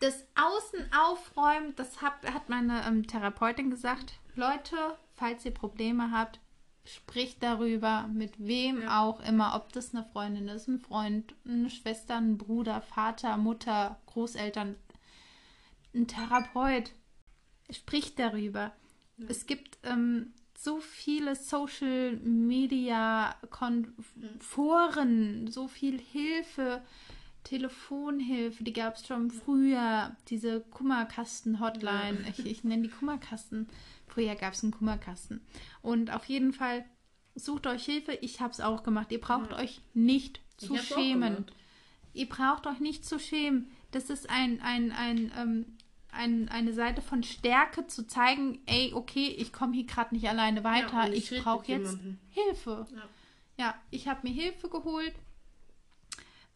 das 0.00 0.24
Außen 0.34 0.80
aufräumen, 0.92 1.74
das 1.76 2.02
hat, 2.02 2.14
hat 2.24 2.48
meine 2.48 2.84
ähm, 2.86 3.06
Therapeutin 3.06 3.70
gesagt. 3.70 4.14
Leute, 4.34 4.76
falls 5.14 5.44
ihr 5.44 5.54
Probleme 5.54 6.10
habt, 6.10 6.40
spricht 6.84 7.42
darüber, 7.42 8.08
mit 8.08 8.32
wem 8.38 8.82
Ja. 8.82 9.02
auch 9.02 9.20
immer, 9.20 9.54
ob 9.56 9.72
das 9.72 9.94
eine 9.94 10.04
Freundin 10.04 10.48
ist, 10.48 10.68
ein 10.68 10.80
Freund, 10.80 11.34
eine 11.46 11.70
Schwester, 11.70 12.16
ein 12.16 12.36
Bruder, 12.36 12.82
Vater, 12.82 13.36
Mutter, 13.36 13.98
Großeltern, 14.06 14.76
ein 15.94 16.06
Therapeut. 16.06 16.92
Spricht 17.70 18.18
darüber. 18.18 18.72
Es 19.28 19.46
gibt 19.46 19.78
ähm, 19.84 20.34
so 20.56 20.80
viele 20.80 21.34
Social 21.34 22.16
Media 22.16 23.34
Foren, 24.40 25.46
so 25.48 25.68
viel 25.68 26.00
Hilfe, 26.00 26.82
Telefonhilfe, 27.44 28.64
die 28.64 28.72
gab 28.72 28.96
es 28.96 29.06
schon 29.06 29.30
früher, 29.30 30.16
diese 30.28 30.60
Kummerkasten-Hotline. 30.60 32.24
Ich, 32.30 32.46
ich 32.46 32.64
nenne 32.64 32.84
die 32.84 32.88
Kummerkasten. 32.88 33.68
Früher 34.06 34.34
gab 34.34 34.54
es 34.54 34.62
einen 34.62 34.72
Kummerkasten. 34.72 35.42
Und 35.82 36.12
auf 36.12 36.24
jeden 36.24 36.52
Fall 36.52 36.84
sucht 37.34 37.66
euch 37.66 37.84
Hilfe. 37.84 38.12
Ich 38.22 38.40
habe 38.40 38.52
es 38.52 38.60
auch 38.60 38.82
gemacht. 38.82 39.12
Ihr 39.12 39.20
braucht 39.20 39.52
euch 39.52 39.80
nicht 39.92 40.40
Ich 40.60 40.68
zu 40.68 40.76
schämen. 40.78 41.44
Ihr 42.14 42.28
braucht 42.28 42.66
euch 42.66 42.80
nicht 42.80 43.04
zu 43.04 43.18
schämen. 43.18 43.70
Das 43.90 44.08
ist 44.08 44.30
ein, 44.30 44.60
ein, 44.62 44.92
ein, 44.92 45.32
ähm, 45.36 45.76
ein, 46.14 46.48
eine 46.48 46.72
Seite 46.72 47.02
von 47.02 47.22
Stärke 47.22 47.86
zu 47.86 48.06
zeigen, 48.06 48.60
ey, 48.66 48.92
okay, 48.94 49.28
ich 49.38 49.52
komme 49.52 49.74
hier 49.74 49.86
gerade 49.86 50.14
nicht 50.14 50.28
alleine 50.28 50.64
weiter. 50.64 51.04
und 51.04 51.12
ich 51.12 51.30
ich 51.32 51.42
brauche 51.42 51.66
jetzt 51.66 51.92
jemandem. 51.92 52.18
Hilfe. 52.30 52.86
Ja. 52.94 53.02
Ja, 53.56 53.74
ich 53.90 54.08
habe 54.08 54.20
mir 54.26 54.32
Hilfe 54.34 54.68
geholt, 54.68 55.12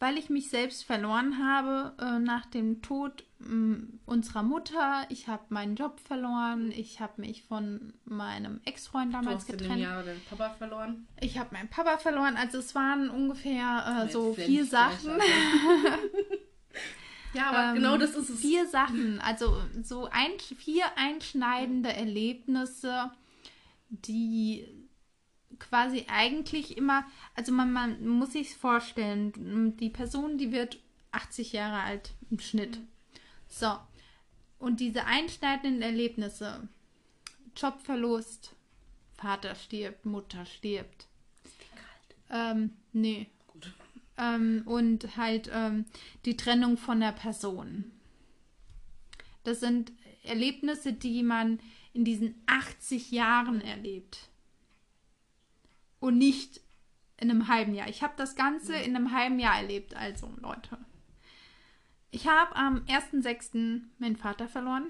weil 0.01 0.17
ich 0.19 0.31
mich 0.31 0.51
selbst 0.51 0.85
verloren 0.85 1.39
habe 1.45 1.95
äh, 2.01 2.19
nach 2.19 2.47
dem 2.47 2.83
Tod 2.83 3.25
mh, 3.39 3.79
unserer 4.07 4.43
Mutter. 4.43 5.05
Ich 5.09 5.29
habe 5.29 5.43
meinen 5.51 5.77
Job 5.77 6.01
verloren. 6.01 6.73
Ich 6.73 7.01
habe 7.01 7.21
mich 7.21 7.43
von 7.45 7.93
meinem 8.05 8.61
Ex-Freund 8.65 9.13
Du 9.13 9.19
damals 9.19 9.43
hast 9.43 9.51
in 9.51 9.59
dem 9.59 9.63
getrennt. 9.65 9.83
Jahr 9.83 10.03
deinen 10.03 10.21
Papa 10.29 10.51
verloren. 10.51 11.07
Ich 11.21 11.39
habe 11.39 11.51
meinen 11.53 11.69
Papa 11.69 11.99
verloren. 11.99 12.37
Also 12.37 12.59
es 12.59 12.75
waren 12.75 13.11
ungefähr 13.11 14.05
äh, 14.09 14.13
so 14.13 14.35
vier 14.35 14.65
Sachen. 14.65 15.13
ja, 17.35 17.51
aber 17.51 17.69
Ähm, 17.71 17.75
genau 17.77 17.97
das 17.97 18.15
ist 18.15 18.31
es. 18.31 18.41
Vier 18.41 18.67
Sachen, 18.67 19.21
also 19.21 19.61
so 19.83 20.09
ein, 20.11 20.39
vier 20.39 20.85
einschneidende 20.97 21.93
Erlebnisse, 21.93 23.11
die 23.91 24.67
quasi 25.59 26.07
eigentlich 26.09 26.77
immer, 26.77 27.05
also 27.35 27.53
man, 27.53 27.73
man 27.73 28.07
muss 28.07 28.33
sich 28.33 28.55
vorstellen, 28.55 29.77
die 29.77 29.91
Person, 29.91 30.39
die 30.39 30.53
wird 30.53 30.79
80 31.13 31.53
Jahre 31.53 31.83
alt 31.83 32.13
im 32.31 32.39
Schnitt. 32.39 32.79
So. 33.49 33.79
Und 34.59 34.81
diese 34.81 35.05
einschneidenden 35.07 35.83
Erlebnisse, 35.83 36.69
Jobverlust, 37.57 38.55
Vater 39.17 39.55
stirbt, 39.55 40.05
Mutter 40.05 40.45
stirbt. 40.47 41.07
Ähm, 42.31 42.77
nee. 42.93 43.29
Ähm, 44.19 44.63
und 44.67 45.17
halt 45.17 45.51
ähm, 45.53 45.87
die 46.25 46.37
Trennung 46.37 46.77
von 46.77 47.01
der 47.01 47.13
Person. 47.13 47.91
Das 49.45 49.61
sind 49.61 49.93
Erlebnisse, 50.25 50.93
die 50.93 51.23
man 51.23 51.61
in 51.93 52.05
diesen 52.05 52.35
80 52.47 53.11
Jahren 53.11 53.61
erlebt. 53.61 54.29
Und 56.01 56.19
nicht 56.19 56.61
in 57.17 57.31
einem 57.31 57.49
halben 57.49 57.75
Jahr. 57.75 57.89
Ich 57.89 58.03
habe 58.03 58.15
das 58.17 58.37
Ganze 58.37 58.77
in 58.77 58.95
einem 58.95 59.13
halben 59.13 59.39
Jahr 59.39 59.57
erlebt. 59.57 59.95
Also, 59.97 60.31
Leute. 60.41 60.79
Ich 62.11 62.27
habe 62.29 62.55
am 62.57 62.85
1.6. 62.85 63.83
meinen 63.99 64.17
Vater 64.17 64.49
verloren. 64.49 64.87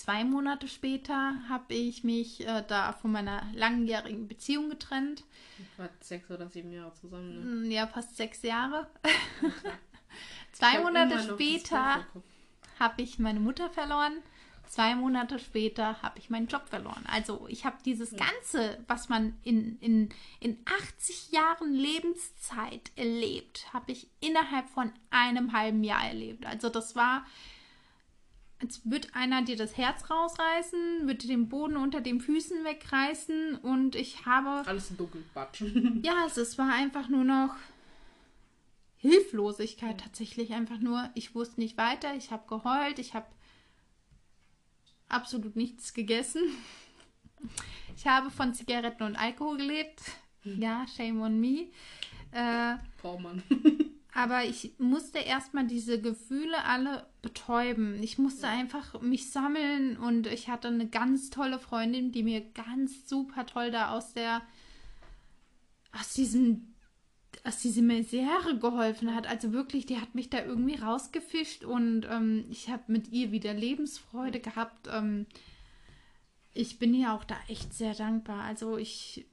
Zwei 0.00 0.24
Monate 0.24 0.66
später 0.66 1.34
habe 1.50 1.74
ich 1.74 2.04
mich 2.04 2.46
äh, 2.46 2.64
da 2.66 2.94
von 2.94 3.12
meiner 3.12 3.46
langjährigen 3.54 4.28
Beziehung 4.28 4.70
getrennt. 4.70 5.24
War 5.76 5.90
sechs 6.00 6.30
oder 6.30 6.48
sieben 6.48 6.72
Jahre 6.72 6.94
zusammen, 6.94 7.34
ne? 7.34 7.68
Mm, 7.68 7.70
Ja, 7.70 7.86
fast 7.86 8.16
sechs 8.16 8.40
Jahre. 8.40 8.88
Zwei 10.52 10.80
Monate 10.80 11.18
später 11.22 12.06
habe 12.78 13.02
ich 13.02 13.18
meine 13.18 13.40
Mutter 13.40 13.68
verloren. 13.68 14.22
Zwei 14.66 14.94
Monate 14.94 15.38
später 15.38 16.00
habe 16.00 16.18
ich 16.18 16.30
meinen 16.30 16.46
Job 16.46 16.66
verloren. 16.66 17.04
Also 17.06 17.46
ich 17.50 17.66
habe 17.66 17.76
dieses 17.84 18.16
Ganze, 18.16 18.78
was 18.86 19.10
man 19.10 19.36
in, 19.42 19.78
in, 19.80 20.08
in 20.40 20.56
80 20.96 21.30
Jahren 21.32 21.74
Lebenszeit 21.74 22.90
erlebt, 22.96 23.66
habe 23.74 23.92
ich 23.92 24.08
innerhalb 24.20 24.66
von 24.70 24.92
einem 25.10 25.52
halben 25.52 25.84
Jahr 25.84 26.04
erlebt. 26.06 26.46
Also 26.46 26.70
das 26.70 26.96
war, 26.96 27.26
als 28.60 28.82
würde 28.84 29.08
einer 29.14 29.42
dir 29.42 29.56
das 29.56 29.76
Herz 29.76 30.10
rausreißen, 30.10 31.06
würde 31.06 31.26
den 31.26 31.48
Boden 31.48 31.76
unter 31.76 32.00
den 32.00 32.20
Füßen 32.20 32.64
wegreißen 32.64 33.56
und 33.56 33.94
ich 33.94 34.26
habe 34.26 34.66
Alles 34.66 34.90
in 34.90 34.96
dunkel, 34.96 35.24
Batsch. 35.34 35.62
ja, 36.02 36.24
es, 36.26 36.36
es 36.36 36.58
war 36.58 36.72
einfach 36.72 37.08
nur 37.08 37.24
noch 37.24 37.56
Hilflosigkeit 38.98 39.98
tatsächlich. 40.00 40.52
Einfach 40.52 40.78
nur, 40.78 41.10
ich 41.14 41.34
wusste 41.34 41.60
nicht 41.60 41.78
weiter, 41.78 42.14
ich 42.14 42.30
habe 42.30 42.46
geheult, 42.46 42.98
ich 42.98 43.14
habe 43.14 43.26
absolut 45.08 45.56
nichts 45.56 45.94
gegessen. 45.94 46.42
Ich 47.96 48.06
habe 48.06 48.30
von 48.30 48.52
Zigaretten 48.54 49.02
und 49.04 49.16
Alkohol 49.16 49.56
gelebt. 49.56 50.00
Ja, 50.42 50.86
shame 50.96 51.20
on 51.20 51.38
me. 51.38 51.66
Äh, 52.32 52.78
Baumann. 53.02 53.42
Aber 54.12 54.44
ich 54.44 54.72
musste 54.78 55.18
erstmal 55.18 55.66
diese 55.66 56.00
Gefühle 56.00 56.64
alle 56.64 57.06
betäuben. 57.22 58.02
Ich 58.02 58.18
musste 58.18 58.48
einfach 58.48 59.00
mich 59.00 59.30
sammeln 59.30 59.96
und 59.96 60.26
ich 60.26 60.48
hatte 60.48 60.68
eine 60.68 60.88
ganz 60.88 61.30
tolle 61.30 61.58
Freundin, 61.58 62.10
die 62.10 62.22
mir 62.22 62.40
ganz 62.40 63.08
super 63.08 63.46
toll 63.46 63.70
da 63.70 63.90
aus 63.90 64.12
der 64.14 64.42
aus 65.92 66.12
diesem 66.14 66.66
aus 67.44 67.58
dieser 67.58 67.82
Misere 67.82 68.58
geholfen 68.58 69.14
hat. 69.14 69.26
Also 69.26 69.52
wirklich, 69.52 69.86
die 69.86 69.98
hat 69.98 70.14
mich 70.14 70.28
da 70.28 70.44
irgendwie 70.44 70.74
rausgefischt 70.74 71.64
und 71.64 72.06
ähm, 72.10 72.44
ich 72.50 72.68
habe 72.68 72.82
mit 72.88 73.08
ihr 73.08 73.32
wieder 73.32 73.54
Lebensfreude 73.54 74.40
gehabt. 74.40 74.88
Ähm, 74.92 75.26
ich 76.52 76.78
bin 76.78 76.92
ihr 76.92 77.12
auch 77.12 77.24
da 77.24 77.36
echt 77.48 77.72
sehr 77.72 77.94
dankbar. 77.94 78.42
Also 78.42 78.76
ich 78.76 79.26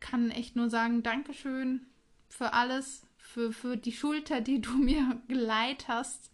kann 0.00 0.30
echt 0.30 0.56
nur 0.56 0.70
sagen, 0.70 1.02
Dankeschön 1.02 1.86
für 2.28 2.52
alles, 2.52 3.02
für, 3.38 3.52
für 3.52 3.76
die 3.76 3.92
Schulter, 3.92 4.40
die 4.40 4.60
du 4.60 4.72
mir 4.76 5.20
geleiht 5.28 5.86
hast, 5.86 6.30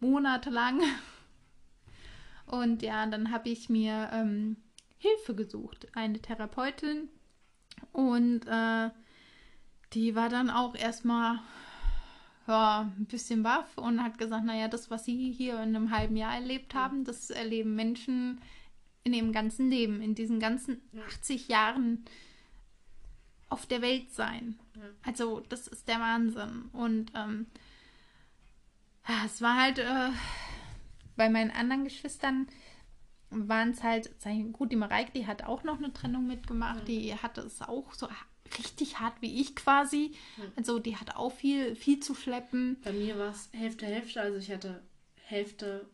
monatelang. 0.00 0.82
Und 2.46 2.82
ja, 2.82 3.06
dann 3.06 3.30
habe 3.30 3.48
ich 3.48 3.70
mir 3.70 4.10
ähm, 4.12 4.56
Hilfe 4.98 5.34
gesucht, 5.34 5.88
eine 5.94 6.20
Therapeutin. 6.20 7.08
Und 7.92 8.46
äh, 8.46 8.90
die 9.94 10.14
war 10.14 10.28
dann 10.28 10.50
auch 10.50 10.74
erstmal 10.74 11.40
ja, 12.46 12.92
ein 12.98 13.06
bisschen 13.06 13.42
baff 13.42 13.78
und 13.78 14.02
hat 14.02 14.18
gesagt, 14.18 14.44
naja, 14.44 14.68
das, 14.68 14.90
was 14.90 15.04
sie 15.04 15.32
hier 15.32 15.54
in 15.54 15.74
einem 15.74 15.90
halben 15.90 16.16
Jahr 16.16 16.34
erlebt 16.34 16.74
haben, 16.74 17.04
das 17.04 17.30
erleben 17.30 17.74
Menschen 17.74 18.40
in 19.04 19.14
ihrem 19.14 19.32
ganzen 19.32 19.70
Leben, 19.70 20.02
in 20.02 20.14
diesen 20.14 20.40
ganzen 20.40 20.82
80 21.06 21.48
Jahren 21.48 22.04
auf 23.50 23.66
der 23.66 23.82
Welt 23.82 24.10
sein. 24.12 24.58
Also 25.04 25.40
das 25.48 25.68
ist 25.68 25.88
der 25.88 26.00
Wahnsinn. 26.00 26.70
Und 26.72 27.12
ähm, 27.14 27.46
ja, 29.06 29.24
es 29.26 29.42
war 29.42 29.60
halt 29.60 29.78
äh, 29.78 30.10
bei 31.16 31.28
meinen 31.28 31.50
anderen 31.50 31.84
Geschwistern 31.84 32.46
waren 33.30 33.70
es 33.70 33.82
halt, 33.82 34.10
ich, 34.24 34.52
gut, 34.52 34.72
die 34.72 34.76
Mareike, 34.76 35.12
die 35.12 35.26
hat 35.26 35.44
auch 35.44 35.62
noch 35.62 35.78
eine 35.78 35.92
Trennung 35.92 36.26
mitgemacht, 36.26 36.88
die 36.88 37.14
hatte 37.14 37.42
es 37.42 37.62
auch 37.62 37.92
so 37.92 38.08
richtig 38.58 38.98
hart 38.98 39.14
wie 39.20 39.40
ich 39.40 39.54
quasi. 39.54 40.12
Also 40.56 40.78
die 40.78 40.96
hat 40.96 41.14
auch 41.16 41.30
viel, 41.30 41.76
viel 41.76 42.00
zu 42.00 42.14
schleppen. 42.14 42.78
Bei 42.82 42.92
mir 42.92 43.18
war 43.18 43.30
es 43.30 43.48
Hälfte, 43.52 43.86
Hälfte. 43.86 44.20
Also 44.20 44.38
ich 44.38 44.50
hatte 44.50 44.82
Hälfte 45.14 45.88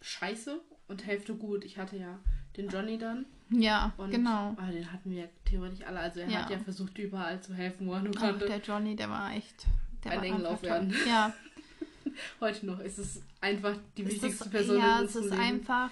Scheiße 0.00 0.60
und 0.88 1.06
Hälfte 1.06 1.34
gut. 1.34 1.64
Ich 1.64 1.78
hatte 1.78 1.96
ja 1.96 2.18
den 2.56 2.68
Johnny 2.68 2.98
dann. 2.98 3.26
Ja, 3.50 3.92
Und, 3.96 4.10
genau. 4.10 4.54
Ah, 4.58 4.70
den 4.70 4.90
hatten 4.92 5.10
wir 5.10 5.22
ja 5.22 5.28
theoretisch 5.44 5.86
alle. 5.86 6.00
Also 6.00 6.20
er 6.20 6.28
Ja. 6.28 6.42
hat 6.42 6.50
ja 6.50 6.58
versucht, 6.58 6.98
überall 6.98 7.40
zu 7.40 7.54
helfen, 7.54 7.86
wo 7.86 7.92
er 7.94 8.00
nur 8.02 8.12
Ach, 8.16 8.20
konnte. 8.20 8.46
der 8.46 8.58
Johnny, 8.60 8.96
der 8.96 9.08
war 9.08 9.32
echt. 9.32 9.66
Der 10.04 10.12
Ein 10.12 10.18
war 10.18 10.24
Engel 10.24 10.46
auf. 10.46 10.62
Erden. 10.62 10.94
Ja, 11.06 11.32
Heute 12.40 12.64
noch 12.66 12.80
ist 12.80 12.98
es 12.98 13.22
einfach 13.40 13.76
die 13.96 14.02
es 14.02 14.12
wichtigste 14.12 14.44
ist, 14.44 14.50
Person 14.50 14.78
ja, 14.78 14.98
in 15.00 15.04
es 15.06 15.16
unserem 15.16 15.24
ist 15.24 15.30
Leben. 15.38 15.42
einfach. 15.60 15.90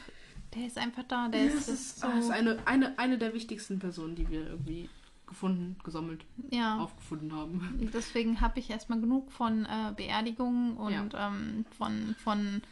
Der 0.55 0.66
ist 0.66 0.78
einfach 0.78 1.02
da. 1.07 1.28
Der 1.28 1.40
Ja, 1.44 1.46
ist, 1.48 1.55
es 1.55 1.66
das 1.66 1.74
ist, 1.74 2.00
so. 2.00 2.09
es 2.09 2.24
ist 2.24 2.30
eine, 2.30 2.59
eine, 2.66 2.98
eine 2.98 3.18
der 3.18 3.34
wichtigsten 3.34 3.78
Personen, 3.78 4.14
die 4.14 4.28
wir 4.30 4.46
irgendwie 4.46 4.88
gefunden, 5.26 5.76
gesammelt, 5.84 6.24
ja. 6.50 6.78
aufgefunden 6.78 7.32
haben. 7.32 7.88
Deswegen 7.92 8.40
habe 8.40 8.59
ich 8.61 8.70
erstmal 8.70 9.00
genug 9.00 9.32
von 9.32 9.64
äh, 9.64 9.92
Beerdigungen 9.96 10.76
und 10.76 11.12
ähm, 11.16 11.64
von, 11.76 12.14
von 12.22 12.62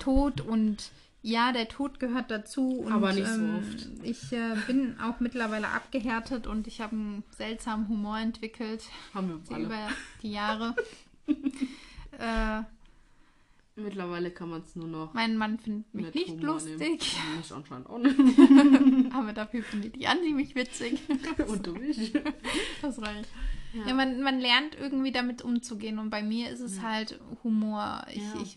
Tod 0.00 0.40
und 0.40 0.90
ja, 1.26 1.52
der 1.52 1.68
Tod 1.68 1.98
gehört 2.00 2.30
dazu. 2.30 2.80
Und, 2.80 2.92
Aber 2.92 3.12
nicht 3.14 3.26
so 3.26 3.40
ähm, 3.40 3.56
oft. 3.58 3.88
Ich 4.02 4.30
äh, 4.32 4.54
bin 4.66 5.00
auch 5.00 5.20
mittlerweile 5.20 5.68
abgehärtet 5.68 6.46
und 6.46 6.66
ich 6.66 6.82
habe 6.82 6.94
einen 6.94 7.24
seltsamen 7.30 7.88
Humor 7.88 8.18
entwickelt 8.18 8.84
Haben 9.14 9.28
wir 9.28 9.40
alle. 9.56 9.64
über 9.64 9.88
die 10.22 10.32
Jahre. 10.32 10.76
äh, 12.18 12.62
Mittlerweile 13.76 14.30
kann 14.30 14.50
man 14.50 14.60
es 14.60 14.76
nur 14.76 14.86
noch 14.86 15.14
mein 15.14 15.36
Mann 15.36 15.58
findet 15.58 15.92
mich 15.94 16.14
nicht 16.14 16.28
Humor 16.28 16.44
lustig, 16.54 16.78
nehmen. 16.78 17.38
Mich 17.38 17.52
anscheinend 17.52 17.88
auch 17.88 17.98
nicht. 17.98 18.16
aber 19.14 19.32
dafür 19.32 19.62
findet 19.64 19.96
die 19.96 20.06
Andi 20.06 20.32
mich 20.32 20.54
witzig. 20.54 21.00
Und 21.48 21.66
du 21.66 21.72
mich. 21.72 22.12
Das 22.82 23.00
reicht. 23.02 23.28
Ja. 23.72 23.86
Ja, 23.88 23.94
man, 23.94 24.20
man 24.22 24.38
lernt 24.38 24.76
irgendwie 24.78 25.10
damit 25.10 25.42
umzugehen 25.42 25.98
und 25.98 26.10
bei 26.10 26.22
mir 26.22 26.50
ist 26.50 26.60
es 26.60 26.82
halt 26.82 27.18
Humor. 27.42 28.04
Ich, 28.10 28.18
Ja. 28.22 28.42
ich, 28.42 28.56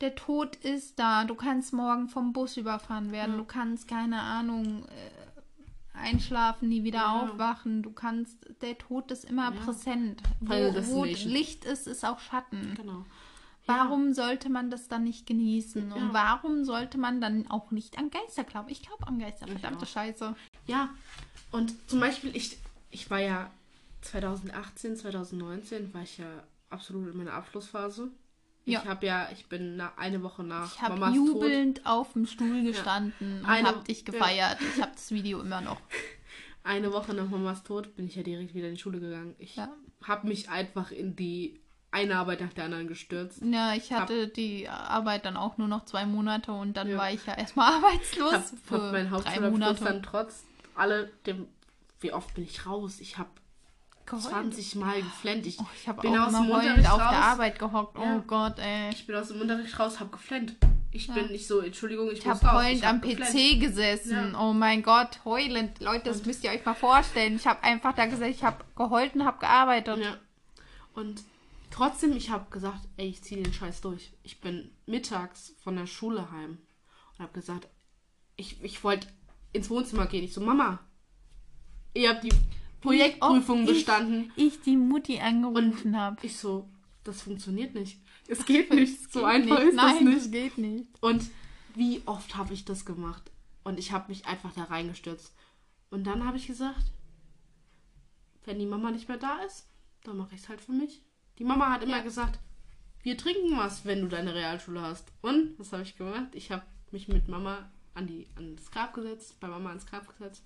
der 0.00 0.14
Tod 0.14 0.56
ist 0.56 0.98
da. 0.98 1.24
Du 1.24 1.34
kannst 1.34 1.72
morgen 1.72 2.08
vom 2.08 2.32
Bus 2.32 2.56
überfahren 2.56 3.12
werden. 3.12 3.32
Ja. 3.32 3.36
Du 3.38 3.44
kannst, 3.44 3.86
keine 3.88 4.20
Ahnung, 4.20 4.84
äh, 4.86 5.98
einschlafen, 5.98 6.68
nie 6.68 6.84
wieder 6.84 7.00
Ja. 7.00 7.22
aufwachen. 7.22 7.82
Du 7.82 7.92
kannst, 7.92 8.36
der 8.62 8.78
Tod 8.78 9.10
ist 9.10 9.24
immer 9.24 9.52
Ja. 9.52 9.60
präsent. 9.64 10.22
Wo, 10.40 10.54
wo. 10.54 11.04
Licht 11.04 11.64
ist, 11.64 11.86
ist 11.86 12.04
auch 12.04 12.18
Schatten. 12.20 12.74
Genau. 12.76 13.04
Warum 13.66 14.14
sollte 14.14 14.48
man 14.48 14.70
das 14.70 14.88
dann 14.88 15.04
nicht 15.04 15.26
genießen? 15.26 15.92
Und 15.92 16.12
warum 16.12 16.64
sollte 16.64 16.98
man 16.98 17.20
dann 17.20 17.48
auch 17.50 17.70
nicht 17.70 17.98
an 17.98 18.10
Geister 18.10 18.42
glauben? 18.42 18.68
Ich 18.70 18.82
glaube 18.82 19.06
an 19.06 19.18
Geister, 19.18 19.46
Ich 19.46 19.52
verdammte. 19.52 19.86
Scheiße. 19.86 20.34
Ja, 20.66 20.88
und 21.52 21.74
zum 21.88 22.00
Beispiel, 22.00 22.34
ich, 22.34 22.58
ich 22.90 23.10
war 23.10 23.20
ja 23.20 23.50
2018, 24.00 24.96
2019, 24.96 25.92
war 25.94 26.02
ich 26.02 26.18
ja 26.18 26.26
absolut 26.70 27.12
in 27.12 27.18
meiner 27.18 27.34
Abschlussphase. 27.34 28.10
Ja. 28.70 28.80
Ich 28.82 28.88
habe 28.88 29.06
ja, 29.06 29.28
ich 29.32 29.46
bin 29.46 29.76
na, 29.76 29.92
eine 29.96 30.22
Woche 30.22 30.42
nach 30.42 30.74
Ich 30.74 30.80
habe 30.82 30.94
Mamas 30.98 31.14
Tod, 31.16 31.26
jubelnd 31.28 31.86
auf 31.86 32.12
dem 32.14 32.26
Stuhl 32.26 32.62
gestanden 32.62 33.40
und 33.40 33.46
Eine- 33.46 33.68
habe 33.68 33.84
dich 33.84 34.04
gefeiert. 34.04 34.58
Ich 34.74 34.80
habe 34.82 34.92
das 34.94 35.10
Video 35.10 35.40
immer 35.40 35.60
noch. 35.60 35.80
eine 36.62 36.92
Woche 36.92 37.14
nach 37.14 37.28
Mamas 37.28 37.62
Tod, 37.64 37.94
bin 37.96 38.06
ich 38.06 38.16
ja 38.16 38.22
direkt 38.22 38.54
wieder 38.54 38.68
in 38.68 38.74
die 38.74 38.80
Schule 38.80 39.00
gegangen. 39.00 39.34
Ich 39.38 39.56
Ja. 39.56 39.68
habe 40.04 40.26
mich 40.28 40.48
einfach 40.50 40.90
in 40.90 41.16
die 41.16 41.60
eine 41.92 42.16
Arbeit 42.16 42.40
nach 42.40 42.52
der 42.52 42.66
anderen 42.66 42.86
gestürzt. 42.86 43.42
Ja, 43.42 43.74
ich 43.74 43.92
hatte 43.92 44.28
die 44.28 44.68
Arbeit 44.68 45.24
dann 45.24 45.36
auch 45.36 45.58
nur 45.58 45.66
noch 45.66 45.86
zwei 45.86 46.06
Monate 46.06 46.52
und 46.52 46.76
dann 46.76 46.88
Ja. 46.88 46.98
war 46.98 47.10
ich 47.12 47.26
ja 47.26 47.34
erstmal 47.34 47.72
arbeitslos 47.74 48.32
Hab, 48.32 48.44
für 48.64 48.74
hab 48.76 48.92
meinen 48.92 49.10
drei 49.10 49.16
Hauptschulabschluss 49.16 49.50
Monate. 49.58 49.84
dann 49.84 50.02
trotz 50.04 50.44
alle 50.76 51.10
dem, 51.26 51.48
wie 52.00 52.12
oft 52.12 52.32
bin 52.34 52.44
ich 52.44 52.64
raus? 52.64 53.00
Ich 53.00 53.18
habe 53.18 53.30
Geheult. 54.10 54.24
20 54.28 54.74
Mal 54.76 55.00
geflennt. 55.02 55.46
Ich 55.46 55.58
Oh, 55.60 55.66
ich 55.74 55.88
habe 55.88 56.02
bin 56.02 56.18
auch 56.18 56.26
aus 56.26 56.32
dem 56.32 56.50
Unterricht 56.50 56.90
auf 56.90 57.00
raus. 57.00 57.10
der 57.10 57.24
Arbeit 57.24 57.58
gehockt. 57.58 57.98
Ja. 57.98 58.16
Oh 58.16 58.20
Gott, 58.26 58.58
ey. 58.58 58.90
Ich 58.90 59.06
bin 59.06 59.16
aus 59.16 59.28
dem 59.28 59.40
Unterricht 59.40 59.78
raus, 59.78 60.00
hab 60.00 60.10
geflennt. 60.12 60.56
Ich 60.92 61.06
Ja. 61.06 61.14
bin 61.14 61.28
nicht 61.28 61.46
so, 61.46 61.60
Entschuldigung, 61.60 62.10
ich, 62.10 62.18
Ich 62.18 62.24
muss 62.26 62.42
habe 62.42 62.46
raus. 62.56 62.64
heulend 62.64 62.78
Ich 62.80 62.84
hab 62.84 62.94
am 62.94 63.00
geflennt. 63.00 63.30
PC 63.30 63.60
gesessen. 63.60 64.34
Oh 64.34 64.52
mein 64.52 64.82
Gott, 64.82 65.20
heulend. 65.24 65.80
Leute, 65.80 66.04
das 66.10 66.24
müsst 66.26 66.42
ihr 66.44 66.50
euch 66.50 66.64
mal 66.64 66.74
vorstellen. 66.74 67.36
Ich 67.36 67.46
habe 67.46 67.62
einfach 67.62 67.94
da 67.94 68.06
gesagt, 68.06 68.30
ich 68.30 68.42
habe 68.42 68.64
geheult 68.76 69.14
und 69.14 69.24
habe 69.24 69.38
gearbeitet. 69.38 69.98
Ja. 69.98 70.16
Und 70.94 71.22
trotzdem, 71.70 72.16
ich 72.16 72.30
habe 72.30 72.50
gesagt, 72.50 72.80
ey, 72.96 73.06
ich 73.08 73.22
ziehe 73.22 73.40
den 73.42 73.52
Scheiß 73.54 73.80
durch. 73.80 74.10
Ich 74.24 74.40
bin 74.40 74.70
mittags 74.86 75.52
von 75.62 75.76
der 75.76 75.86
Schule 75.86 76.30
heim 76.32 76.58
und 77.16 77.22
habe 77.22 77.32
gesagt, 77.32 77.68
ich, 78.36 78.60
ich 78.64 78.82
wollte 78.82 79.06
ins 79.52 79.70
Wohnzimmer 79.70 80.06
gehen. 80.06 80.24
Ich 80.24 80.34
so, 80.34 80.40
Mama, 80.40 80.80
ihr 81.94 82.08
habt 82.10 82.24
die 82.24 82.32
Projektprüfung 82.80 83.66
bestanden. 83.66 84.32
Ich, 84.36 84.46
ich 84.54 84.60
die 84.62 84.76
Mutti 84.76 85.18
angerufen 85.20 85.96
habe. 85.98 86.16
Ich 86.24 86.36
so, 86.36 86.68
das 87.04 87.22
funktioniert 87.22 87.74
nicht. 87.74 88.00
Es 88.28 88.44
geht 88.44 88.70
nicht. 88.74 89.12
so 89.12 89.20
Geht 89.20 89.28
einfach 89.28 89.58
nicht. 89.58 89.68
ist 89.68 89.74
Nein, 89.76 89.94
das 89.94 90.02
nicht. 90.04 90.16
das 90.18 90.30
geht 90.30 90.58
nicht. 90.58 90.86
Und 91.02 91.30
wie 91.74 92.02
oft 92.06 92.36
habe 92.36 92.52
ich 92.54 92.64
das 92.64 92.84
gemacht? 92.84 93.30
Und 93.64 93.78
ich 93.78 93.92
habe 93.92 94.08
mich 94.08 94.26
einfach 94.26 94.52
da 94.54 94.64
reingestürzt. 94.64 95.34
Und 95.90 96.04
dann 96.04 96.24
habe 96.26 96.36
ich 96.36 96.46
gesagt, 96.46 96.92
wenn 98.44 98.58
die 98.58 98.66
Mama 98.66 98.90
nicht 98.90 99.08
mehr 99.08 99.18
da 99.18 99.38
ist, 99.42 99.68
dann 100.04 100.16
mache 100.16 100.34
ich 100.34 100.40
es 100.42 100.48
halt 100.48 100.60
für 100.60 100.72
mich. 100.72 101.02
Die 101.38 101.44
Mama 101.44 101.70
hat 101.70 101.82
immer 101.82 101.98
Ja. 101.98 102.02
gesagt, 102.02 102.38
wir 103.02 103.16
trinken 103.16 103.56
was, 103.56 103.84
wenn 103.84 104.00
du 104.02 104.08
deine 104.08 104.34
Realschule 104.34 104.80
hast. 104.80 105.12
Und 105.22 105.58
was 105.58 105.72
habe 105.72 105.82
ich 105.82 105.96
gemacht? 105.96 106.28
Ich 106.34 106.50
habe 106.50 106.62
mich 106.90 107.08
mit 107.08 107.28
Mama 107.28 107.70
an, 107.94 108.06
die, 108.06 108.26
an 108.36 108.56
das 108.56 108.70
Grab 108.70 108.94
gesetzt, 108.94 109.38
bei 109.40 109.48
Mama 109.48 109.70
ans 109.70 109.86
Grab 109.86 110.06
gesetzt 110.08 110.42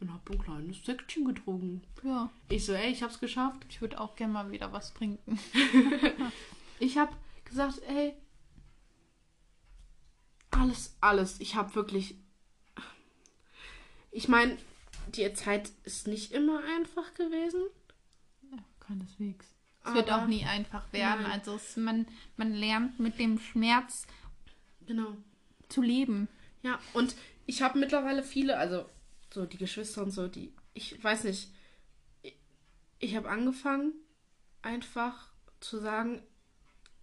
und 0.00 0.12
habe 0.12 0.32
ein 0.32 0.38
kleines 0.42 0.84
Säckchen 0.84 1.24
getrunken. 1.24 1.82
Ja. 2.02 2.30
Ich 2.48 2.64
so, 2.64 2.72
ey, 2.72 2.90
ich 2.92 3.02
hab's 3.02 3.18
geschafft. 3.20 3.66
Ich 3.68 3.80
würde 3.80 4.00
auch 4.00 4.14
gerne 4.16 4.32
mal 4.32 4.50
wieder 4.50 4.72
was 4.72 4.94
trinken. 4.94 5.38
Ich 6.80 6.96
habe 6.96 7.12
gesagt, 7.44 7.82
ey, 7.88 8.14
alles, 10.50 10.96
alles. 11.00 11.40
Ich 11.40 11.56
habe 11.56 11.74
wirklich. 11.74 12.14
Ich 14.10 14.28
meine, 14.28 14.56
die 15.08 15.32
Zeit 15.34 15.70
ist 15.84 16.06
nicht 16.06 16.32
immer 16.32 16.62
einfach 16.76 17.14
gewesen. 17.14 17.62
Ja, 18.50 18.58
keineswegs. 18.80 19.46
Es 19.84 19.94
wird 19.94 20.10
auch 20.12 20.26
nie 20.26 20.44
einfach 20.44 20.92
werden. 20.92 21.22
Nein. 21.22 21.32
Also 21.32 21.54
es, 21.54 21.76
man, 21.76 22.06
man 22.36 22.52
lernt 22.52 22.98
mit 23.00 23.18
dem 23.18 23.38
Schmerz 23.38 24.06
Genau. 24.86 25.16
zu 25.68 25.82
leben. 25.82 26.28
Ja, 26.62 26.78
und 26.92 27.14
ich 27.46 27.62
habe 27.62 27.78
mittlerweile 27.78 28.22
viele, 28.22 28.56
also 28.58 28.88
so 29.32 29.46
die 29.46 29.56
Geschwister 29.56 30.02
und 30.02 30.10
so, 30.10 30.28
die, 30.28 30.52
ich 30.74 31.02
weiß 31.02 31.24
nicht, 31.24 31.50
ich, 32.22 32.36
ich 32.98 33.16
habe 33.16 33.28
angefangen, 33.28 33.92
einfach 34.62 35.32
zu 35.60 35.78
sagen, 35.78 36.22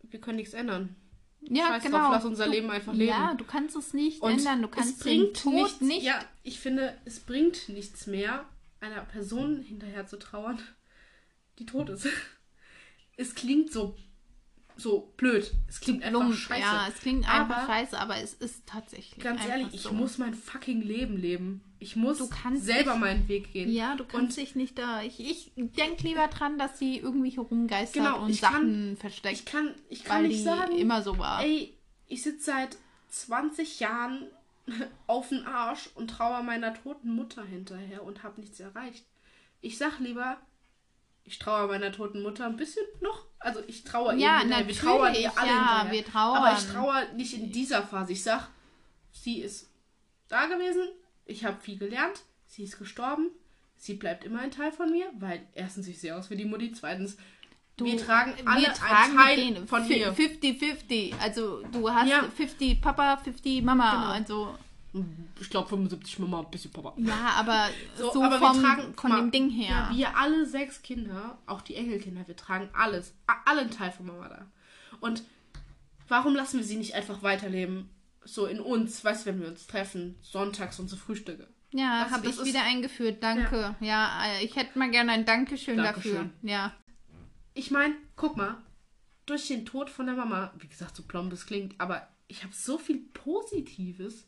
wir 0.01 0.19
können 0.19 0.37
nichts 0.37 0.53
ändern. 0.53 0.95
Ja, 1.41 1.67
Scheiß 1.67 1.83
drauf, 1.83 1.91
genau. 1.91 2.11
lass 2.11 2.25
unser 2.25 2.45
du, 2.45 2.51
Leben 2.51 2.71
einfach 2.71 2.93
leben. 2.93 3.09
Ja, 3.09 3.33
du 3.35 3.43
kannst 3.45 3.75
es 3.75 3.93
nicht 3.93 4.21
Und 4.21 4.39
ändern. 4.39 4.63
Du 4.63 4.69
es 4.69 4.73
kannst 4.73 4.99
bringt 5.01 5.27
den 5.27 5.33
Tod 5.33 5.53
nichts, 5.53 5.81
nicht. 5.81 6.03
Ja, 6.03 6.19
ich 6.43 6.59
finde, 6.59 6.97
es 7.05 7.19
bringt 7.19 7.69
nichts 7.69 8.07
mehr, 8.07 8.45
einer 8.79 9.01
Person 9.01 9.61
hinterher 9.61 10.07
zu 10.07 10.17
trauern, 10.17 10.59
die 11.59 11.65
tot 11.65 11.89
ist. 11.89 12.07
Es 13.17 13.33
klingt 13.33 13.71
so, 13.71 13.95
so 14.77 15.11
blöd. 15.17 15.53
Es 15.67 15.79
klingt 15.79 16.03
einfach 16.03 16.19
Lump. 16.21 16.35
scheiße. 16.35 16.61
Ja, 16.61 16.87
es 16.89 16.95
klingt 16.99 17.27
einfach 17.29 17.57
Aber- 17.57 17.67
scheiße, 17.67 17.97
aber 17.99 18.17
es 18.17 18.33
ist 18.33 18.65
tatsächlich. 18.65 19.23
Ganz 19.23 19.45
ehrlich, 19.45 19.67
ich 19.73 19.81
so. 19.81 19.93
muss 19.93 20.17
mein 20.17 20.33
fucking 20.33 20.81
Leben 20.81 21.17
leben. 21.17 21.61
Ich 21.79 21.95
muss 21.95 22.17
Du 22.17 22.27
kannst 22.27 22.65
selber 22.65 22.91
nicht- 22.93 22.99
meinen 23.01 23.27
Weg 23.27 23.53
gehen. 23.53 23.69
Ja, 23.71 23.95
du 23.95 24.05
kannst 24.05 24.37
dich 24.37 24.55
nicht 24.55 24.77
da. 24.77 25.01
Ich, 25.03 25.19
ich 25.19 25.51
denke 25.55 26.03
lieber 26.03 26.27
dran, 26.27 26.57
dass 26.57 26.79
sie 26.79 26.97
irgendwie 26.97 27.29
herumgeistert 27.31 28.03
Genau, 28.03 28.23
und 28.23 28.29
ich 28.29 28.39
Sachen 28.41 28.53
kann- 28.53 28.97
versteckt, 28.97 29.35
Ich 29.39 29.45
kann, 29.45 29.75
ich 29.89 30.03
kann 30.03 30.23
nicht 30.23 30.43
sagen, 30.43 30.71
immer 30.77 31.01
so 31.01 31.17
war. 31.17 31.43
ey, 31.43 31.73
ich 32.07 32.23
sitze 32.23 32.45
seit 32.51 32.77
20 33.09 33.79
Jahren 33.79 34.27
auf 35.07 35.29
den 35.29 35.45
Arsch 35.45 35.89
und 35.95 36.09
trauere 36.09 36.43
meiner 36.43 36.73
toten 36.73 37.13
Mutter 37.15 37.43
hinterher 37.43 38.03
und 38.03 38.23
habe 38.23 38.41
nichts 38.41 38.59
erreicht. 38.59 39.05
Ich 39.61 39.77
sag 39.77 39.99
lieber, 39.99 40.37
ich 41.25 41.39
trauere 41.39 41.67
meiner 41.67 41.91
toten 41.91 42.21
Mutter 42.21 42.45
ein 42.45 42.55
bisschen 42.57 42.85
noch. 43.01 43.25
Also 43.39 43.59
ich 43.67 43.83
trauere 43.83 44.15
Ja, 44.15 44.35
ihr 44.37 44.39
hinterher. 44.41 44.67
Wir 44.67 44.75
trauern 44.75 45.13
ihr 45.15 45.37
alle 45.37 45.49
ja, 45.49 45.87
wir 45.91 46.05
trauern. 46.05 46.37
Aber 46.43 46.57
ich 46.57 46.65
trauere 46.65 47.13
nicht 47.15 47.33
in 47.33 47.51
dieser 47.51 47.83
Phase. 47.83 48.13
Ich 48.13 48.23
sag, 48.23 48.47
sie 49.11 49.41
ist 49.41 49.69
da 50.27 50.45
gewesen, 50.47 50.87
ich 51.25 51.43
habe 51.45 51.59
viel 51.61 51.77
gelernt, 51.77 52.21
sie 52.47 52.63
ist 52.63 52.77
gestorben, 52.79 53.29
sie 53.77 53.95
bleibt 53.95 54.23
immer 54.23 54.39
ein 54.39 54.51
Teil 54.51 54.71
von 54.71 54.89
mir, 54.91 55.05
weil 55.19 55.47
erstens 55.53 55.87
ich 55.87 55.99
sehe 55.99 56.15
aus 56.15 56.29
wie 56.29 56.35
die 56.37 56.45
Mutti, 56.45 56.71
zweitens 56.71 57.17
Du- 57.77 57.83
wir 57.85 57.97
tragen 57.97 58.33
alle 58.47 58.61
wir 58.67 58.73
tragen 58.73 59.17
einen 59.19 59.55
Teil 59.55 59.67
von 59.67 59.85
ihr. 59.91 60.13
50-50. 60.13 61.13
Also 61.19 61.61
du 61.73 61.89
hast 61.91 62.07
Ja. 62.09 62.23
50 62.23 62.81
Papa, 62.81 63.17
50 63.17 63.61
Mama. 63.63 63.91
Genau. 63.91 64.13
Also 64.13 64.57
Ich 65.41 65.49
glaube 65.49 65.67
75 65.69 66.19
Mama, 66.19 66.39
ein 66.41 66.51
bisschen 66.51 66.71
Papa. 66.71 66.93
ja, 66.97 67.31
aber 67.37 67.69
so, 67.97 68.11
So, 68.13 68.23
aber 68.23 68.39
vom, 68.39 68.55
wir 68.55 68.61
tragen, 68.61 68.93
von 68.95 69.09
mal, 69.11 69.21
dem 69.21 69.31
Ding 69.31 69.49
her. 69.49 69.69
Ja, 69.69 69.91
wir 69.95 70.17
alle 70.17 70.45
sechs 70.45 70.81
Kinder, 70.81 71.37
auch 71.45 71.61
die 71.61 71.75
Enkelkinder, 71.75 72.27
wir 72.27 72.35
tragen 72.35 72.69
alles, 72.73 73.13
a- 73.27 73.33
alle 73.45 73.61
einen 73.61 73.71
Teil 73.71 73.91
von 73.91 74.05
Mama 74.05 74.29
da. 74.29 74.45
Und 75.01 75.23
warum 76.07 76.35
lassen 76.35 76.57
wir 76.57 76.63
sie 76.65 76.77
nicht 76.77 76.93
einfach 76.95 77.23
weiterleben? 77.23 77.89
So 78.23 78.45
in 78.45 78.59
uns, 78.59 79.03
weißt 79.03 79.23
du, 79.25 79.29
wenn 79.29 79.41
wir 79.41 79.47
uns 79.49 79.67
treffen, 79.67 80.15
sonntags 80.21 80.79
unsere 80.79 80.99
Frühstücke. 80.99 81.47
Ja, 81.71 82.09
habe 82.09 82.27
ich 82.29 82.43
wieder 82.45 82.61
eingeführt. 82.63 83.21
Danke. 83.21 83.75
Ja, 83.81 84.23
äh, 84.25 84.45
ich 84.45 84.55
hätte 84.55 84.79
mal 84.79 84.89
gerne 84.89 85.11
ein 85.11 85.25
Dankeschön, 85.25 85.77
Dankeschön. 85.77 86.13
dafür. 86.15 86.29
Ja. 86.41 86.73
Ich 87.53 87.69
meine, 87.69 87.95
guck 88.15 88.37
mal, 88.37 88.57
durch 89.25 89.47
den 89.47 89.65
Tod 89.65 89.89
von 89.89 90.05
der 90.05 90.15
Mama, 90.15 90.53
wie 90.57 90.67
gesagt, 90.67 90.95
so 90.95 91.03
plump 91.03 91.33
es 91.33 91.45
klingt, 91.45 91.79
aber 91.81 92.07
ich 92.27 92.43
habe 92.43 92.53
so 92.53 92.77
viel 92.77 92.97
Positives. 93.13 94.27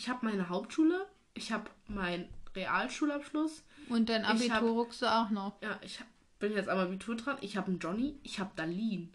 Ich 0.00 0.08
habe 0.08 0.24
meine 0.24 0.48
Hauptschule, 0.48 1.06
ich 1.34 1.52
habe 1.52 1.68
meinen 1.86 2.26
Realschulabschluss, 2.56 3.62
Und 3.90 4.08
dein 4.08 4.24
Abitur 4.24 4.54
hab- 4.54 4.62
ruckst 4.62 5.02
du 5.02 5.06
auch 5.14 5.28
noch. 5.28 5.60
Ja, 5.62 5.78
ich 5.82 6.00
hab, 6.00 6.06
bin 6.38 6.52
jetzt 6.54 6.70
am 6.70 6.78
Abitur 6.78 7.16
dran. 7.16 7.36
Ich 7.42 7.58
habe 7.58 7.66
einen 7.66 7.80
Johnny, 7.80 8.18
ich 8.22 8.40
habe 8.40 8.50
Darlene. 8.56 9.08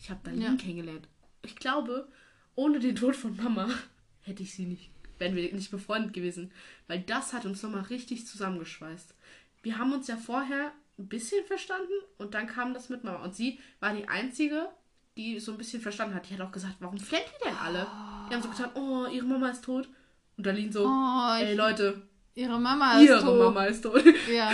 Ich 0.00 0.10
habe 0.10 0.18
Darlene 0.24 0.44
Ja. 0.46 0.54
kennengelernt. 0.56 1.06
Ich 1.42 1.54
glaube, 1.54 2.08
ohne 2.56 2.80
den 2.80 2.96
Tod 2.96 3.14
von 3.14 3.36
Mama 3.36 3.68
hätte 4.22 4.42
ich 4.42 4.52
sie 4.52 4.66
nicht, 4.66 4.90
wären 5.18 5.36
wir 5.36 5.52
nicht 5.54 5.70
befreundet 5.70 6.12
gewesen. 6.12 6.50
Weil 6.88 7.02
das 7.02 7.32
hat 7.32 7.46
uns 7.46 7.62
nochmal 7.62 7.82
richtig 7.82 8.26
zusammengeschweißt. 8.26 9.14
Wir 9.62 9.78
haben 9.78 9.92
uns 9.92 10.08
ja 10.08 10.16
vorher 10.16 10.72
ein 10.98 11.06
bisschen 11.06 11.44
verstanden 11.46 11.92
und 12.18 12.34
dann 12.34 12.48
kam 12.48 12.74
das 12.74 12.88
mit 12.88 13.04
Mama. 13.04 13.22
Und 13.22 13.36
sie 13.36 13.60
war 13.78 13.94
die 13.94 14.08
Einzige, 14.08 14.68
die 15.16 15.38
so 15.38 15.52
ein 15.52 15.58
bisschen 15.58 15.80
verstanden 15.80 16.16
hat. 16.16 16.28
Die 16.28 16.34
hat 16.34 16.40
auch 16.40 16.50
gesagt, 16.50 16.78
warum 16.80 16.98
flennt 16.98 17.26
ihr 17.40 17.50
denn 17.50 17.58
alle? 17.58 17.86
Die 18.28 18.34
haben 18.34 18.42
so 18.42 18.48
gesagt, 18.48 18.76
oh, 18.76 19.06
ihre 19.06 19.24
Mama 19.26 19.48
ist 19.50 19.62
tot. 19.62 19.88
Und 20.36 20.46
Darlene 20.46 20.72
so, 20.72 20.86
Oh, 20.86 21.34
ey 21.38 21.54
Leute, 21.54 22.02
ihre 22.34 22.58
Mama 22.58 22.98
ist 23.00 23.08
ihre 23.08 23.20
tot. 23.20 23.38
Mama 23.38 23.64
ist 23.64 23.82
tot. 23.82 24.02
Ja, 24.32 24.52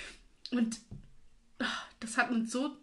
Und 0.50 0.80
ah, 1.60 1.64
das 2.00 2.16
hat 2.18 2.30
uns 2.30 2.50
so 2.50 2.76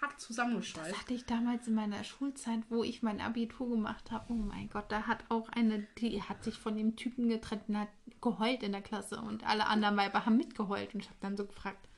hart 0.00 0.14
das 0.16 0.24
zusammengeschweißt. 0.26 0.98
hatte 0.98 1.14
ich 1.14 1.24
damals 1.24 1.68
in 1.68 1.74
meiner 1.74 2.02
Schulzeit, 2.02 2.60
wo 2.68 2.82
ich 2.82 3.02
mein 3.02 3.20
Abitur 3.20 3.68
gemacht 3.70 4.10
habe. 4.10 4.24
Oh 4.32 4.34
mein 4.34 4.68
Gott, 4.70 4.86
da 4.90 5.02
hat 5.02 5.24
auch 5.28 5.48
eine, 5.50 5.86
die 5.98 6.22
hat 6.22 6.42
sich 6.42 6.56
von 6.56 6.76
dem 6.76 6.96
Typen 6.96 7.28
getrennt 7.28 7.68
und 7.68 7.78
hat 7.78 7.88
geheult 8.20 8.62
in 8.62 8.72
der 8.72 8.82
Klasse. 8.82 9.20
Und 9.20 9.46
alle 9.46 9.66
anderen 9.66 9.96
Weiber 9.96 10.26
haben 10.26 10.36
mitgeheult. 10.36 10.94
Und 10.94 11.00
ich 11.00 11.08
habe 11.08 11.18
dann 11.20 11.36
so 11.36 11.44
gefragt, 11.44 11.88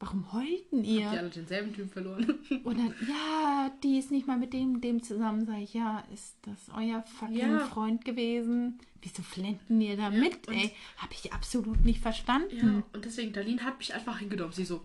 warum 0.00 0.32
heulten 0.32 0.84
ihr? 0.84 1.10
Die 1.10 1.18
alle 1.18 1.30
denselben 1.30 1.74
Typ 1.74 1.92
verloren. 1.92 2.34
Und 2.64 2.78
dann, 2.78 2.94
ja, 3.08 3.70
die 3.82 3.98
ist 3.98 4.10
nicht 4.10 4.26
mal 4.26 4.38
mit 4.38 4.52
dem, 4.52 4.80
dem 4.80 5.02
zusammen. 5.02 5.46
Sag 5.46 5.58
ich, 5.58 5.74
ja, 5.74 6.04
ist 6.12 6.36
das 6.42 6.68
euer 6.76 7.02
fucking 7.18 7.36
Ja. 7.36 7.58
Freund 7.60 8.04
gewesen? 8.04 8.78
Wieso 9.02 9.22
flenden 9.22 9.80
ihr 9.80 9.96
da 9.96 10.10
mit, 10.10 10.48
und- 10.48 10.54
ey? 10.54 10.72
Habe 10.98 11.12
ich 11.12 11.32
absolut 11.32 11.84
nicht 11.84 12.00
verstanden. 12.00 12.56
ja, 12.56 12.82
und 12.92 13.04
deswegen, 13.04 13.32
Darlene 13.32 13.62
hat 13.62 13.78
mich 13.78 13.94
einfach 13.94 14.18
hingenommen. 14.18 14.52
Sie 14.52 14.64
so, 14.64 14.82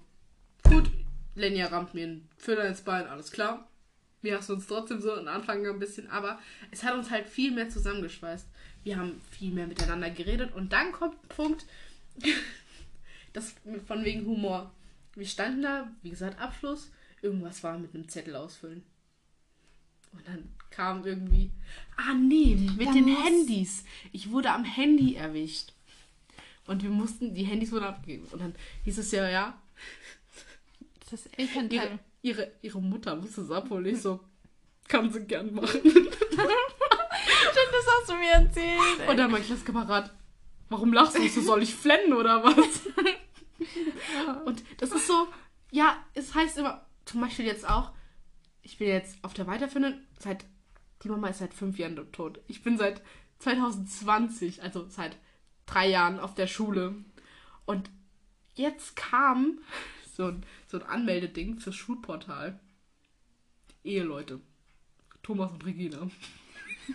gut, 0.64 0.90
Lenja 1.36 1.68
rammt 1.68 1.94
mir 1.94 2.04
einen 2.04 2.30
Füller 2.38 2.68
ins 2.68 2.82
Bein, 2.82 3.08
alles 3.08 3.32
klar. 3.32 3.68
Wir 4.22 4.38
hassen 4.38 4.54
uns 4.54 4.68
trotzdem 4.68 5.02
so 5.02 5.12
am 5.14 5.28
Anfang 5.28 5.66
ein 5.66 5.80
bisschen, 5.80 6.08
aber 6.10 6.38
es 6.70 6.84
hat 6.84 6.94
uns 6.94 7.10
halt 7.10 7.26
viel 7.28 7.52
mehr 7.52 7.70
zusammengeschweißt. 7.70 8.48
Wir 8.84 8.98
haben 8.98 9.20
viel 9.32 9.52
mehr 9.52 9.66
miteinander 9.66 10.12
geredet 10.12 10.54
und 10.54 10.72
dann 10.74 10.92
kommt 10.92 11.16
ein 11.16 11.28
Punkt, 11.30 11.66
das 13.34 13.56
von 13.88 14.04
wegen 14.06 14.26
Humor. 14.26 14.72
Wir 15.16 15.26
standen 15.28 15.62
da, 15.64 15.90
wie 16.04 16.10
gesagt, 16.12 16.40
Abschluss, 16.40 16.90
irgendwas 17.22 17.64
war 17.64 17.78
mit 17.78 17.94
einem 17.94 18.08
Zettel 18.08 18.36
ausfüllen. 18.36 18.84
Und 20.14 20.28
dann 20.28 20.50
kam 20.70 21.06
irgendwie, 21.06 21.52
ah 21.98 22.14
nee, 22.14 22.56
mit 22.78 22.88
Da 22.88 22.94
den 22.94 23.06
muss- 23.10 23.24
Handys. 23.26 23.84
Ich 24.12 24.30
wurde 24.32 24.52
am 24.52 24.64
Handy 24.66 25.16
erwischt. 25.16 25.74
Und 26.68 26.84
wir 26.84 26.90
mussten, 26.90 27.34
die 27.34 27.44
Handys 27.44 27.72
wurden 27.72 27.86
abgegeben. 27.86 28.28
Und 28.32 28.42
dann 28.42 28.56
hieß 28.86 28.98
es 29.00 29.12
ja, 29.12 29.28
ja, 29.30 29.62
Das 31.10 31.26
Elternteil. 31.38 32.00
ihre, 32.22 32.42
ihre, 32.44 32.52
ihre 32.62 32.82
Mutter 32.82 33.16
muss 33.16 33.38
es 33.38 33.52
abholen. 33.52 33.86
Ich 33.88 34.02
so, 34.02 34.20
kann 34.88 35.12
sie 35.12 35.22
gern 35.26 35.54
machen. 35.54 35.80
Stimmt, 35.82 36.16
das 36.36 37.86
hast 37.88 38.10
du 38.10 38.14
mir 38.16 38.32
erzählt. 38.32 38.80
ey. 39.02 39.10
Und 39.10 39.18
dann 39.18 39.32
mein 39.32 39.44
Klassenkamerad, 39.44 40.14
warum 40.70 40.94
lachst 40.94 41.18
du? 41.18 41.28
So, 41.30 41.42
soll 41.42 41.64
ich 41.64 41.74
flennen 41.74 42.14
oder 42.14 42.44
was? 42.44 42.56
Und 44.46 44.64
das 44.78 44.92
ist 44.92 45.08
so, 45.08 45.28
ja, 45.72 46.04
es 46.14 46.34
heißt 46.34 46.58
immer, 46.58 46.86
zum 47.06 47.22
Beispiel 47.22 47.46
jetzt 47.46 47.68
auch, 47.68 47.92
ich 48.62 48.78
bin 48.78 48.88
jetzt 48.88 49.24
auf 49.24 49.34
der 49.34 49.48
Weiterführenden, 49.48 50.08
seit, 50.20 50.46
die 51.04 51.10
Mama 51.10 51.30
ist 51.30 51.40
seit 51.40 51.54
fünf 51.54 51.78
Jahren 51.78 52.12
tot. 52.12 52.40
Ich 52.48 52.64
bin 52.64 52.78
seit 52.78 53.02
2020, 53.40 54.62
also 54.62 54.88
seit 54.88 55.18
drei 55.66 55.90
Jahren 55.90 56.20
auf 56.20 56.36
der 56.36 56.48
Schule. 56.48 56.96
Und 57.66 57.90
jetzt 58.54 58.96
kam 58.96 59.60
so 60.16 60.28
ein, 60.28 60.46
so 60.68 60.80
ein 60.80 60.86
Anmeldeding 60.86 61.60
fürs 61.60 61.76
Schulportal. 61.76 62.60
Eheleute. 63.84 64.42
Thomas 65.24 65.52
und 65.52 65.66
Regina. 65.66 66.10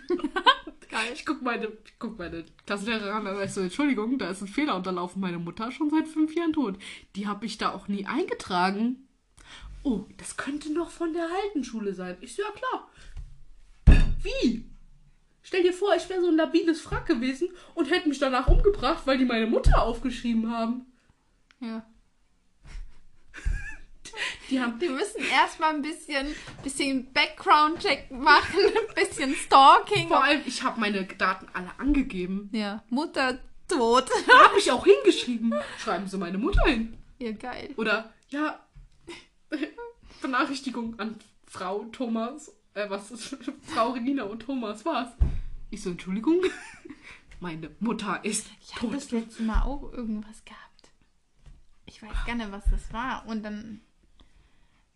Geil. 0.89 1.11
Ich 1.13 1.25
guck 1.25 1.41
meine, 1.41 1.65
ich 1.65 1.99
guck 1.99 2.17
meine 2.17 2.45
Klassenlehrerin 2.65 3.13
an 3.13 3.27
und 3.27 3.37
sag 3.37 3.49
so, 3.49 3.61
Entschuldigung, 3.61 4.17
da 4.17 4.29
ist 4.29 4.41
ein 4.41 4.47
Fehler 4.47 4.75
unterlaufen. 4.75 5.21
Meine 5.21 5.39
Mutter 5.39 5.67
ist 5.67 5.75
schon 5.75 5.89
seit 5.89 6.07
fünf 6.07 6.35
Jahren 6.35 6.53
tot. 6.53 6.77
Die 7.15 7.27
habe 7.27 7.45
ich 7.45 7.57
da 7.57 7.73
auch 7.73 7.87
nie 7.87 8.05
eingetragen. 8.05 9.07
Oh, 9.83 10.05
das 10.17 10.37
könnte 10.37 10.73
noch 10.73 10.89
von 10.89 11.13
der 11.13 11.27
alten 11.43 11.63
Schule 11.63 11.93
sein. 11.93 12.17
Ich 12.21 12.35
so, 12.35 12.41
ja 12.41 12.51
klar. 12.51 12.91
Wie? 14.21 14.65
Stell 15.41 15.63
dir 15.63 15.73
vor, 15.73 15.95
ich 15.95 16.09
wäre 16.09 16.21
so 16.21 16.27
ein 16.27 16.35
labiles 16.35 16.81
Frack 16.81 17.05
gewesen 17.05 17.49
und 17.73 17.89
hätte 17.89 18.09
mich 18.09 18.19
danach 18.19 18.47
umgebracht, 18.47 19.03
weil 19.05 19.17
die 19.17 19.25
meine 19.25 19.47
Mutter 19.47 19.81
aufgeschrieben 19.81 20.51
haben. 20.51 20.85
Ja. 21.61 21.85
Die 24.49 24.59
haben 24.59 24.79
Die 24.79 24.89
müssen 24.89 25.21
erstmal 25.31 25.73
ein 25.75 25.81
bisschen, 25.81 26.27
bisschen 26.63 27.11
Background-Check 27.13 28.11
machen, 28.11 28.59
ein 28.89 28.95
bisschen 28.95 29.33
Stalking. 29.35 30.07
vor 30.07 30.23
allem, 30.23 30.41
ich 30.45 30.63
habe 30.63 30.79
meine 30.79 31.03
Daten 31.05 31.47
alle 31.53 31.71
angegeben. 31.79 32.49
Ja, 32.51 32.83
Mutter 32.89 33.39
tot. 33.67 34.09
Habe 34.27 34.59
ich 34.59 34.71
auch 34.71 34.85
hingeschrieben. 34.85 35.53
Schreiben 35.77 36.07
Sie 36.07 36.17
meine 36.17 36.37
Mutter 36.37 36.63
hin. 36.65 36.97
Ja, 37.19 37.31
geil. 37.31 37.73
Oder, 37.77 38.13
ja, 38.29 38.59
Benachrichtigung 40.21 40.99
an 40.99 41.15
Frau 41.45 41.85
Thomas. 41.91 42.51
Äh, 42.73 42.89
was 42.89 43.11
ist? 43.11 43.37
Frau 43.73 43.89
Regina 43.91 44.23
und 44.23 44.39
Thomas, 44.41 44.85
was? 44.85 45.09
Ich 45.69 45.81
so, 45.81 45.89
Entschuldigung. 45.91 46.41
Meine 47.39 47.69
Mutter 47.79 48.19
ist 48.23 48.47
Ich 48.61 48.75
habe 48.75 48.87
tot. 48.87 48.95
das 48.95 49.11
letzte 49.11 49.43
Mal 49.43 49.61
auch 49.63 49.91
irgendwas 49.93 50.43
gehabt. 50.45 50.63
Ich 51.85 52.01
weiß 52.01 52.25
gar 52.25 52.35
nicht, 52.35 52.51
was 52.51 52.63
das 52.71 52.91
war. 52.93 53.25
Und 53.27 53.43
dann. 53.43 53.81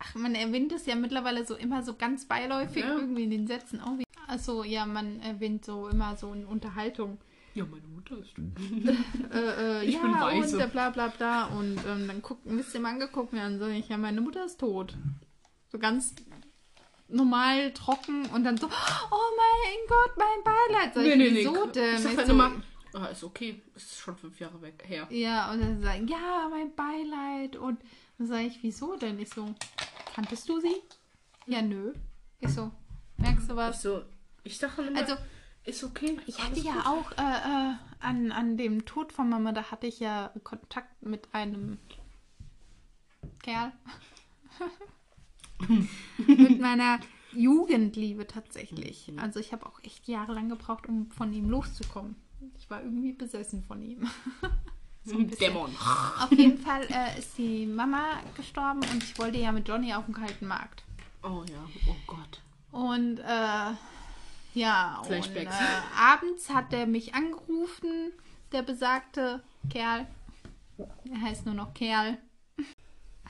Ach, 0.04 0.14
man 0.16 0.34
erwähnt 0.34 0.72
es 0.72 0.86
ja 0.86 0.94
mittlerweile 0.94 1.44
so 1.46 1.54
immer 1.54 1.82
so 1.82 1.94
ganz 1.94 2.24
beiläufig 2.26 2.82
Ja. 2.82 2.94
irgendwie 2.96 3.24
in 3.24 3.30
den 3.30 3.46
Sätzen 3.46 3.80
auch. 3.80 3.98
wie- 3.98 4.04
Also 4.26 4.64
ja, 4.64 4.84
man 4.86 5.20
erwähnt 5.20 5.64
so 5.64 5.88
immer 5.88 6.16
so 6.16 6.32
in 6.32 6.44
Unterhaltung. 6.46 7.18
Ja, 7.54 7.64
meine 7.66 7.86
Mutter 7.86 8.16
ist 8.18 8.34
tot. 8.34 8.44
Äh, 9.32 9.82
äh, 9.82 9.84
Ich 9.84 9.94
ja, 9.94 10.00
bin 10.02 10.14
weise. 10.14 10.58
und 10.64 10.72
bla 10.72 10.90
bla 10.90 11.08
bla. 11.08 11.44
Und 11.46 11.76
ähm, 11.86 12.06
dann 12.08 12.22
guckt, 12.22 12.46
ihr 12.46 12.80
mal 12.80 12.90
angeguckt, 12.90 13.32
ja, 13.34 13.40
dann 13.44 13.58
sage 13.58 13.74
ich, 13.74 13.88
ja, 13.88 13.96
meine 13.98 14.20
Mutter 14.20 14.44
ist 14.44 14.58
tot. 14.58 14.96
So 15.70 15.78
ganz 15.78 16.14
normal, 17.08 17.72
trocken 17.72 18.26
und 18.26 18.44
dann 18.44 18.56
so, 18.56 18.66
oh 19.10 19.16
mein 19.36 19.78
Gott, 19.88 20.16
mein 20.16 20.44
Beileid. 20.44 20.94
Sag 20.94 21.04
ich, 21.04 21.34
wieso 21.34 21.66
denn? 21.66 21.94
Ich 21.96 22.00
sag 22.00 22.16
dann 22.16 22.26
so, 22.26 22.32
immer, 22.32 22.52
ah, 22.94 23.06
ist 23.06 23.22
okay. 23.24 23.60
Ist 23.74 23.98
schon 23.98 24.16
fünf 24.16 24.40
Jahre 24.40 24.60
weg 24.62 24.82
her. 24.86 25.06
Ja, 25.10 25.52
und 25.52 25.60
dann 25.60 25.80
sagen, 25.82 26.08
ja, 26.08 26.48
mein 26.50 26.74
Beileid. 26.74 27.56
Und 27.56 27.80
dann 28.18 28.26
sage 28.28 28.44
ich, 28.46 28.62
wieso 28.62 28.96
denn? 28.96 29.18
Ich 29.18 29.28
so, 29.30 29.54
kanntest 30.12 30.48
du 30.48 30.60
sie? 30.60 30.74
Ja, 31.46 31.62
nö. 31.62 31.92
Ich 32.40 32.50
so, 32.50 32.70
merkst 33.16 33.48
du 33.48 33.52
Ich 33.52 33.56
was? 33.56 33.82
so, 33.82 34.02
ich 34.44 34.58
dann 34.58 34.70
immer, 34.88 35.00
Also, 35.00 35.14
ist 35.64 35.82
okay. 35.84 36.18
ich 36.26 36.38
alles 36.38 36.50
hatte 36.50 36.60
ja 36.60 36.74
gut. 36.74 36.86
auch 36.86 37.12
äh, 37.12 37.70
äh, 37.70 37.74
an, 38.00 38.32
an 38.32 38.56
dem 38.56 38.84
Tod 38.84 39.12
von 39.12 39.28
Mama, 39.28 39.52
da 39.52 39.70
hatte 39.70 39.86
ich 39.86 40.00
ja 40.00 40.32
Kontakt 40.42 41.02
mit 41.02 41.28
einem 41.32 41.78
Kerl. 43.42 43.72
mit 46.18 46.60
meiner 46.60 46.98
Jugendliebe 47.32 48.26
tatsächlich. 48.26 49.08
Mhm. 49.08 49.18
Also 49.20 49.40
ich 49.40 49.52
habe 49.52 49.66
auch 49.66 49.82
echt 49.84 50.08
jahrelang 50.08 50.48
gebraucht, 50.48 50.86
um 50.88 51.10
von 51.10 51.32
ihm 51.32 51.48
loszukommen. 51.48 52.16
Ich 52.58 52.68
war 52.70 52.82
irgendwie 52.82 53.12
besessen 53.12 53.62
von 53.62 53.80
ihm. 53.82 54.08
so 55.04 55.16
ein 55.18 55.26
bisschen. 55.26 55.52
Dämon. 55.52 55.74
Auf 56.20 56.30
jeden 56.32 56.58
Fall 56.58 56.86
äh, 56.90 57.18
ist 57.18 57.36
die 57.38 57.66
Mama 57.66 58.20
gestorben 58.36 58.80
und 58.92 59.02
ich 59.02 59.18
wollte 59.18 59.38
ja 59.38 59.52
mit 59.52 59.68
Johnny 59.68 59.92
auf 59.94 60.04
den 60.04 60.14
kalten 60.14 60.46
Markt. 60.46 60.84
Oh 61.22 61.44
ja, 61.48 61.64
oh 61.88 61.96
Gott. 62.06 62.40
Und 62.70 63.18
äh, 63.18 63.72
ja, 64.54 64.98
und, 65.00 65.06
Flashbacks. 65.06 65.54
äh, 65.54 65.98
abends 65.98 66.50
hat 66.50 66.72
er 66.72 66.86
mich 66.86 67.14
angerufen, 67.14 68.12
der 68.52 68.62
besagte 68.62 69.42
Kerl. 69.70 70.06
Er 71.10 71.20
heißt 71.20 71.46
nur 71.46 71.54
noch 71.54 71.74
Kerl. 71.74 72.18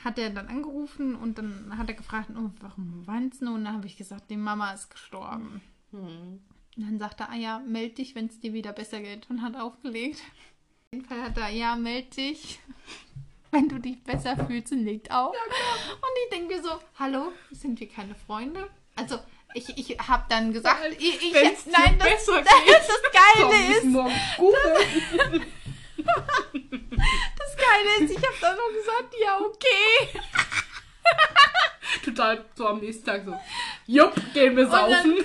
Hat 0.02 0.18
er 0.18 0.30
dann 0.30 0.48
angerufen 0.48 1.14
und 1.14 1.38
dann 1.38 1.76
hat 1.76 1.88
er 1.88 1.94
gefragt, 1.94 2.30
oh, 2.36 2.50
warum 2.60 3.06
weinst 3.06 3.40
du? 3.42 3.54
Und 3.54 3.64
dann 3.64 3.74
habe 3.74 3.86
ich 3.86 3.96
gesagt, 3.96 4.30
die 4.30 4.36
Mama 4.36 4.72
ist 4.72 4.90
gestorben. 4.90 5.60
Hm. 5.90 6.40
Und 6.76 6.82
dann 6.82 6.98
sagte 6.98 7.24
er, 7.24 7.30
ah 7.30 7.36
ja, 7.36 7.58
meld 7.60 7.98
dich, 7.98 8.14
wenn 8.14 8.26
es 8.26 8.40
dir 8.40 8.52
wieder 8.52 8.72
besser 8.72 9.00
geht. 9.00 9.28
Und 9.30 9.42
hat 9.42 9.54
aufgelegt. 9.56 10.20
Auf 10.94 10.96
jeden 10.98 11.08
Fall 11.08 11.22
hat 11.22 11.38
er, 11.38 11.48
ja, 11.48 11.74
meld 11.74 12.14
dich, 12.18 12.60
wenn 13.50 13.66
du 13.66 13.78
dich 13.78 14.04
besser 14.04 14.36
fühlst 14.46 14.72
und 14.72 14.84
legt 14.84 15.10
auf. 15.10 15.34
Und 15.34 16.10
ich 16.24 16.30
denke 16.36 16.54
mir 16.54 16.62
so, 16.62 16.68
hallo, 16.98 17.32
sind 17.50 17.80
wir 17.80 17.88
keine 17.88 18.14
Freunde? 18.14 18.68
Also, 18.94 19.18
ich, 19.54 19.70
ich 19.78 19.98
habe 19.98 20.24
dann 20.28 20.52
gesagt, 20.52 20.82
Weil, 20.82 20.92
ich, 20.92 21.16
ich, 21.22 21.32
nein, 21.32 21.98
das, 21.98 22.26
das, 22.26 22.44
das 22.44 22.44
Geile 23.10 23.70
ist, 23.70 23.84
das 27.38 27.56
Geile 27.56 27.90
ist, 28.00 28.10
ich 28.10 28.16
habe 28.18 28.36
dann 28.42 28.56
noch 28.58 28.72
gesagt, 28.74 29.14
ja, 29.18 29.38
okay. 29.40 30.20
Total 32.04 32.44
so 32.54 32.66
am 32.68 32.80
nächsten 32.80 33.06
Tag 33.06 33.24
so, 33.24 33.34
jupp, 33.86 34.12
gehen 34.34 34.54
wir 34.58 34.66
dann- 34.66 34.90
saufen. 34.90 35.16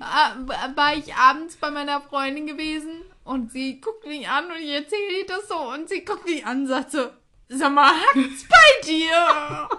äh, 0.00 0.76
war 0.76 0.94
ich 0.96 1.12
abends 1.16 1.56
bei 1.56 1.72
meiner 1.72 2.00
Freundin 2.00 2.46
gewesen 2.46 3.02
und 3.26 3.50
sie 3.52 3.80
guckt 3.80 4.06
mich 4.06 4.28
an 4.28 4.50
und 4.50 4.58
ich 4.58 4.70
erzähle 4.70 5.18
ihr 5.20 5.26
das 5.26 5.48
so 5.48 5.58
und 5.72 5.88
sie 5.88 6.04
guckt 6.04 6.24
mich 6.24 6.44
an 6.46 6.62
und 6.62 6.66
sagt 6.68 6.92
so, 6.92 7.08
sag 7.48 7.72
mal, 7.72 7.92
hackt's 7.92 8.46
bei 8.48 8.86
dir? 8.86 9.68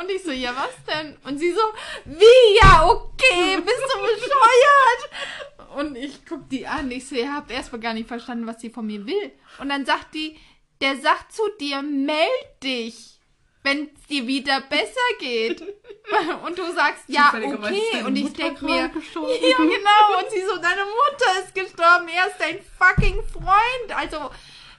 Und 0.00 0.10
ich 0.10 0.24
so, 0.24 0.32
ja, 0.32 0.52
was 0.56 0.74
denn? 0.92 1.16
Und 1.22 1.38
sie 1.38 1.52
so, 1.52 1.60
wie, 2.04 2.58
ja, 2.60 2.84
okay, 2.84 3.60
bist 3.60 3.80
du 3.94 4.00
bescheuert? 4.00 5.76
Und 5.76 5.96
ich 5.96 6.26
guck 6.26 6.48
die 6.48 6.66
an, 6.66 6.90
ich 6.90 7.06
so, 7.06 7.14
ihr 7.14 7.32
habt 7.32 7.52
erstmal 7.52 7.80
gar 7.80 7.94
nicht 7.94 8.08
verstanden, 8.08 8.48
was 8.48 8.60
sie 8.60 8.70
von 8.70 8.84
mir 8.84 9.06
will. 9.06 9.30
Und 9.60 9.68
dann 9.68 9.86
sagt 9.86 10.14
die, 10.14 10.36
der 10.80 10.96
sagt 10.96 11.32
zu 11.32 11.42
dir, 11.60 11.80
meld 11.80 12.62
dich, 12.64 13.20
wenn 13.62 13.90
es 13.94 14.06
dir 14.08 14.26
wieder 14.26 14.60
besser 14.62 15.00
geht. 15.18 15.60
Und 16.44 16.58
du 16.58 16.72
sagst, 16.72 17.04
ja, 17.06 17.32
okay. 17.34 18.02
Und 18.04 18.16
ich 18.16 18.24
Mutter 18.24 18.42
denk 18.42 18.62
mir, 18.62 18.88
gestorben. 18.88 19.32
ja, 19.40 19.56
genau. 19.56 20.18
Und 20.18 20.30
sie 20.30 20.42
so, 20.42 20.56
deine 20.56 20.84
Mutter 20.84 21.44
ist 21.44 21.54
gestorben. 21.54 22.08
Er 22.08 22.26
ist 22.28 22.40
dein 22.40 22.58
fucking 22.78 23.22
Freund. 23.24 23.96
Also 23.96 24.30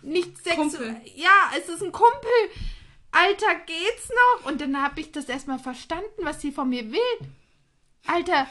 nicht 0.01 0.37
sexuell. 0.43 1.01
Ja, 1.15 1.51
es 1.57 1.69
ist 1.69 1.81
ein 1.81 1.91
Kumpel. 1.91 2.29
Alter, 3.11 3.55
geht's 3.65 4.09
noch? 4.09 4.47
Und 4.47 4.59
dann 4.59 4.81
habe 4.81 4.99
ich 4.99 5.11
das 5.11 5.29
erstmal 5.29 5.59
verstanden, 5.59 6.23
was 6.23 6.41
sie 6.41 6.51
von 6.51 6.69
mir 6.69 6.91
will. 6.91 7.27
Alter, 8.07 8.47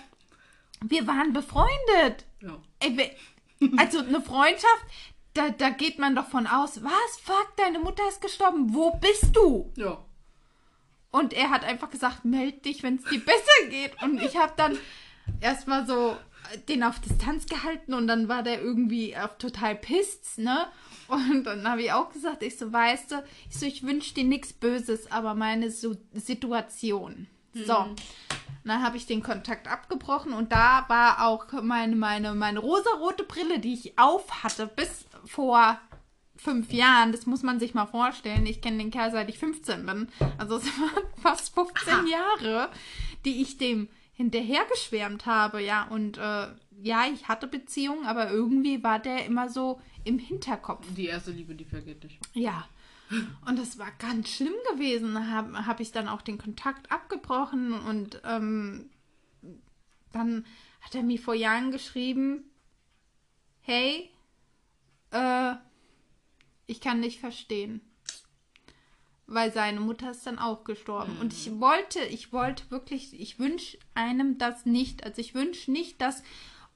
wir 0.80 1.06
waren 1.06 1.32
befreundet. 1.32 2.24
Ja. 2.40 2.58
Ey, 2.78 3.16
also 3.76 3.98
eine 3.98 4.22
Freundschaft, 4.22 4.86
da, 5.34 5.50
da 5.50 5.70
geht 5.70 5.98
man 5.98 6.14
doch 6.14 6.28
von 6.28 6.46
aus, 6.46 6.82
was? 6.82 7.20
Fuck, 7.22 7.56
deine 7.56 7.78
Mutter 7.78 8.06
ist 8.08 8.20
gestorben. 8.20 8.72
Wo 8.72 8.92
bist 8.92 9.34
du? 9.34 9.72
Ja. 9.76 10.04
Und 11.12 11.32
er 11.32 11.50
hat 11.50 11.62
einfach 11.62 11.90
gesagt, 11.90 12.24
meld 12.24 12.64
dich, 12.64 12.82
wenn 12.82 12.96
es 12.96 13.04
dir 13.04 13.20
besser 13.24 13.68
geht. 13.70 14.02
Und 14.02 14.20
ich 14.20 14.36
habe 14.36 14.52
dann 14.56 14.76
erstmal 15.40 15.86
so 15.86 16.16
den 16.68 16.82
auf 16.82 16.98
Distanz 16.98 17.46
gehalten 17.46 17.94
und 17.94 18.08
dann 18.08 18.28
war 18.28 18.42
der 18.42 18.60
irgendwie 18.60 19.16
auf 19.16 19.38
total 19.38 19.76
pisst, 19.76 20.38
ne? 20.38 20.66
Und 21.08 21.44
dann 21.44 21.68
habe 21.68 21.82
ich 21.82 21.92
auch 21.92 22.10
gesagt, 22.10 22.42
ich 22.42 22.58
so, 22.58 22.72
weißt 22.72 23.12
du, 23.12 23.24
ich 23.48 23.58
so, 23.58 23.66
ich 23.66 23.82
wünsche 23.84 24.14
dir 24.14 24.24
nichts 24.24 24.52
Böses, 24.52 25.10
aber 25.12 25.34
meine 25.34 25.70
so 25.70 25.96
Situation. 26.12 27.28
So. 27.54 27.86
Dann 28.64 28.82
habe 28.82 28.96
ich 28.96 29.06
den 29.06 29.22
Kontakt 29.22 29.68
abgebrochen 29.68 30.32
und 30.32 30.52
da 30.52 30.84
war 30.88 31.26
auch 31.26 31.46
meine, 31.62 31.96
meine, 31.96 32.34
meine 32.34 32.60
rosarote 32.60 33.24
Brille, 33.24 33.58
die 33.58 33.74
ich 33.74 33.98
auf 33.98 34.42
hatte, 34.42 34.66
bis 34.66 35.04
vor 35.24 35.78
fünf 36.43 36.72
Jahren. 36.72 37.12
Das 37.12 37.26
muss 37.26 37.43
man 37.43 37.61
sich 37.61 37.74
mal 37.74 37.86
vorstellen. 37.86 38.47
Ich 38.47 38.61
kenne 38.61 38.78
den 38.78 38.90
Kerl 38.90 39.11
seit 39.11 39.28
ich 39.28 39.38
15 39.38 39.86
bin. 39.86 40.09
Also 40.38 40.57
es 40.57 40.66
waren 40.78 41.05
fast 41.20 41.55
15 41.55 42.07
Jahre, 42.07 42.68
die 43.24 43.43
ich 43.43 43.59
dem 43.59 43.88
hinterhergeschwärmt 44.12 45.26
habe, 45.26 45.62
ja. 45.62 45.84
Und 45.88 46.18
äh, 46.18 46.49
ja, 46.82 47.07
ich 47.12 47.28
hatte 47.28 47.47
Beziehungen, 47.47 48.07
aber 48.07 48.30
irgendwie 48.30 48.82
war 48.82 48.99
der 48.99 49.24
immer 49.24 49.49
so 49.49 49.80
im 50.05 50.18
Hinterkopf. 50.18 50.86
Die 50.95 51.07
erste 51.07 51.30
Liebe, 51.30 51.55
die 51.55 51.64
vergeht 51.64 52.03
nicht. 52.03 52.18
Ja. 52.34 52.68
Und 53.47 53.59
das 53.59 53.78
war 53.78 53.90
ganz 53.99 54.30
schlimm 54.30 54.55
gewesen. 54.72 55.30
Habe 55.30 55.66
hab 55.66 55.80
ich 55.80 55.93
dann 55.93 56.09
auch 56.09 56.22
den 56.22 56.38
Kontakt 56.38 56.90
abgebrochen 56.90 57.72
und 57.72 58.20
ähm, 58.24 58.90
dann 60.12 60.45
hat 60.80 60.95
er 60.95 61.03
mir 61.03 61.18
vor 61.18 61.34
Jahren 61.34 61.70
geschrieben, 61.70 62.45
hey, 63.61 64.11
äh, 65.11 65.55
ich 66.66 66.80
kann 66.80 67.02
dich 67.02 67.20
verstehen. 67.20 67.80
Weil 69.26 69.52
seine 69.52 69.80
Mutter 69.80 70.10
ist 70.10 70.26
dann 70.26 70.38
auch 70.38 70.64
gestorben. 70.64 71.16
Und 71.20 71.32
ich 71.32 71.58
wollte, 71.60 72.00
ich 72.00 72.32
wollte 72.32 72.70
wirklich, 72.70 73.18
ich 73.18 73.38
wünsche 73.38 73.78
einem 73.94 74.36
das 74.36 74.66
nicht. 74.66 75.04
Also 75.04 75.20
ich 75.20 75.34
wünsche 75.34 75.70
nicht, 75.70 76.00
dass 76.00 76.22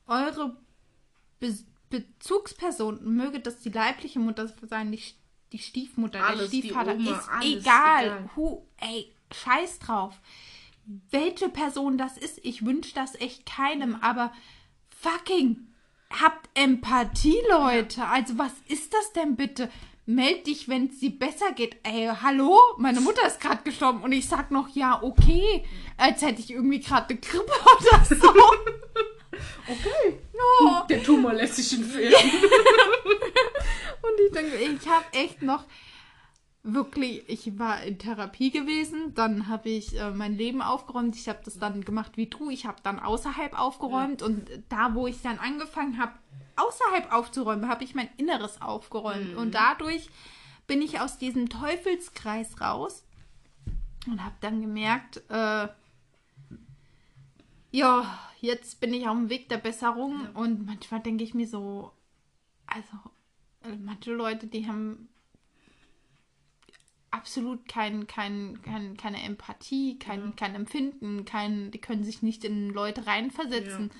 eure 0.06 0.56
Be 1.38 1.54
Bezugsperson, 1.88 2.98
möge 3.16 3.38
das 3.38 3.60
die 3.60 3.68
leibliche 3.68 4.18
Mutter 4.18 4.52
sein, 4.62 4.90
die, 4.90 5.00
die 5.52 5.58
Stiefmutter, 5.58 6.20
Alles, 6.20 6.50
der 6.50 6.58
Stiefvater, 6.58 6.94
Oma, 6.96 7.10
ist 7.12 7.28
egal. 7.42 8.04
egal. 8.04 8.30
Who, 8.34 8.66
ey, 8.78 9.12
scheiß 9.32 9.78
drauf. 9.78 10.20
Welche 11.10 11.48
Person 11.48 11.96
das 11.96 12.18
ist, 12.18 12.44
ich 12.44 12.64
wünsche 12.64 12.92
das 12.92 13.14
echt 13.14 13.46
keinem, 13.46 13.94
aber 13.96 14.32
fucking 15.00 15.68
habt 16.10 16.48
Empathie, 16.54 17.40
Leute. 17.50 18.04
Also 18.04 18.38
was 18.38 18.52
ist 18.68 18.92
das 18.92 19.12
denn 19.12 19.36
bitte? 19.36 19.70
Meld 20.08 20.46
dich, 20.46 20.68
wenn 20.68 20.86
es 20.86 21.00
dir 21.00 21.10
besser 21.10 21.52
geht. 21.52 21.76
Ey, 21.82 22.08
hallo? 22.22 22.60
Meine 22.78 23.00
Mutter 23.00 23.26
ist 23.26 23.40
gerade 23.40 23.62
gestorben 23.64 24.02
und 24.02 24.12
ich 24.12 24.28
sag 24.28 24.52
noch, 24.52 24.68
ja, 24.68 25.02
okay. 25.02 25.64
Als 25.96 26.22
hätte 26.22 26.40
ich 26.40 26.50
irgendwie 26.50 26.80
gerade 26.80 27.10
eine 27.10 27.18
Grippe 27.18 27.52
oder 27.90 28.04
so. 28.04 28.28
Okay. 29.66 30.20
Oh. 30.60 30.82
Der 30.88 31.02
Tumor 31.02 31.32
lässt 31.32 31.56
sich 31.56 31.72
entfernen. 31.72 32.12
Und 34.02 34.20
ich 34.24 34.32
denke, 34.32 34.56
ich 34.56 34.88
habe 34.88 35.04
echt 35.12 35.42
noch 35.42 35.64
wirklich, 36.66 37.22
ich 37.28 37.58
war 37.58 37.82
in 37.82 37.98
Therapie 37.98 38.50
gewesen, 38.50 39.14
dann 39.14 39.46
habe 39.48 39.68
ich 39.68 39.98
äh, 39.98 40.10
mein 40.10 40.36
Leben 40.36 40.60
aufgeräumt, 40.62 41.16
ich 41.16 41.28
habe 41.28 41.38
das 41.44 41.58
dann 41.58 41.84
gemacht 41.84 42.16
wie 42.16 42.26
du, 42.26 42.50
ich 42.50 42.66
habe 42.66 42.78
dann 42.82 42.98
außerhalb 42.98 43.58
aufgeräumt 43.58 44.22
und 44.22 44.50
da, 44.68 44.94
wo 44.94 45.06
ich 45.06 45.22
dann 45.22 45.38
angefangen 45.38 45.98
habe, 45.98 46.12
außerhalb 46.56 47.12
aufzuräumen, 47.12 47.68
habe 47.68 47.84
ich 47.84 47.94
mein 47.94 48.08
Inneres 48.16 48.60
aufgeräumt. 48.60 49.32
Mhm. 49.32 49.38
und 49.38 49.54
dadurch 49.54 50.10
bin 50.66 50.82
ich 50.82 51.00
aus 51.00 51.18
diesem 51.18 51.48
Teufelskreis 51.48 52.60
raus 52.60 53.04
und 54.08 54.24
habe 54.24 54.34
dann 54.40 54.60
gemerkt, 54.60 55.22
äh, 55.28 55.68
ja, 57.70 58.18
jetzt 58.40 58.80
bin 58.80 58.92
ich 58.92 59.06
auf 59.06 59.16
dem 59.16 59.30
Weg 59.30 59.48
der 59.48 59.58
Besserung 59.58 60.28
und 60.34 60.66
manchmal 60.66 61.00
denke 61.00 61.22
ich 61.22 61.34
mir 61.34 61.46
so, 61.46 61.92
also 62.66 62.88
äh, 63.62 63.76
manche 63.76 64.12
Leute, 64.12 64.48
die 64.48 64.66
haben 64.66 65.08
absolut 67.16 67.66
kein, 67.66 68.06
kein, 68.06 68.60
kein, 68.62 68.96
keine 68.96 69.22
Empathie, 69.22 69.98
kein, 69.98 70.36
kein 70.36 70.54
Empfinden, 70.54 71.24
kein, 71.24 71.70
die 71.70 71.80
können 71.80 72.04
sich 72.04 72.22
nicht 72.22 72.44
in 72.44 72.70
Leute 72.70 73.06
reinversetzen. 73.06 73.90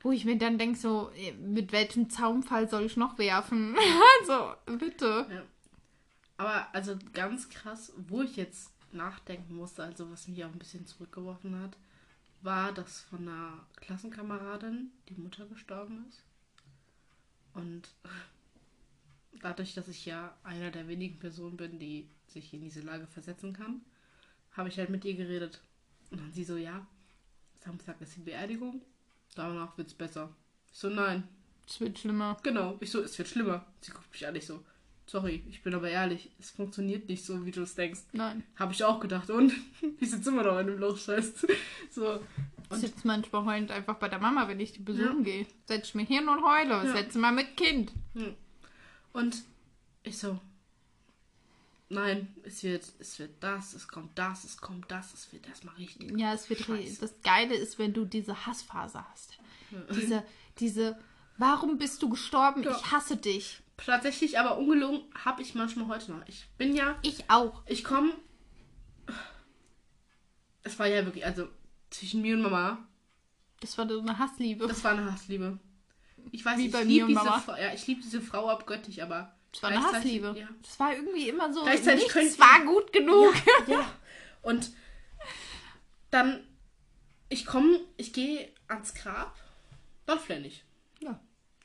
Wo 0.00 0.12
ich 0.12 0.24
mir 0.24 0.38
dann 0.38 0.58
denke, 0.58 0.78
so, 0.78 1.10
eh, 1.14 1.32
mit 1.32 1.72
welchem 1.72 2.08
Zaunfall 2.10 2.68
soll 2.68 2.86
ich 2.86 2.96
noch 2.96 3.18
werfen? 3.18 3.76
also, 4.20 4.54
bitte. 4.78 5.26
Ja. 5.30 5.42
Aber 6.38 6.66
also 6.72 6.96
ganz 7.12 7.50
krass, 7.50 7.92
wo 8.08 8.22
ich 8.22 8.36
jetzt 8.36 8.72
nachdenken 8.92 9.56
musste, 9.56 9.84
also 9.84 10.10
was 10.10 10.26
mich 10.26 10.42
auch 10.44 10.48
ein 10.48 10.58
bisschen 10.58 10.86
zurückgeworfen 10.86 11.60
hat, 11.60 11.76
war, 12.42 12.72
dass 12.72 13.02
von 13.02 13.28
einer 13.28 13.52
Klassenkameradin 13.76 14.90
die 15.08 15.14
Mutter 15.14 15.44
gestorben 15.46 16.06
ist. 16.08 16.24
Und 17.52 17.90
dadurch, 19.40 19.74
dass 19.74 19.88
ich 19.88 20.06
ja 20.06 20.34
einer 20.44 20.70
der 20.70 20.88
wenigen 20.88 21.18
Personen 21.18 21.56
bin, 21.56 21.78
die 21.78 22.08
sich 22.26 22.52
in 22.54 22.62
diese 22.62 22.80
Lage 22.80 23.06
versetzen 23.06 23.52
kann, 23.52 23.80
habe 24.52 24.68
ich 24.68 24.78
halt 24.78 24.90
mit 24.90 25.04
ihr 25.04 25.14
geredet. 25.14 25.60
Und 26.10 26.20
dann 26.20 26.32
sie 26.32 26.44
so, 26.44 26.56
ja, 26.56 26.86
Samstag 27.64 28.00
ist 28.00 28.16
die 28.16 28.20
Beerdigung, 28.20 28.82
danach 29.34 29.76
wird's 29.78 29.94
besser. 29.94 30.34
Ich 30.72 30.78
so, 30.78 30.88
nein, 30.88 31.24
Es 31.68 31.80
wird 31.80 31.98
schlimmer. 31.98 32.36
Genau, 32.42 32.76
ich 32.80 32.90
so, 32.90 33.00
es 33.02 33.16
wird 33.18 33.28
schlimmer. 33.28 33.64
Sie 33.80 33.92
guckt 33.92 34.10
mich 34.12 34.26
an, 34.26 34.34
ich 34.34 34.46
so, 34.46 34.64
sorry, 35.06 35.44
ich 35.48 35.62
bin 35.62 35.74
aber 35.74 35.88
ehrlich, 35.90 36.30
es 36.38 36.50
funktioniert 36.50 37.08
nicht 37.08 37.24
so, 37.24 37.44
wie 37.46 37.50
du 37.52 37.62
es 37.62 37.74
denkst. 37.74 38.00
Nein. 38.12 38.42
Habe 38.56 38.72
ich 38.72 38.82
auch 38.84 38.98
gedacht 39.00 39.30
und 39.30 39.52
ich 40.00 40.10
sitze 40.10 40.30
immer 40.30 40.42
noch 40.42 40.58
in 40.58 40.66
dem 40.68 40.78
Loch, 40.78 40.98
scheiße. 40.98 41.46
So, 41.90 42.20
Ich 42.72 42.78
sitze 42.78 43.06
manchmal 43.06 43.44
heulend 43.44 43.70
einfach 43.72 43.96
bei 43.96 44.08
der 44.08 44.18
Mama, 44.20 44.46
wenn 44.48 44.60
ich 44.60 44.72
die 44.72 44.80
besuchen 44.82 45.18
Ja. 45.18 45.24
gehe. 45.24 45.46
Setz 45.66 45.94
mich 45.94 46.08
hin 46.08 46.28
und 46.28 46.42
heule. 46.44 46.70
Ja. 46.86 46.92
Setz 46.92 47.14
mal 47.16 47.32
mit 47.32 47.56
Kind. 47.56 47.92
Und 49.12 49.42
ich 50.02 50.18
so, 50.18 50.38
nein, 51.88 52.34
es 52.44 52.62
wird, 52.62 52.84
es 52.98 53.18
wird 53.18 53.32
das, 53.40 53.74
es 53.74 53.88
kommt 53.88 54.18
das, 54.18 54.44
es 54.44 54.56
kommt 54.58 54.90
das, 54.90 55.12
es 55.14 55.32
wird 55.32 55.46
erstmal 55.46 55.74
richtig. 55.76 56.18
Ja, 56.18 56.32
es 56.32 56.48
wird 56.48 56.60
Scheiße. 56.60 57.00
das 57.00 57.14
Geile 57.22 57.54
ist, 57.54 57.78
wenn 57.78 57.92
du 57.92 58.04
diese 58.04 58.46
Hassphase 58.46 59.04
hast. 59.10 59.38
Diese, 59.94 60.24
diese, 60.58 60.98
warum 61.38 61.78
bist 61.78 62.02
du 62.02 62.08
gestorben? 62.08 62.62
Ja. 62.62 62.76
Ich 62.76 62.90
hasse 62.90 63.16
dich. 63.16 63.62
Tatsächlich, 63.76 64.38
aber 64.38 64.58
ungelogen, 64.58 65.02
habe 65.24 65.42
ich 65.42 65.54
manchmal 65.54 65.86
heute 65.88 66.12
noch. 66.12 66.26
Ich 66.28 66.48
bin 66.58 66.74
ja, 66.74 66.98
Ich 67.02 67.30
auch. 67.30 67.62
ich 67.66 67.82
komme, 67.84 68.12
es 70.62 70.78
war 70.78 70.86
ja 70.86 71.04
wirklich, 71.04 71.24
also 71.24 71.48
zwischen 71.90 72.20
mir 72.22 72.36
und 72.36 72.42
Mama, 72.42 72.78
Das 73.60 73.76
war 73.78 73.88
so 73.88 74.00
eine 74.00 74.18
Hassliebe. 74.18 74.66
Das 74.66 74.84
war 74.84 74.92
eine 74.92 75.10
Hassliebe. 75.12 75.58
Ich 76.32 76.44
weiß, 76.44 76.58
Wie 76.58 76.66
ich 76.66 76.84
liebe 76.84 77.06
diese. 77.08 77.20
Frau. 77.20 77.56
Ja, 77.56 77.72
ich 77.74 77.86
liebe 77.86 78.00
diese 78.02 78.20
Frau 78.20 78.48
abgöttisch, 78.48 79.00
aber 79.00 79.34
Das 79.52 79.62
war 79.62 79.70
eine 79.70 79.82
Hassliebe. 79.82 80.34
Ja. 80.38 80.48
Das 80.62 80.78
war 80.80 80.94
irgendwie 80.94 81.28
immer 81.28 81.52
so, 81.52 81.62
Gleichzeitig 81.62 82.02
nichts 82.04 82.12
könnte- 82.12 82.38
war 82.38 82.64
gut 82.64 82.92
genug. 82.92 83.34
ja. 83.66 83.92
Und 84.42 84.70
dann 86.10 86.40
ich 87.28 87.46
komme, 87.46 87.80
ich 87.96 88.12
gehe 88.12 88.48
ans 88.66 88.92
Grab, 88.94 89.36
dann 90.06 90.18
flenne 90.18 90.48
ich. 90.48 90.64
Ja. 91.00 91.20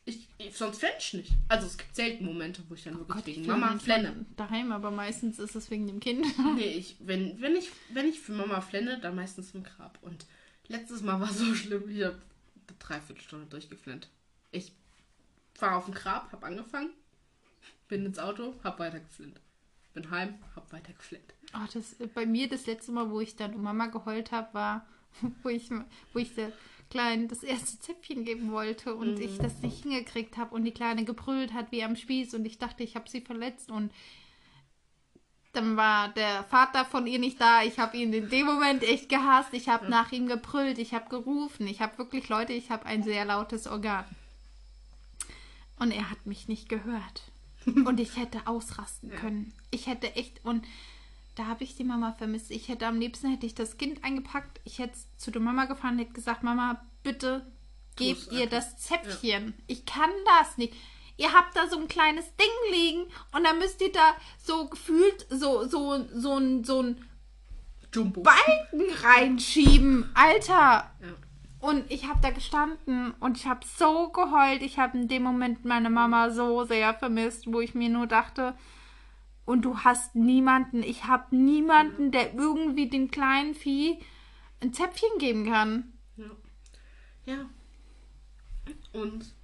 Ich, 0.06 0.28
sonst 0.56 0.78
flenne 0.80 0.94
ich 1.00 1.14
nicht. 1.14 1.32
Also 1.48 1.66
es 1.66 1.76
gibt 1.78 1.96
selten 1.96 2.24
Momente, 2.26 2.62
wo 2.70 2.76
ich 2.76 2.84
dann 2.84 3.00
wirklich 3.00 3.16
Gott, 3.18 3.26
wegen 3.26 3.48
Mama 3.48 3.76
flenne. 3.80 4.26
Daheim, 4.38 4.72
aber 4.72 4.92
meistens 4.92 5.40
ist 5.40 5.56
es 5.56 5.72
wegen 5.72 5.88
dem 5.88 6.00
Kind. 6.00 6.24
Nee, 6.56 6.74
ich, 6.74 6.98
wenn, 7.00 7.42
wenn, 7.42 7.56
ich, 7.56 7.72
wenn 7.90 8.08
ich 8.08 8.20
für 8.20 8.34
Mama 8.34 8.62
flenne, 8.62 9.00
dann 9.00 9.16
meistens 9.16 9.56
im 9.56 9.64
Grab. 9.64 9.98
Und 10.04 10.28
letztes 10.68 11.02
Mal 11.02 11.20
war 11.20 11.34
so 11.34 11.56
schlimm, 11.56 11.90
ich 11.90 12.04
habe 12.04 12.22
eine 12.68 12.78
Dreiviertelstunde 12.78 13.48
durchgeflennt. 13.48 14.08
Ich 14.56 14.72
war 15.60 15.76
auf 15.76 15.86
dem 15.86 15.94
Grab, 15.94 16.32
habe 16.32 16.46
angefangen, 16.46 16.92
bin 17.90 18.06
ins 18.06 18.20
Auto, 18.20 18.56
habe 18.64 18.80
weitergeflennt. 18.80 19.40
Bin 19.94 20.10
heim, 20.10 20.36
habe 20.56 20.72
weitergeflennt. 20.72 21.34
Oh, 21.54 21.68
das, 21.74 21.96
bei 22.14 22.26
mir 22.26 22.50
das 22.50 22.66
letzte 22.66 22.92
Mal, 22.92 23.10
wo 23.10 23.20
ich 23.20 23.36
dann 23.36 23.54
um 23.54 23.64
Mama 23.64 23.88
geheult 23.88 24.32
habe, 24.32 24.54
war, 24.54 24.86
wo 25.44 25.50
ich, 25.50 25.70
wo 26.14 26.20
ich 26.20 26.34
der 26.36 26.52
Kleinen 26.90 27.28
das 27.28 27.44
erste 27.44 27.80
Zäpfchen 27.80 28.24
geben 28.24 28.52
wollte 28.52 28.96
und 28.96 29.20
ich 29.20 29.38
das 29.40 29.62
nicht 29.62 29.84
hingekriegt 29.84 30.38
habe 30.38 30.54
und 30.54 30.64
die 30.64 30.72
Kleine 30.72 31.04
gebrüllt 31.04 31.54
hat 31.54 31.72
wie 31.72 31.84
am 31.84 31.96
Spieß 31.96 32.34
und 32.36 32.46
ich 32.46 32.60
dachte, 32.60 32.84
ich 32.84 32.96
habe 32.96 33.10
sie 33.10 33.22
verletzt 33.22 33.72
und 33.72 33.92
dann 35.52 35.78
war 35.78 36.10
der 36.10 36.44
Vater 36.44 36.86
von 36.86 37.08
ihr 37.08 37.18
nicht 37.18 37.42
da. 37.42 37.64
Ich 37.64 37.80
habe 37.80 37.98
ihn 37.98 38.14
in 38.14 38.30
dem 38.30 38.46
Moment 38.46 38.84
echt 38.84 39.08
gehasst. 39.10 39.54
Ich 39.54 39.70
habe 39.70 39.90
nach 39.90 40.12
ihm 40.12 40.28
gebrüllt. 40.28 40.78
Ich 40.80 40.94
habe 40.94 41.10
gerufen. 41.10 41.66
Ich 41.66 41.80
habe 41.82 41.98
wirklich, 41.98 42.28
Leute, 42.28 42.52
ich 42.52 42.72
habe 42.72 42.86
ein 42.86 43.04
sehr 43.04 43.24
lautes 43.24 43.66
Organ. 43.66 44.04
Und 45.80 45.92
er 45.92 46.10
hat 46.10 46.26
mich 46.26 46.48
nicht 46.48 46.70
gehört. 46.70 47.24
Und 47.66 48.00
ich 48.00 48.18
hätte 48.18 48.46
ausrasten 48.46 49.12
können. 49.12 49.54
Ich 49.72 49.88
hätte 49.88 50.16
echt, 50.16 50.46
und 50.46 50.66
da 51.34 51.48
habe 51.48 51.64
ich 51.64 51.76
die 51.76 51.84
Mama 51.84 52.14
vermisst. 52.14 52.52
Ich 52.52 52.68
hätte 52.70 52.86
am 52.86 53.00
liebsten, 53.00 53.30
hätte 53.30 53.46
ich 53.48 53.56
das 53.56 53.78
Kind 53.78 54.04
eingepackt. 54.04 54.62
Ich 54.64 54.80
hätte 54.80 54.98
zu 55.18 55.32
der 55.32 55.42
Mama 55.42 55.66
gefahren 55.66 55.96
und 55.96 56.00
hätte 56.00 56.14
gesagt, 56.14 56.44
Mama, 56.44 56.80
bitte 57.04 57.46
gebt 57.96 58.32
ihr 58.32 58.48
das 58.48 58.78
Zäpfchen. 58.78 59.54
Ich 59.68 59.86
kann 59.86 60.12
das 60.40 60.58
nicht. 60.58 60.76
Ihr 61.18 61.34
habt 61.34 61.56
da 61.56 61.68
so 61.68 61.78
ein 61.80 61.88
kleines 61.88 62.26
Ding 62.36 62.72
liegen 62.72 63.06
und 63.34 63.44
dann 63.44 63.58
müsst 63.58 63.82
ihr 63.82 63.92
da 63.92 64.16
so 64.38 64.68
gefühlt 64.68 65.26
so, 65.30 65.66
so, 65.68 66.06
so 66.14 66.34
ein, 66.34 66.64
so 66.64 66.82
ein 66.82 67.06
Jumbo. 67.94 68.22
Balken 68.22 68.94
reinschieben. 69.02 70.10
Alter, 70.14 70.92
Ja. 71.02 71.08
Und 71.66 71.90
ich 71.92 72.08
habe 72.08 72.20
da 72.22 72.32
gestanden 72.32 73.12
und 73.20 73.38
ich 73.38 73.48
habe 73.48 73.66
so 73.66 74.10
geheult. 74.10 74.62
Ich 74.62 74.80
habe 74.80 74.98
in 74.98 75.08
dem 75.08 75.24
Moment 75.24 75.66
meine 75.66 75.90
Mama 75.90 76.30
so 76.30 76.64
sehr 76.64 76.94
vermisst, 76.94 77.52
wo 77.52 77.60
ich 77.60 77.76
mir 77.76 77.90
nur 77.90 78.08
dachte, 78.08 78.56
und 79.46 79.64
du 79.64 79.80
hast 79.80 80.16
niemanden, 80.16 80.82
ich 80.82 81.06
habe 81.06 81.36
niemanden, 81.36 82.12
der 82.12 82.34
irgendwie 82.34 82.90
dem 82.90 83.12
kleinen 83.12 83.54
Vieh 83.54 84.00
ein 84.60 84.74
Zäpfchen 84.74 85.20
geben 85.20 85.46
kann. 85.46 85.94
Ja. 86.18 86.32
ja. 87.26 87.50
Und 88.92 89.36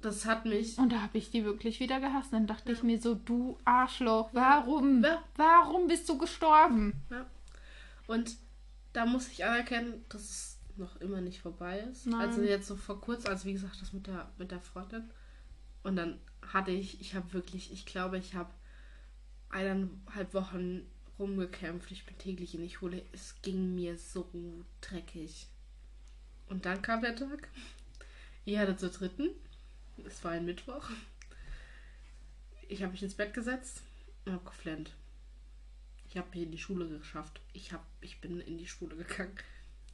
das 0.00 0.24
hat 0.24 0.46
mich. 0.46 0.78
Und 0.78 0.92
da 0.92 1.02
habe 1.02 1.18
ich 1.18 1.30
die 1.30 1.44
wirklich 1.44 1.80
wieder 1.80 2.00
gehasst. 2.00 2.32
Dann 2.32 2.46
dachte 2.46 2.72
ich 2.72 2.82
mir 2.82 2.98
so, 2.98 3.14
du 3.14 3.58
Arschloch, 3.64 4.30
warum? 4.32 5.02
Ja. 5.02 5.22
Warum 5.36 5.86
bist 5.86 6.08
du 6.08 6.16
gestorben? 6.16 7.02
Ja. 7.10 7.26
Und 8.06 8.36
da 8.94 9.04
muss 9.04 9.28
ich 9.28 9.44
anerkennen, 9.44 10.04
dass 10.08 10.22
es 10.22 10.53
noch 10.78 11.00
immer 11.00 11.20
nicht 11.20 11.40
vorbei 11.40 11.80
ist. 11.80 12.06
Nein. 12.06 12.20
Also 12.20 12.42
jetzt 12.42 12.66
so 12.66 12.76
vor 12.76 13.00
kurzem, 13.00 13.30
also 13.30 13.44
wie 13.44 13.52
gesagt, 13.52 13.80
das 13.80 13.92
mit 13.92 14.06
der, 14.06 14.30
mit 14.38 14.50
der 14.50 14.60
Freundin. 14.60 15.10
Und 15.82 15.96
dann 15.96 16.18
hatte 16.52 16.70
ich, 16.70 17.00
ich 17.00 17.14
habe 17.14 17.32
wirklich, 17.32 17.72
ich 17.72 17.86
glaube, 17.86 18.18
ich 18.18 18.34
habe 18.34 18.50
eineinhalb 19.50 20.34
Wochen 20.34 20.86
rumgekämpft. 21.18 21.90
Ich 21.90 22.06
bin 22.06 22.18
täglich 22.18 22.54
in 22.54 22.62
die 22.62 22.70
Schule. 22.70 23.02
Es 23.12 23.36
ging 23.42 23.74
mir 23.74 23.96
so 23.98 24.28
dreckig. 24.80 25.46
Und 26.46 26.66
dann 26.66 26.82
kam 26.82 27.00
der 27.00 27.16
Tag. 27.16 27.48
Ihr 28.44 28.60
hattet 28.60 28.80
zur 28.80 28.90
dritten. 28.90 29.30
Es 30.04 30.22
war 30.24 30.32
ein 30.32 30.44
Mittwoch. 30.44 30.90
Ich 32.68 32.82
habe 32.82 32.92
mich 32.92 33.02
ins 33.02 33.14
Bett 33.14 33.32
gesetzt 33.32 33.82
und 34.24 34.32
habe 34.32 34.44
geflennt. 34.44 34.92
Ich 36.08 36.16
habe 36.16 36.28
mich 36.30 36.42
in 36.42 36.52
die 36.52 36.58
Schule 36.58 36.86
geschafft. 36.98 37.40
Ich, 37.52 37.72
hab, 37.72 37.84
ich 38.00 38.20
bin 38.20 38.40
in 38.40 38.58
die 38.58 38.66
Schule 38.66 38.96
gegangen. 38.96 39.36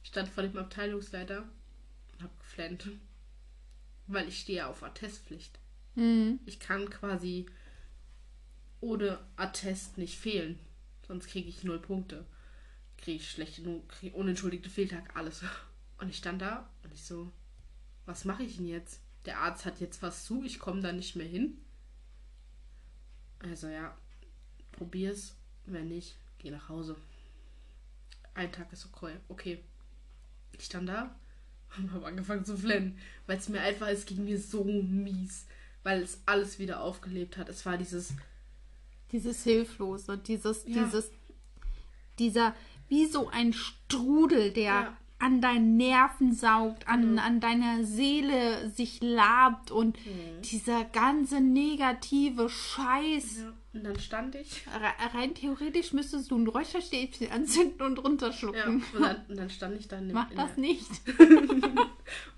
Ich 0.03 0.09
stand 0.09 0.29
vor 0.29 0.43
dem 0.43 0.57
Abteilungsleiter 0.57 1.43
und 2.13 2.23
habe 2.23 2.33
geflennt. 2.39 2.89
Weil 4.07 4.27
ich 4.27 4.39
stehe 4.39 4.67
auf 4.67 4.83
Attestpflicht. 4.83 5.59
Hm. 5.95 6.39
Ich 6.45 6.59
kann 6.59 6.89
quasi 6.89 7.45
ohne 8.79 9.19
Attest 9.35 9.97
nicht 9.97 10.17
fehlen. 10.17 10.59
Sonst 11.07 11.27
kriege 11.27 11.49
ich 11.49 11.63
null 11.63 11.79
Punkte. 11.79 12.25
Kriege 12.97 13.17
ich 13.17 13.29
schlechte, 13.29 13.81
krieg 13.87 14.13
unentschuldigte 14.13 14.69
Fehltag, 14.69 15.15
alles. 15.15 15.43
Und 15.97 16.09
ich 16.09 16.17
stand 16.17 16.41
da 16.41 16.69
und 16.83 16.93
ich 16.93 17.03
so, 17.03 17.31
was 18.05 18.25
mache 18.25 18.43
ich 18.43 18.57
denn 18.57 18.67
jetzt? 18.67 19.01
Der 19.25 19.39
Arzt 19.39 19.65
hat 19.65 19.79
jetzt 19.79 20.01
was 20.01 20.25
zu, 20.25 20.43
ich 20.43 20.57
komme 20.57 20.81
da 20.81 20.91
nicht 20.91 21.15
mehr 21.15 21.27
hin. 21.27 21.57
Also 23.39 23.67
ja, 23.67 23.95
probier's. 24.71 25.35
Wenn 25.65 25.89
nicht, 25.89 26.17
geh 26.39 26.49
nach 26.49 26.69
Hause. 26.69 26.97
Ein 28.33 28.51
Tag 28.51 28.73
ist 28.73 28.85
okay. 28.85 29.17
Okay. 29.27 29.63
Ich 30.57 30.65
stand 30.65 30.89
da 30.89 31.13
und 31.77 31.91
habe 31.93 32.05
angefangen 32.05 32.45
zu 32.45 32.57
flennen, 32.57 32.97
weil 33.27 33.37
es 33.37 33.49
mir 33.49 33.61
einfach, 33.61 33.87
es 33.87 34.05
ging 34.05 34.25
mir 34.25 34.39
so 34.39 34.63
mies, 34.63 35.45
weil 35.83 36.01
es 36.01 36.19
alles 36.25 36.59
wieder 36.59 36.81
aufgelebt 36.81 37.37
hat. 37.37 37.49
Es 37.49 37.65
war 37.65 37.77
dieses, 37.77 38.13
Dieses 39.11 39.43
Hilflose, 39.43 40.17
dieses, 40.17 40.63
Ja. 40.65 40.83
dieses, 40.85 41.11
dieser, 42.19 42.55
wie 42.87 43.05
so 43.07 43.29
ein 43.29 43.51
Strudel, 43.53 44.51
der 44.51 44.63
Ja. 44.63 44.97
an 45.19 45.41
deinen 45.41 45.75
Nerven 45.77 46.33
saugt, 46.33 46.87
an, 46.87 47.19
an 47.19 47.39
deiner 47.41 47.83
Seele 47.83 48.69
sich 48.69 48.99
labt 49.01 49.69
und 49.71 49.97
dieser 50.51 50.85
ganze 50.85 51.41
negative 51.41 52.49
Scheiß. 52.49 53.37
Ja. 53.39 53.53
Und 53.73 53.85
dann 53.85 53.97
stand 53.99 54.35
ich. 54.35 54.65
Re- 54.67 55.17
Rein 55.17 55.33
theoretisch 55.33 55.93
müsstest 55.93 56.29
du 56.31 56.37
ein 56.37 56.47
Räucherstäbchen 56.47 57.31
anzünden 57.31 57.81
und 57.85 57.97
Ja, 57.97 58.03
runterschlucken. 58.03 58.83
und, 58.93 59.01
dann, 59.01 59.25
und 59.29 59.37
dann 59.37 59.49
stand 59.49 59.79
ich 59.79 59.87
dann 59.87 60.07
in, 60.09 60.13
Mach 60.13 60.29
das 60.33 60.55
der, 60.55 60.61
nicht. 60.61 60.89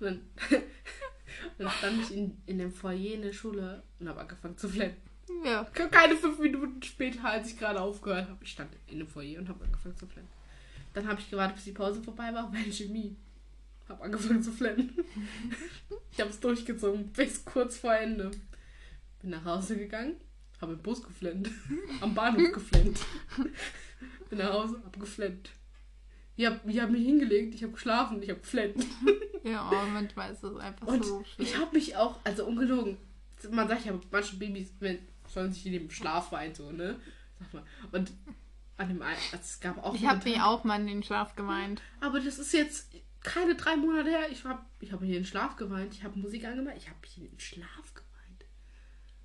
dann, 0.00 0.20
und 0.50 1.58
dann 1.58 1.70
stand 1.70 2.02
ich 2.02 2.16
in, 2.16 2.36
in 2.46 2.58
dem 2.58 2.72
Foyer 2.72 3.14
in 3.14 3.22
der 3.22 3.32
Schule 3.32 3.82
und 3.98 4.08
habe 4.08 4.20
angefangen 4.20 4.56
zu 4.56 4.68
flennen. 4.68 4.96
Ja. 5.44 5.64
Keine 5.64 6.14
fünf 6.16 6.38
Minuten 6.38 6.80
später, 6.82 7.24
als 7.24 7.50
ich 7.50 7.58
gerade 7.58 7.80
aufgehört 7.80 8.28
habe. 8.28 8.38
Ich 8.44 8.52
stand 8.52 8.70
in 8.86 8.98
dem 9.00 9.08
Foyer 9.08 9.40
und 9.40 9.48
habe 9.48 9.64
angefangen 9.64 9.96
zu 9.96 10.06
flennen. 10.06 10.28
Dann 10.92 11.08
habe 11.08 11.20
ich 11.20 11.28
gewartet, 11.28 11.56
bis 11.56 11.64
die 11.64 11.72
Pause 11.72 12.00
vorbei 12.02 12.32
war 12.32 12.50
bei 12.52 12.62
Chemie. 12.70 13.16
Habe 13.88 14.04
angefangen 14.04 14.42
zu 14.42 14.52
flennen. 14.52 14.96
ich 16.12 16.20
habe 16.20 16.30
es 16.30 16.38
durchgezogen 16.40 17.08
bis 17.08 17.44
kurz 17.44 17.76
vor 17.78 17.94
Ende. 17.94 18.30
Bin 19.20 19.30
nach 19.30 19.44
Hause 19.44 19.76
gegangen, 19.76 20.14
habe 20.64 20.72
im 20.74 20.82
Bus 20.82 21.02
geflennt. 21.02 21.50
Am 22.00 22.14
Bahnhof 22.14 22.52
geflennt. 22.52 22.98
Bin 24.30 24.38
nach 24.38 24.52
Hause, 24.52 24.82
habe 24.84 24.98
geflennt. 24.98 25.50
Ich 26.36 26.46
habe 26.46 26.60
ich 26.68 26.80
hab 26.80 26.90
mich 26.90 27.04
hingelegt, 27.04 27.54
ich 27.54 27.62
habe 27.62 27.72
geschlafen, 27.72 28.22
ich 28.22 28.30
habe 28.30 28.40
geflennt. 28.40 28.84
Ja, 29.44 29.60
aber 29.60 29.84
manchmal 29.84 30.32
ist 30.32 30.42
das 30.42 30.56
einfach 30.56 30.86
Und 30.86 31.04
so 31.04 31.22
schlimm. 31.22 31.46
ich 31.46 31.58
habe 31.58 31.76
mich 31.76 31.94
auch, 31.96 32.18
also 32.24 32.46
ungelogen, 32.46 32.96
man 33.50 33.68
sagt 33.68 33.84
ja, 33.84 33.92
manche 34.10 34.36
Babys 34.36 34.72
wenn, 34.80 35.00
sollen 35.28 35.52
sich 35.52 35.66
in 35.66 35.74
dem 35.74 35.90
Schlaf 35.90 36.32
weinen, 36.32 36.54
so, 36.54 36.72
ne? 36.72 36.98
Sag 37.38 37.52
mal. 37.52 37.62
Und 37.92 38.10
an 38.78 38.88
dem 38.88 39.02
einen, 39.02 39.18
also 39.32 39.36
es 39.42 39.60
gab 39.60 39.84
auch 39.84 39.94
Ich 39.94 40.06
habe 40.06 40.26
mir 40.26 40.46
auch 40.46 40.64
mal 40.64 40.80
in 40.80 40.86
den 40.86 41.02
Schlaf 41.02 41.36
gemeint. 41.36 41.82
Aber 42.00 42.20
das 42.20 42.38
ist 42.38 42.54
jetzt 42.54 42.90
keine 43.22 43.54
drei 43.54 43.76
Monate 43.76 44.08
her. 44.08 44.30
Ich 44.32 44.44
habe 44.44 44.64
ich 44.80 44.92
hab 44.92 45.00
hier 45.00 45.08
in 45.08 45.24
den 45.24 45.26
Schlaf 45.26 45.56
geweint, 45.56 45.92
ich 45.92 46.04
habe 46.04 46.18
Musik 46.18 46.46
angemacht, 46.46 46.76
ich 46.78 46.88
habe 46.88 47.00
hier 47.04 47.24
in 47.24 47.32
den 47.32 47.40
Schlaf 47.40 47.92
geweint. 47.92 48.03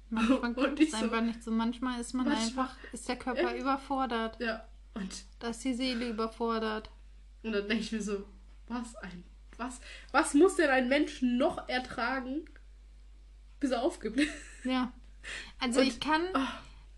Manchmal 0.10 0.54
Und 0.70 0.80
ich 0.80 0.88
es 0.92 1.00
so- 1.00 1.06
einfach 1.06 1.22
nicht 1.22 1.44
so. 1.44 1.52
Manchmal 1.52 2.00
ist 2.02 2.14
man 2.14 2.26
Manchmal- 2.28 2.66
einfach, 2.68 2.78
ist 2.94 3.08
der 3.08 3.16
Körper 3.18 3.56
überfordert. 3.56 4.40
Ja, 4.40 4.66
und, 4.96 5.24
Da 5.40 5.50
ist 5.50 5.64
die 5.64 5.74
Seele 5.74 6.10
überfordert. 6.10 6.90
und 7.44 7.52
dann 7.54 7.68
denke 7.68 7.84
ich 7.84 7.92
mir 7.92 8.02
so, 8.02 8.24
was 8.68 8.96
ein, 8.98 9.24
was, 9.58 9.80
was 10.12 10.34
muss 10.34 10.56
denn 10.56 10.70
ein 10.70 10.90
Mensch 10.90 11.22
noch 11.22 11.68
ertragen, 11.70 12.46
bis 13.60 13.72
er 13.72 13.82
aufgibt? 13.84 14.20
Ja. 14.64 14.92
Also 15.60 15.82
Und- 15.82 15.88
ich 15.88 16.00
kann, 16.00 16.22
Ah. 16.34 16.48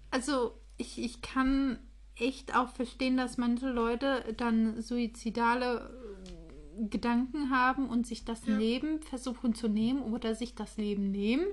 also 0.10 0.58
ich, 0.78 0.98
ich 1.02 1.22
kann 1.22 1.80
echt 2.16 2.56
auch 2.56 2.70
verstehen, 2.70 3.18
dass 3.18 3.38
manche 3.38 3.70
Leute 3.70 4.34
dann 4.38 4.82
suizidale 4.82 5.90
äh, 6.26 6.86
Gedanken 6.88 7.50
haben 7.52 7.90
und 7.90 8.08
sich 8.08 8.26
das 8.26 8.46
Ja. 8.46 8.58
Leben 8.58 9.02
versuchen 9.02 9.54
zu 9.56 9.68
nehmen 9.68 10.02
oder 10.02 10.34
sich 10.36 10.56
das 10.56 10.78
Leben 10.78 11.12
nehmen. 11.12 11.46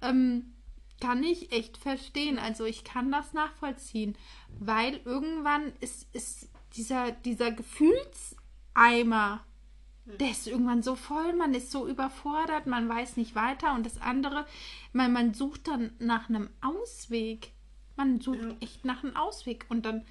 Ja. 0.00 0.08
ähm, 0.10 0.52
kann 1.00 1.22
ich 1.22 1.52
echt 1.52 1.76
verstehen. 1.76 2.38
Also 2.38 2.64
ich 2.64 2.84
kann 2.84 3.10
das 3.12 3.32
nachvollziehen, 3.32 4.16
weil 4.58 5.00
irgendwann 5.04 5.72
ist, 5.80 6.14
ist 6.14 6.48
dieser, 6.74 7.12
dieser 7.12 7.52
Gefühlseimer, 7.52 9.44
der 10.06 10.30
ist 10.30 10.46
irgendwann 10.46 10.82
so 10.82 10.94
voll, 10.94 11.32
man 11.34 11.54
ist 11.54 11.70
so 11.70 11.88
überfordert, 11.88 12.66
man 12.66 12.88
weiß 12.88 13.16
nicht 13.16 13.34
weiter 13.34 13.74
und 13.74 13.84
das 13.84 14.00
andere, 14.00 14.46
man, 14.92 15.12
man 15.12 15.34
sucht 15.34 15.66
dann 15.68 15.92
nach 15.98 16.28
einem 16.28 16.48
Ausweg. 16.60 17.52
Man 17.96 18.20
sucht 18.20 18.42
Ja. 18.42 18.54
echt 18.60 18.84
nach 18.84 19.02
einem 19.02 19.16
Ausweg 19.16 19.66
und 19.68 19.86
dann 19.86 20.04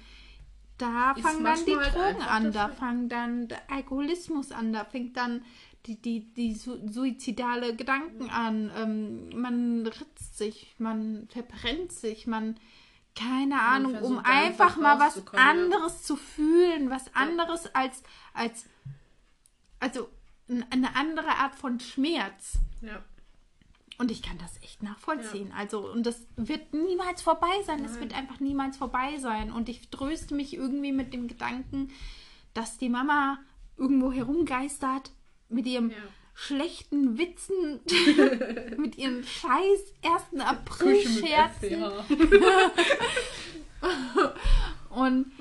da 0.78 1.14
fangen 1.14 1.44
dann 1.44 1.64
die 1.64 1.76
halt 1.76 1.94
Drogen 1.94 2.16
einfach 2.16 2.30
an, 2.30 2.52
da 2.52 2.68
fangen 2.68 3.08
dann 3.08 3.48
der 3.48 3.70
Alkoholismus 3.70 4.52
an, 4.52 4.72
da 4.74 4.84
fängt 4.84 5.16
dann 5.16 5.42
die, 5.86 6.00
die, 6.00 6.34
die 6.34 6.54
su 6.54 6.76
suizidale 6.88 7.76
Gedanken 7.76 8.30
an. 8.30 8.70
Ähm, 8.76 9.40
man 9.40 9.86
ritzt 9.86 10.36
sich, 10.36 10.74
man 10.78 11.28
verbrennt 11.28 11.92
sich, 11.92 12.26
man 12.26 12.58
keine 13.14 13.60
Ahnung, 13.60 13.96
um 14.02 14.18
einfach 14.18 14.76
einfach 14.76 14.76
mal 14.76 14.98
was 14.98 15.16
rauszukommen, 15.16 15.44
ja. 15.44 15.50
anderes 15.50 16.02
zu 16.02 16.16
fühlen, 16.16 16.90
was 16.90 17.14
anderes 17.14 17.74
als, 17.74 18.02
als 18.34 18.66
also 19.80 20.08
eine 20.48 20.94
andere 20.94 21.28
Art 21.28 21.54
von 21.54 21.80
Schmerz. 21.80 22.58
Ja. 22.82 23.02
Und 23.98 24.10
ich 24.10 24.22
kann 24.22 24.36
das 24.36 24.62
echt 24.62 24.82
nachvollziehen. 24.82 25.52
Also, 25.56 25.90
und 25.90 26.04
das 26.04 26.26
wird 26.36 26.74
niemals 26.74 27.22
vorbei 27.22 27.62
sein. 27.64 27.82
Das 27.82 27.92
Nein. 27.92 28.02
wird 28.02 28.14
einfach 28.14 28.40
niemals 28.40 28.76
vorbei 28.76 29.16
sein. 29.18 29.50
Und 29.50 29.70
ich 29.70 29.88
tröste 29.88 30.34
mich 30.34 30.52
irgendwie 30.52 30.92
mit 30.92 31.14
dem 31.14 31.28
Gedanken, 31.28 31.90
dass 32.52 32.76
die 32.76 32.90
Mama 32.90 33.38
irgendwo 33.78 34.12
herumgeistert 34.12 35.12
mit 35.48 35.66
ihrem 35.66 35.90
Ja. 35.90 35.96
schlechten 36.34 37.16
Witzen, 37.18 37.80
mit 38.78 38.96
ihren 38.98 39.24
scheiß 39.24 39.94
1. 40.04 40.22
Küche 40.30 40.30
mit 40.32 40.42
April-Scherzen 40.42 41.82
und 44.90 45.32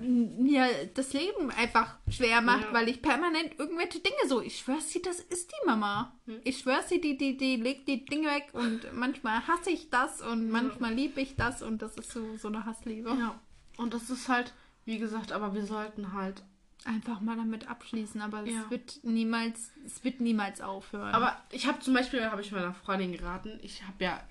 mir 0.00 0.68
das 0.94 1.12
Leben 1.12 1.50
einfach 1.50 1.96
schwer 2.08 2.40
macht, 2.40 2.66
Ja. 2.66 2.72
weil 2.72 2.88
ich 2.88 3.02
permanent 3.02 3.58
irgendwelche 3.58 3.98
Dinge 3.98 4.28
so, 4.28 4.40
ich 4.40 4.58
schwör's 4.58 4.90
sie, 4.90 5.02
das 5.02 5.18
ist 5.18 5.50
die 5.50 5.66
Mama. 5.66 6.12
Hm. 6.26 6.40
Ich 6.44 6.58
schwör's 6.58 6.88
sie, 6.88 7.00
die, 7.00 7.18
die, 7.18 7.36
die 7.36 7.56
legt 7.56 7.88
die 7.88 8.04
Dinge 8.04 8.28
weg 8.28 8.48
und 8.52 8.92
manchmal 8.92 9.46
hasse 9.48 9.70
ich 9.70 9.90
das 9.90 10.22
und 10.22 10.50
manchmal 10.50 10.94
liebe 10.94 11.20
ich 11.20 11.34
das 11.34 11.62
und 11.62 11.82
das 11.82 11.96
ist 11.96 12.12
so, 12.12 12.36
so 12.36 12.46
eine 12.48 12.64
Hassliebe. 12.64 13.10
Ja. 13.10 13.40
Und 13.76 13.92
das 13.94 14.08
ist 14.10 14.28
halt, 14.28 14.52
wie 14.84 14.98
gesagt, 14.98 15.32
aber 15.32 15.54
wir 15.54 15.66
sollten 15.66 16.12
halt. 16.12 16.42
Einfach 16.84 17.20
mal 17.20 17.36
damit 17.36 17.68
abschließen, 17.68 18.20
aber 18.20 18.44
es 18.44 18.52
Ja. 18.54 18.70
wird 18.70 19.00
niemals, 19.02 19.72
es 19.84 20.04
wird 20.04 20.20
niemals 20.20 20.60
aufhören. 20.60 21.12
Aber 21.14 21.36
ich 21.50 21.66
habe 21.66 21.80
zum 21.80 21.92
Beispiel, 21.94 22.24
habe 22.24 22.40
ich 22.40 22.52
meiner 22.52 22.72
Freundin 22.72 23.12
geraten, 23.12 23.58
ich 23.62 23.82
habe 23.82 24.04
ja 24.04 24.22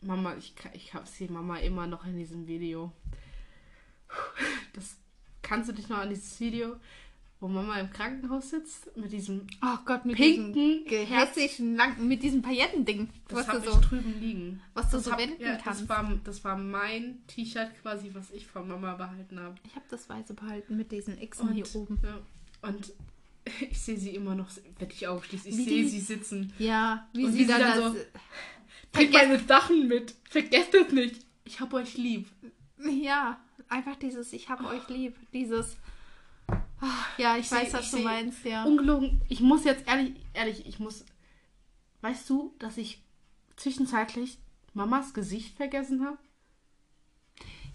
Mama, 0.00 0.34
ich, 0.36 0.54
ich 0.74 0.94
habe 0.94 1.06
sie 1.06 1.28
Mama 1.28 1.56
immer 1.58 1.86
noch 1.86 2.04
in 2.06 2.16
diesem 2.16 2.46
Video. 2.46 2.92
Das 4.74 4.96
kannst 5.42 5.68
du 5.68 5.72
dich 5.72 5.88
noch 5.88 5.98
an 5.98 6.08
dieses 6.10 6.38
Video, 6.40 6.76
wo 7.44 7.48
Mama 7.48 7.78
im 7.78 7.90
Krankenhaus 7.90 8.48
sitzt 8.48 8.96
mit 8.96 9.12
diesem 9.12 9.46
oh 9.62 9.76
Gott, 9.84 10.06
mit 10.06 10.16
pinken 10.16 10.82
hässlichen, 10.86 11.76
langen, 11.76 12.08
mit 12.08 12.22
diesem 12.22 12.40
Paillettending, 12.40 13.10
Das 13.28 13.40
was 13.40 13.46
du 13.46 13.52
habe 13.52 13.66
so, 13.70 13.78
ich 13.80 13.86
drüben 13.86 14.18
liegen. 14.18 14.62
was 14.72 14.86
du 14.90 14.96
Das, 14.96 15.04
so 15.04 15.12
hab, 15.12 15.18
wenden 15.18 15.42
ja, 15.42 15.56
kannst. 15.56 15.82
das, 15.82 15.88
war, 15.90 16.18
das 16.24 16.42
war 16.42 16.56
mein 16.56 17.18
T-Shirt 17.26 17.68
quasi, 17.82 18.10
was 18.14 18.30
ich 18.30 18.46
von 18.46 18.66
Mama 18.66 18.94
behalten 18.94 19.38
habe. 19.38 19.56
ich 19.66 19.74
habe 19.76 19.84
das 19.90 20.08
weiße 20.08 20.32
behalten 20.32 20.74
mit 20.78 20.90
diesen 20.90 21.18
Xen 21.28 21.52
hier 21.52 21.66
oben. 21.74 21.98
Ja. 22.02 22.18
Und 22.66 22.94
ich 23.70 23.78
sehe 23.78 23.98
sie 23.98 24.14
immer 24.14 24.34
noch, 24.34 24.48
wenn 24.78 24.88
ich 24.88 25.06
Augen 25.06 25.22
schließe, 25.22 25.48
ich 25.50 25.54
sehe 25.56 25.86
sie 25.86 26.00
sitzen. 26.00 26.50
Ja, 26.58 27.06
wie 27.12 27.26
Und 27.26 27.32
sie 27.32 27.40
wie 27.40 27.46
dann, 27.46 27.60
dann 27.60 27.78
das. 27.78 27.92
so- 27.92 27.98
Bringt 28.92 29.12
meine 29.12 29.38
Sachen 29.40 29.86
mit. 29.86 30.14
Vergesst 30.30 30.72
es 30.72 30.92
nicht. 30.92 31.16
Ich 31.44 31.60
hab 31.60 31.74
euch 31.74 31.98
lieb. 31.98 32.26
Ja, 32.78 33.38
einfach 33.68 33.96
dieses 33.96 34.32
Ich 34.32 34.48
hab 34.48 34.64
euch 34.64 34.88
lieb. 34.88 35.14
Dieses. 35.34 35.76
Ah, 36.80 36.86
Ja, 37.18 37.36
ich, 37.36 37.46
Ich 37.46 37.52
weiß, 37.52 37.70
seh- 37.70 37.76
was 37.78 37.84
ich 37.86 37.90
du 37.92 37.98
meinst, 38.00 38.44
ja. 38.44 38.64
Ungelogen. 38.64 39.20
Ich 39.28 39.40
muss 39.40 39.64
jetzt 39.64 39.86
ehrlich, 39.88 40.14
ehrlich, 40.34 40.66
ich 40.66 40.78
muss. 40.78 41.04
Weißt 42.02 42.28
du, 42.28 42.54
dass 42.58 42.76
ich 42.76 43.02
zwischenzeitlich 43.56 44.38
Mamas 44.74 45.14
Gesicht 45.14 45.56
vergessen 45.56 46.04
habe? 46.04 46.18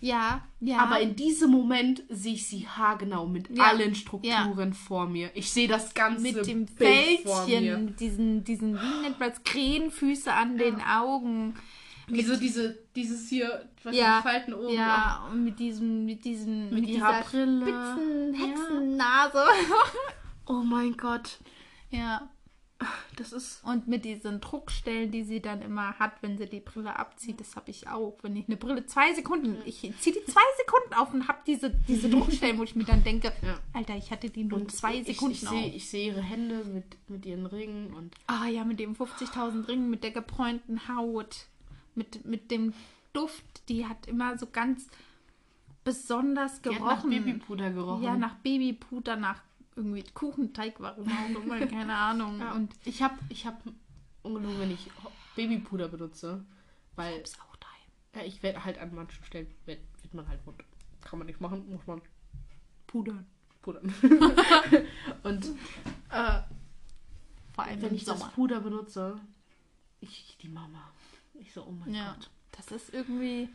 Ja, 0.02 0.47
ja. 0.62 0.78
Aber 0.80 1.02
in 1.02 1.16
diesem 1.18 1.52
Moment 1.52 2.04
sehe 2.10 2.36
ich 2.36 2.47
sie 2.47 2.66
haargenau 2.68 3.26
mit 3.28 3.50
Ja. 3.50 3.66
allen 3.66 3.95
Strukturen 3.95 4.74
vor 4.74 5.08
mir. 5.08 5.30
Ich 5.34 5.52
sehe 5.52 5.68
das 5.68 5.93
ganze 5.93 6.22
mit 6.22 6.45
dem 6.47 6.66
Bild. 6.68 7.22
Fältchen, 7.28 7.95
diesen, 7.97 8.43
diesen, 8.45 8.76
wie 8.80 9.02
nennt 9.02 9.20
man 9.20 9.32
es, 9.32 9.43
Krähenfüße 9.43 10.32
an 10.32 10.58
den 10.58 10.80
Augen. 10.82 11.56
Wie 12.10 12.22
so 12.24 12.36
diese, 12.36 12.78
dieses 12.95 13.30
hier, 13.30 13.68
was 13.84 13.95
Ja, 13.95 14.18
die 14.18 14.24
Falten 14.28 14.53
oben. 14.53 14.74
Ja, 14.74 15.28
und 15.32 15.43
mit 15.43 15.60
diesem, 15.60 16.05
mit 16.05 16.26
diesen, 16.26 16.70
Mit 16.74 16.88
ihrer 16.88 17.22
dieser 17.24 17.30
Brille. 17.30 17.66
spitzen 17.66 18.34
Ja. 18.34 18.47
Hexennase. 18.47 19.43
Oh 20.47 20.64
mein 20.64 20.97
Gott. 20.97 21.38
ja. 21.91 22.30
Das 23.18 23.34
ist. 23.34 23.62
Und 23.66 23.89
mit 23.89 24.05
diesen 24.05 24.39
Druckstellen, 24.39 25.12
die 25.12 25.26
sie 25.26 25.41
dann 25.41 25.62
immer 25.62 25.99
hat, 25.99 26.14
wenn 26.22 26.38
sie 26.38 26.45
die 26.47 26.62
Brille 26.62 26.97
abzieht, 26.97 27.38
das 27.41 27.57
habe 27.57 27.70
ich 27.72 27.89
auch. 27.89 28.18
Wenn 28.22 28.38
ich 28.38 28.47
eine 28.47 28.55
Brille 28.55 28.86
zwei 28.86 29.14
Sekunden, 29.14 29.57
ich 29.66 29.82
ziehe 29.82 30.16
die 30.16 30.26
zwei 30.32 30.39
Sekunden 30.66 30.93
auf 30.93 31.14
und 31.14 31.28
habe 31.28 31.39
diese, 31.45 31.72
diese 31.89 32.10
Druckstellen, 32.10 32.57
wo 32.57 32.64
ich 32.64 32.78
mir 32.78 32.86
dann 32.86 33.03
denke, 33.03 33.34
Ja. 33.43 33.60
Alter, 33.74 33.97
ich 33.97 34.12
hatte 34.12 34.30
die 34.30 34.45
nur 34.45 34.66
zwei 34.70 34.95
ich, 34.95 35.07
Sekunden 35.07 35.34
ich, 35.36 35.47
auf. 35.47 35.53
sehe, 35.53 35.68
ich 35.76 35.89
sehe 35.89 36.07
ihre 36.14 36.22
Hände 36.22 36.64
mit, 36.64 36.86
mit 37.10 37.26
ihren 37.26 37.45
Ringen 37.47 37.93
und. 37.93 38.16
Ah 38.28 38.47
ja, 38.47 38.64
mit 38.64 38.80
dem 38.80 38.95
50.000 38.95 39.68
Ringen, 39.68 39.89
mit 39.89 40.05
der 40.05 40.12
gebräunten 40.12 40.88
Haut, 40.88 41.47
mit, 41.95 42.25
mit 42.25 42.51
dem 42.51 42.73
Duft, 43.13 43.67
die 43.69 43.85
hat 43.85 44.07
immer 44.07 44.37
so 44.37 44.47
ganz 44.47 44.87
besonders 45.83 46.61
Die 46.61 46.69
hat 46.69 46.79
nach 46.79 47.01
gerochen. 47.01 47.09
Babypuder 47.09 47.71
gerochen. 47.71 48.03
Ja, 48.03 48.15
nach 48.15 48.35
Babypuder, 48.35 49.15
nach 49.15 49.41
irgendwie 49.75 50.03
Kuchenteig, 50.13 50.75
warum 50.79 51.07
auch 51.07 51.41
immer, 51.41 51.59
keine 51.67 51.95
Ahnung. 51.95 52.39
Ja. 52.39 52.53
Und 52.53 52.73
ich 52.85 53.01
habe 53.01 53.17
ich 53.29 53.45
hab 53.45 53.61
ungelogen, 54.23 54.59
wenn 54.59 54.71
ich 54.71 54.89
Babypuder 55.35 55.87
benutze, 55.87 56.43
weil 56.95 57.19
ist 57.21 57.39
auch 57.41 57.55
daheim. 57.55 57.81
Ja, 58.15 58.21
ich 58.23 58.43
werde 58.43 58.63
halt 58.65 58.77
an 58.77 58.93
manchen 58.93 59.23
Stellen, 59.23 59.47
wird, 59.65 59.79
wird 60.01 60.13
man 60.13 60.27
halt 60.27 60.45
wund. 60.45 60.63
Kann 61.01 61.17
man 61.19 61.27
nicht 61.27 61.39
machen, 61.39 61.69
muss 61.71 61.87
man 61.87 62.01
Pudern. 62.87 63.25
pudern. 63.61 63.93
Und 65.23 65.45
äh, 66.11 66.41
Vor 67.53 67.63
allem 67.63 67.81
wenn 67.81 67.95
ich 67.95 68.03
das 68.03 68.19
Sommer. 68.19 68.31
Puder 68.33 68.59
benutze, 68.59 69.19
ich 70.01 70.37
die 70.41 70.49
Mama. 70.49 70.91
Ich 71.39 71.53
so, 71.53 71.63
oh 71.63 71.71
mein 71.71 71.93
Ja. 71.93 72.13
Gott. 72.13 72.29
Das 72.51 72.71
ist 72.71 72.93
irgendwie. 72.93 73.49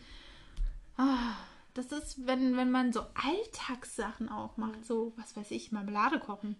Ah, 0.96 1.34
das 1.74 1.86
ist, 1.92 2.26
wenn, 2.26 2.56
wenn 2.56 2.70
man 2.70 2.92
so 2.92 3.00
Alltagssachen 3.14 4.28
auch 4.28 4.56
macht, 4.56 4.84
so, 4.84 5.12
was 5.16 5.36
weiß 5.36 5.50
ich, 5.50 5.72
Marmelade 5.72 6.18
kochen. 6.20 6.56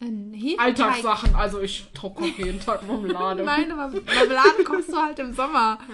Hefeteig. 0.00 0.58
Alltagssachen, 0.58 1.34
also 1.36 1.60
ich 1.60 1.92
koche 1.94 2.26
jeden 2.26 2.58
Tag 2.58 2.82
Marmelade. 2.86 3.44
Nein, 3.44 3.70
aber 3.70 3.88
Marmelade 4.00 4.64
kochst 4.64 4.88
du 4.88 4.96
halt 4.96 5.18
im 5.18 5.32
Sommer. 5.34 5.78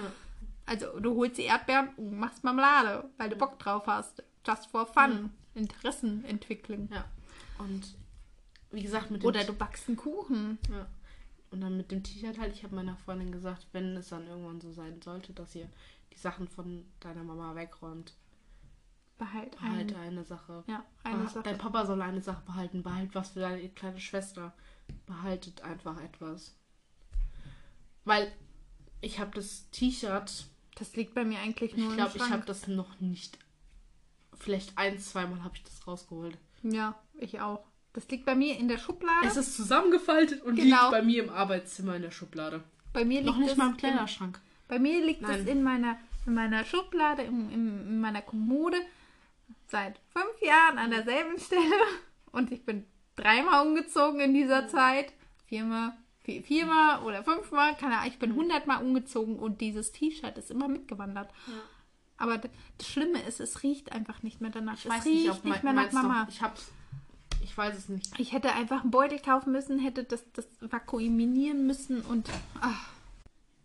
Also 0.65 0.99
du 0.99 1.15
holst 1.15 1.39
die 1.39 1.45
Erdbeeren 1.45 1.89
und 1.97 2.19
machst 2.19 2.43
Marmelade, 2.43 3.09
weil 3.17 3.27
du 3.27 3.35
Bock 3.35 3.57
drauf 3.57 3.87
hast. 3.87 4.21
Just 4.45 4.67
for 4.67 4.85
fun. 4.85 5.31
Interessenentwicklung. 5.55 6.89
Ja. 6.93 7.05
Und 7.57 7.95
wie 8.69 8.83
gesagt, 8.83 9.09
mit 9.09 9.23
dem 9.23 9.27
Oder 9.27 9.43
du 9.45 9.53
backst 9.53 9.87
einen 9.87 9.97
Kuchen. 9.97 10.59
Ja. 10.69 10.85
Und 11.51 11.61
dann 11.61 11.77
mit 11.77 11.91
dem 11.91 12.03
T-Shirt 12.03 12.37
halt, 12.37 12.53
ich 12.53 12.63
habe 12.63 12.75
meiner 12.75 12.95
Freundin 12.95 13.31
gesagt, 13.31 13.67
wenn 13.71 13.97
es 13.97 14.09
dann 14.09 14.27
irgendwann 14.27 14.61
so 14.61 14.71
sein 14.71 15.01
sollte, 15.01 15.33
dass 15.33 15.55
ihr 15.55 15.67
die 16.13 16.17
Sachen 16.17 16.47
von 16.47 16.85
deiner 16.99 17.23
Mama 17.23 17.55
wegräumt, 17.55 18.13
Behalt 19.17 19.51
behalte 19.51 19.95
eine. 19.95 20.07
eine 20.07 20.23
Sache. 20.23 20.63
Ja, 20.67 20.85
eine 21.03 21.27
Sache. 21.27 21.43
Dein 21.43 21.57
Papa 21.57 21.85
soll 21.85 22.01
eine 22.01 22.21
Sache 22.21 22.41
behalten, 22.45 22.83
behalt 22.83 23.13
was 23.13 23.31
für 23.31 23.41
deine 23.41 23.67
kleine 23.69 23.99
Schwester. 23.99 24.53
Behaltet 25.05 25.61
einfach 25.61 25.99
etwas. 26.01 26.55
Weil 28.05 28.31
ich 29.01 29.19
habe 29.19 29.31
das 29.35 29.69
T-Shirt, 29.71 30.47
Das 30.75 30.95
liegt 30.95 31.13
bei 31.13 31.25
mir 31.25 31.39
eigentlich 31.39 31.75
nur 31.75 31.89
ich 31.89 31.97
glaube, 31.97 32.17
ich 32.17 32.29
habe 32.29 32.45
das 32.45 32.67
noch 32.67 32.99
nicht, 33.01 33.37
vielleicht 34.37 34.77
ein, 34.77 34.99
zweimal 34.99 35.43
habe 35.43 35.57
ich 35.57 35.63
das 35.63 35.85
rausgeholt. 35.85 36.37
Ja, 36.63 36.97
ich 37.13 37.41
auch. 37.41 37.65
Das 37.93 38.07
liegt 38.09 38.25
bei 38.25 38.35
mir 38.35 38.57
in 38.57 38.67
der 38.67 38.77
Schublade. 38.77 39.25
Es 39.27 39.35
ist 39.37 39.55
zusammengefaltet 39.55 40.41
und 40.43 40.55
Genau. 40.55 40.77
liegt 40.81 40.91
bei 40.91 41.01
mir 41.01 41.23
im 41.23 41.29
Arbeitszimmer 41.29 41.95
in 41.95 42.03
der 42.03 42.11
Schublade. 42.11 42.63
bei 42.93 43.03
mir 43.05 43.21
liegt 43.21 43.31
Noch 43.31 43.37
nicht 43.37 43.51
es 43.51 43.57
mal 43.57 43.65
im 43.67 43.71
in- 43.71 43.77
Kleiderschrank. 43.77 44.39
Bei 44.67 44.77
mir 44.79 45.03
liegt 45.05 45.21
Nein. 45.21 45.39
es 45.41 45.47
in 45.47 45.63
meiner, 45.63 45.97
in 46.27 46.33
meiner 46.35 46.63
Schublade, 46.65 47.23
im, 47.23 47.49
im, 47.51 47.79
in 47.87 47.99
meiner 48.01 48.21
Kommode 48.21 48.77
seit 49.67 49.99
fünf 50.13 50.41
Jahren 50.41 50.77
an 50.77 50.91
derselben 50.91 51.37
Stelle. 51.39 51.61
Und 52.31 52.51
ich 52.51 52.63
bin 52.65 52.85
dreimal 53.15 53.65
umgezogen 53.67 54.19
in 54.21 54.33
dieser 54.33 54.67
Zeit. 54.67 55.11
Viermal, 55.47 55.93
vier, 56.23 56.43
viermal 56.43 57.01
oder 57.03 57.23
fünfmal, 57.23 57.75
keine 57.75 57.97
Ahnung. 57.97 58.11
Ich 58.11 58.19
bin 58.19 58.35
hundertmal 58.35 58.83
umgezogen 58.83 59.37
und 59.39 59.61
dieses 59.61 59.91
T-Shirt 59.91 60.37
ist 60.37 60.51
immer 60.51 60.67
mitgewandert. 60.67 61.31
Aber 62.17 62.37
d- 62.37 62.49
das 62.77 62.87
Schlimme 62.87 63.19
ist, 63.23 63.39
es 63.39 63.63
riecht 63.63 63.91
einfach 63.91 64.21
nicht 64.23 64.41
mehr 64.41 64.51
danach. 64.51 64.75
Ich 64.75 64.85
es 64.85 64.91
weiß 64.91 65.05
riecht 65.05 65.15
nicht, 65.27 65.29
ob 65.31 65.45
nicht 65.45 65.63
mehr 65.63 65.73
nach 65.73 65.91
Mama. 65.91 66.27
Ich 66.29 66.41
hab's. 66.41 66.71
Ich 67.41 67.57
weiß 67.57 67.77
es 67.77 67.89
nicht. 67.89 68.19
Ich 68.19 68.31
hätte 68.31 68.53
einfach 68.53 68.81
einen 68.81 68.91
Beutel 68.91 69.19
kaufen 69.19 69.51
müssen, 69.51 69.79
hätte 69.79 70.03
das, 70.03 70.23
das 70.33 70.45
vakuumieren 70.59 71.65
müssen 71.65 72.01
und 72.01 72.29
ach, 72.61 72.89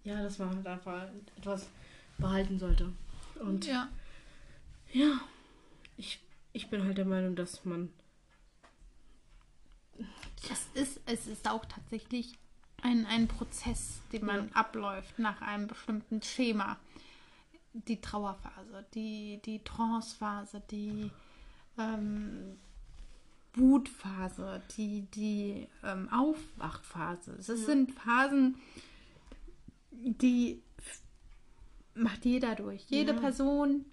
Ja, 0.04 0.22
das 0.22 0.38
war 0.38 0.48
halt 0.50 0.66
einfach 0.66 1.08
etwas 1.36 1.68
behalten 2.18 2.58
sollte. 2.58 2.92
Und 3.40 3.66
ja. 3.66 3.88
ja, 4.92 5.20
ich, 5.96 6.20
ich 6.52 6.68
bin 6.70 6.84
halt 6.84 6.98
der 6.98 7.04
Meinung, 7.04 7.36
dass 7.36 7.64
man. 7.64 7.90
Es 10.50 10.68
ist, 10.74 11.00
es 11.06 11.26
ist 11.26 11.48
auch 11.48 11.64
tatsächlich 11.64 12.36
ein, 12.82 13.06
ein 13.06 13.28
Prozess, 13.28 14.00
den 14.12 14.26
man 14.26 14.52
abläuft 14.52 15.18
nach 15.18 15.40
einem 15.40 15.66
bestimmten 15.66 16.22
Schema. 16.22 16.76
Die 17.72 18.00
Trauerphase, 18.00 18.84
die, 18.94 19.40
die 19.44 19.58
Trancephase, 19.64 20.62
die 20.70 21.10
ähm, 21.78 22.56
Wutphase, 23.54 24.62
die, 24.76 25.02
die 25.14 25.68
ähm, 25.82 26.08
Aufwachphase. 26.12 27.36
Es 27.38 27.46
sind 27.46 27.92
Phasen, 27.92 28.56
die 29.90 30.62
macht 31.94 32.24
jeder 32.24 32.54
durch. 32.56 32.84
Jede 32.88 33.12
Ja. 33.12 33.18
Person, 33.20 33.84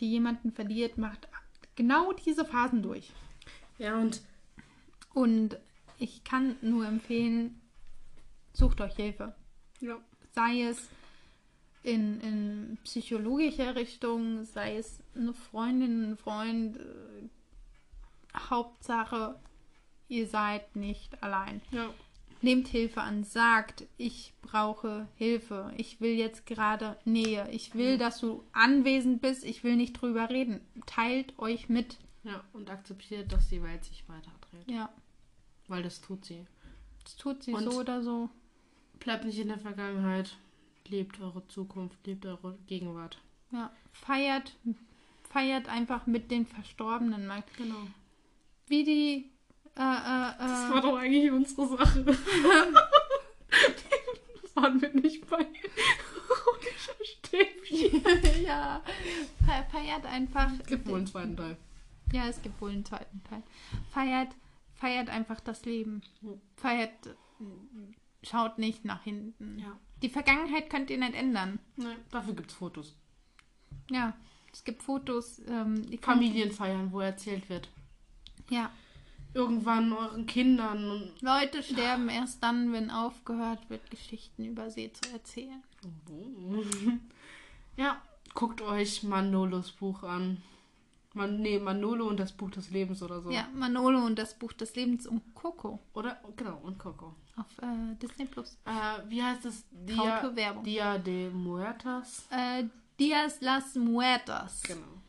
die 0.00 0.10
jemanden 0.10 0.52
verliert, 0.52 0.98
macht 0.98 1.28
genau 1.76 2.12
diese 2.12 2.44
Phasen 2.44 2.82
durch. 2.82 3.12
Ja, 3.78 3.96
und 3.98 4.20
Und 5.14 5.56
ich 5.98 6.24
kann 6.24 6.56
nur 6.62 6.86
empfehlen, 6.86 7.60
sucht 8.52 8.80
euch 8.80 8.94
Hilfe. 8.96 9.34
ja, 9.80 9.96
Sei 10.34 10.62
es 10.62 10.88
in, 11.82 12.20
in 12.20 12.78
psychologischer 12.84 13.74
Richtung, 13.76 14.44
sei 14.44 14.76
es 14.76 15.00
eine 15.14 15.32
Freundin, 15.32 16.10
ein 16.12 16.16
Freund. 16.16 16.78
Hauptsache, 18.50 19.38
ihr 20.08 20.26
seid 20.26 20.76
nicht 20.76 21.22
allein. 21.22 21.60
ja, 21.70 21.90
Nehmt 22.40 22.68
Hilfe 22.68 23.00
an, 23.02 23.24
sagt, 23.24 23.84
ich 23.96 24.32
brauche 24.42 25.08
Hilfe, 25.16 25.72
ich 25.76 26.00
will 26.00 26.12
jetzt 26.14 26.46
gerade 26.46 26.96
Nähe, 27.04 27.50
ich 27.50 27.74
will, 27.74 27.98
dass 27.98 28.20
du 28.20 28.44
anwesend 28.52 29.20
bist, 29.20 29.44
ich 29.44 29.64
will 29.64 29.74
nicht 29.74 29.94
drüber 29.94 30.30
reden. 30.30 30.60
Teilt 30.86 31.36
euch 31.40 31.68
mit. 31.68 31.98
ja, 32.22 32.44
und 32.52 32.70
akzeptiert, 32.70 33.32
dass 33.32 33.48
die 33.48 33.60
Welt 33.62 33.84
sich 33.84 34.04
weiterdreht. 34.08 34.70
Ja, 34.70 34.88
Weil 35.66 35.82
das 35.82 36.00
tut 36.00 36.24
sie. 36.24 36.46
das 37.02 37.16
tut 37.16 37.42
sie 37.42 37.52
Und- 37.54 37.64
so 37.64 37.80
oder 37.80 38.02
so. 38.02 38.30
Bleibt 39.00 39.24
nicht 39.24 39.38
in 39.38 39.48
der 39.48 39.58
Vergangenheit. 39.58 40.36
Lebt 40.86 41.20
eure 41.20 41.46
Zukunft, 41.48 42.06
lebt 42.06 42.24
eure 42.26 42.56
Gegenwart. 42.66 43.18
Ja, 43.50 43.70
feiert, 43.92 44.56
feiert 45.28 45.68
einfach 45.68 46.06
mit 46.06 46.30
den 46.30 46.46
Verstorbenen. 46.46 47.30
Genau. 47.56 47.76
Wie 48.68 48.84
die, 48.84 49.30
äh, 49.76 49.80
äh, 49.80 50.32
Das 50.38 50.70
äh, 50.70 50.74
war 50.74 50.80
doch 50.82 50.96
eigentlich 50.98 51.30
unsere 51.30 51.66
Sache. 51.76 52.04
Waren 54.54 54.82
wir 54.82 54.92
nicht 54.94 55.26
bei 55.28 55.36
Rotischer 55.38 56.94
Stäbchen. 57.04 58.42
ja, 58.44 58.82
fe- 59.44 59.66
feiert 59.70 60.04
einfach. 60.06 60.50
Es 60.60 60.66
gibt 60.66 60.86
wohl 60.88 60.98
einen 60.98 61.06
zweiten 61.06 61.36
Teil. 61.36 61.56
Ja, 62.12 62.26
es 62.26 62.42
gibt 62.42 62.60
wohl 62.60 62.70
einen 62.70 62.84
zweiten 62.84 63.22
Teil. 63.24 63.42
Feiert, 63.92 64.28
feiert 64.74 65.08
einfach 65.10 65.40
das 65.40 65.64
Leben. 65.64 66.02
Feiert, 66.56 66.90
schaut 68.22 68.58
nicht 68.58 68.84
nach 68.84 69.04
hinten. 69.04 69.58
Ja. 69.60 69.78
Die 70.02 70.08
Vergangenheit 70.08 70.70
könnt 70.70 70.90
ihr 70.90 70.98
nicht 70.98 71.14
ändern. 71.14 71.58
Nein, 71.76 71.96
dafür 72.10 72.34
gibt 72.34 72.50
es 72.50 72.56
Fotos. 72.56 72.96
Ja, 73.90 74.16
es 74.52 74.64
gibt 74.64 74.82
Fotos. 74.82 75.40
Ähm, 75.46 75.84
Familienfeiern, 76.00 76.90
wo 76.92 77.00
erzählt 77.00 77.48
wird. 77.48 77.68
Ja, 78.50 78.70
Irgendwann 79.34 79.92
euren 79.92 80.26
Kindern 80.26 80.90
und. 80.90 81.20
Leute 81.20 81.62
sterben 81.62 82.08
erst 82.08 82.42
dann, 82.42 82.72
wenn 82.72 82.90
aufgehört 82.90 83.68
wird, 83.68 83.90
Geschichten 83.90 84.44
über 84.44 84.70
sie 84.70 84.92
zu 84.92 85.10
erzählen. 85.12 85.62
Ja, 87.76 88.02
guckt 88.34 88.60
euch 88.60 89.04
Manolos 89.04 89.70
Buch 89.70 90.02
an. 90.02 90.42
Man, 91.14 91.40
nee, 91.40 91.60
Manolo 91.60 92.08
und 92.08 92.18
das 92.18 92.32
Buch 92.32 92.50
des 92.50 92.70
Lebens 92.70 93.04
oder 93.04 93.20
so. 93.20 93.30
Ja, 93.30 93.46
Manolo 93.54 94.04
und 94.04 94.18
das 94.18 94.34
Buch 94.34 94.52
des 94.52 94.74
Lebens 94.74 95.06
und 95.06 95.22
Coco 95.32 95.78
Oder, 95.94 96.20
genau, 96.36 96.58
und 96.64 96.76
Coco. 96.80 97.14
auf 97.36 97.46
äh, 97.62 97.94
Disney 98.02 98.24
Plus. 98.26 98.58
Äh, 98.64 99.08
wie 99.08 99.22
heißt 99.22 99.44
es? 99.44 99.64
Traute 99.94 100.34
Werbung. 100.34 100.64
Dia 100.64 100.98
de 100.98 101.30
Muertas. 101.30 102.26
Äh, 102.30 102.64
Dias 102.98 103.40
las 103.40 103.76
Muertas. 103.76 104.60
Genau. 104.64 105.00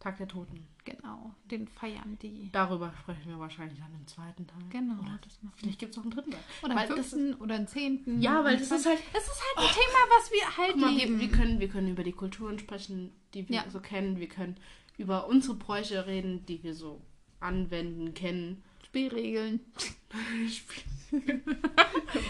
Tag 0.00 0.18
der 0.18 0.26
Toten. 0.26 0.66
Genau, 0.86 1.34
den 1.50 1.66
feiern 1.68 2.16
die. 2.22 2.48
Darüber 2.52 2.92
sprechen 3.02 3.28
wir 3.28 3.38
wahrscheinlich 3.40 3.78
dann 3.78 3.92
im 3.92 4.06
zweiten 4.06 4.46
Teil. 4.46 4.62
Genau, 4.70 4.94
Oder 5.00 5.18
das 5.22 5.42
machen 5.42 5.54
vielleicht 5.58 5.78
gibt 5.80 5.90
es 5.90 5.96
noch 5.96 6.04
einen 6.04 6.12
dritten 6.12 6.30
Teil. 6.30 6.40
Oder 6.62 6.74
Weil 6.76 6.84
einen 6.86 6.94
fünften 6.94 7.34
oder 7.34 7.54
einen 7.56 7.66
zehnten. 7.66 8.22
Ja, 8.22 8.44
weil 8.44 8.56
das 8.56 8.70
ist 8.70 8.86
halt- 8.86 9.00
Es 9.12 9.24
ist 9.24 9.42
halt 9.56 9.68
ein 9.68 9.74
Thema, 9.74 9.98
was 10.16 10.30
wir 10.32 10.56
halt 10.56 10.76
mal, 10.76 10.90
wir, 10.92 10.98
leben. 11.06 11.20
wir, 11.20 11.28
können, 11.30 11.58
wir 11.60 11.68
können 11.68 11.88
über 11.88 12.04
die 12.04 12.12
Kulturen 12.12 12.58
sprechen, 12.58 13.12
die 13.34 13.48
wir 13.48 13.56
Ja. 13.56 13.64
so 13.70 13.80
kennen. 13.80 14.18
Wir 14.20 14.28
können 14.28 14.56
über 14.96 15.26
unsere 15.26 15.54
Bräuche 15.56 16.06
reden, 16.06 16.46
die 16.46 16.62
wir 16.62 16.74
so 16.74 17.02
anwenden, 17.40 18.14
kennen. 18.14 18.62
Spielregeln. 18.86 19.60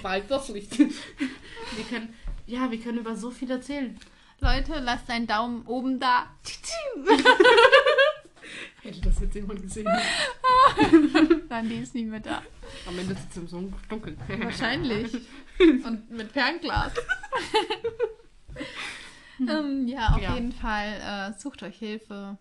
Bald 0.03 0.25
das 0.31 0.49
Licht. 0.49 0.79
Wir 0.79 1.85
können, 1.91 2.15
ja, 2.47 2.71
wir 2.71 2.81
können 2.81 2.99
über 2.99 3.15
so 3.17 3.31
viel 3.31 3.51
erzählen. 3.51 3.99
Leute, 4.41 4.81
lasst 4.81 5.09
einen 5.11 5.27
Daumen 5.27 5.67
oben 5.67 5.99
da. 6.01 6.27
Hätte 8.87 9.01
das 9.03 9.21
jetzt 9.21 9.35
jemand 9.35 9.63
gesehen? 9.63 9.89
Nein, 11.49 11.69
die 11.69 11.77
ist 11.77 11.95
nicht 11.95 12.07
mehr 12.09 12.21
da. 12.21 12.43
Am 12.87 12.99
Ende 12.99 13.15
sitzt 13.15 13.37
im 13.37 13.49
so 13.49 13.73
Dunkeln. 13.89 14.19
Wahrscheinlich. 14.29 15.13
Und 15.59 16.11
mit 16.11 16.33
Fernglas. 16.33 16.93
ähm, 19.41 19.89
ja, 19.89 20.09
auf 20.15 20.21
Ja. 20.23 20.35
jeden 20.35 20.53
Fall 20.53 21.33
äh, 21.35 21.39
sucht 21.39 21.63
euch 21.63 21.79
Hilfe. 21.79 22.39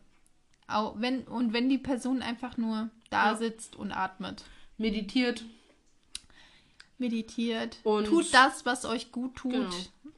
Auch 0.67 0.99
wenn, 0.99 1.23
und 1.23 1.53
wenn 1.53 1.69
die 1.69 1.77
Person 1.77 2.21
einfach 2.21 2.57
nur 2.57 2.89
da 3.09 3.31
Ja. 3.31 3.35
sitzt 3.37 3.75
und 3.75 3.91
atmet, 3.91 4.43
Meditiert. 4.77 5.43
meditiert, 6.97 7.77
Und- 7.83 8.05
tut 8.07 8.33
das, 8.33 8.65
was 8.65 8.85
euch 8.85 9.11
gut 9.11 9.35
tut. 9.35 9.51
Genau. 9.51 9.69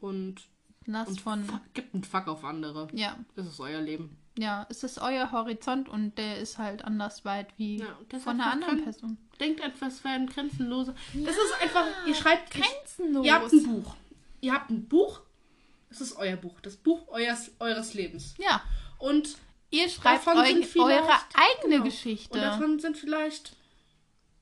Und 0.01 0.36
Lasst 0.89 1.09
Und 1.09 1.19
von. 1.19 1.61
gebt 1.73 1.93
einen 1.93 2.05
Fuck 2.05 2.30
auf 2.30 2.45
andere. 2.45 2.88
Ja, 2.93 3.17
Das 3.36 3.45
ist 3.45 3.59
euer 3.59 3.82
Leben. 3.82 4.15
Ja, 4.38 4.65
es 4.69 4.83
ist 4.83 4.99
euer 4.99 5.31
Horizont 5.31 5.89
und 5.89 6.17
der 6.17 6.38
ist 6.38 6.57
halt 6.57 6.85
anders 6.85 7.25
weit 7.25 7.47
wie 7.57 7.79
Ja, 7.79 8.19
von 8.19 8.39
einer 8.39 8.51
anderen 8.51 8.83
Person. 8.83 9.17
Denkt 9.39 9.61
etwas 9.61 9.99
für 9.99 10.09
ein 10.09 10.27
grenzenlose. 10.27 10.95
Das 11.13 11.35
ist 11.35 11.61
einfach, 11.61 11.85
ihr 12.05 12.15
schreibt 12.15 12.51
Grenzenlos. 12.51 13.25
Ihr 13.25 13.33
habt 13.33 13.51
ein 13.51 13.63
Buch. 13.63 13.95
Ihr 14.41 14.53
habt 14.53 14.69
ein 14.69 14.88
Buch. 14.88 15.21
Das 15.89 16.01
ist 16.01 16.15
euer 16.17 16.35
Buch. 16.35 16.59
Das 16.61 16.75
Buch 16.75 17.07
eures, 17.07 17.51
eures 17.59 17.93
Lebens. 17.93 18.35
Ja, 18.38 18.61
Und 18.99 19.38
ihr 19.69 19.89
schreibt 19.89 20.27
eu 20.27 20.31
eure 20.31 21.09
eigene 21.33 21.75
genau. 21.75 21.83
Geschichte. 21.85 22.33
Und 22.38 22.41
davon 22.43 22.79
sind 22.79 22.97
vielleicht 22.97 23.55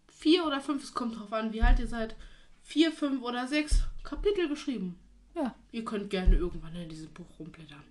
vier 0.07 0.45
oder 0.45 0.59
fünf, 0.59 0.83
es 0.83 0.93
kommt 0.93 1.19
drauf 1.19 1.31
an, 1.33 1.53
wie 1.53 1.61
alt 1.61 1.79
ihr 1.79 1.87
seid, 1.87 2.15
vier, 2.63 2.91
fünf 2.91 3.21
oder 3.21 3.47
sechs 3.47 3.83
Kapitel 4.03 4.49
geschrieben. 4.49 4.97
ja, 5.35 5.53
Ihr 5.71 5.85
könnt 5.85 6.09
gerne 6.09 6.35
irgendwann 6.35 6.75
in 6.75 6.89
diesem 6.89 7.13
Buch 7.13 7.27
rumblättern. 7.39 7.83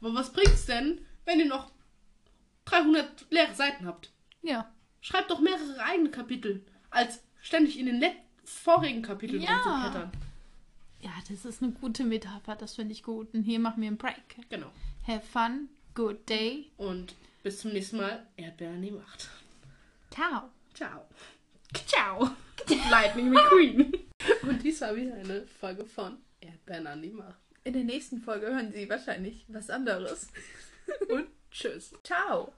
Aber 0.00 0.14
was 0.14 0.32
bringt's 0.32 0.66
denn, 0.66 1.00
wenn 1.24 1.40
ihr 1.40 1.46
noch 1.46 1.70
300 2.66 3.26
leere 3.30 3.54
Seiten 3.54 3.86
habt? 3.86 4.10
ja. 4.42 4.70
Schreibt 5.04 5.32
doch 5.32 5.40
mehrere 5.40 5.82
eigene 5.82 6.10
Kapitel, 6.12 6.64
als 6.90 7.24
ständig 7.40 7.76
in 7.76 7.86
den 7.86 8.04
vorigen 8.44 9.02
Kapiteln 9.02 9.42
Ja. 9.42 9.56
rumzublättern. 9.56 10.12
Ja, 11.00 11.10
das 11.28 11.44
ist 11.44 11.60
eine 11.60 11.72
gute 11.72 12.04
Metapher, 12.04 12.54
das 12.54 12.76
finde 12.76 12.92
ich 12.92 13.02
gut. 13.02 13.34
Und 13.34 13.42
hier 13.42 13.58
machen 13.58 13.80
wir 13.82 13.88
einen 13.88 13.96
Break. 13.96 14.36
Genau. 14.48 14.70
Have 15.04 15.26
fun, 15.26 15.68
good 15.96 16.28
day, 16.28 16.70
Und 16.76 17.16
bis 17.42 17.58
zum 17.58 17.72
nächsten 17.72 17.96
Mal. 17.96 18.24
Erdbeeren 18.36 18.76
an 18.76 18.82
die 18.82 18.92
Macht. 18.92 19.28
ciao. 20.12 20.50
Ciao. 20.72 21.04
Ciao. 21.84 22.30
Lightning 22.88 23.30
McQueen. 23.30 23.92
Und 24.42 24.62
dies 24.62 24.80
war 24.82 24.94
wieder 24.94 25.14
eine 25.14 25.44
Folge 25.58 25.84
von 25.84 26.16
Erdbeeren 26.40 26.86
an 26.86 27.02
die 27.02 27.10
Macht. 27.10 27.40
In 27.64 27.72
der 27.72 27.82
nächsten 27.82 28.20
Folge 28.20 28.46
hören 28.46 28.70
Sie 28.72 28.88
wahrscheinlich 28.88 29.44
was 29.48 29.68
anderes. 29.68 30.28
Und 31.08 31.28
tschüss. 31.50 31.94
Ciao. 32.02 32.50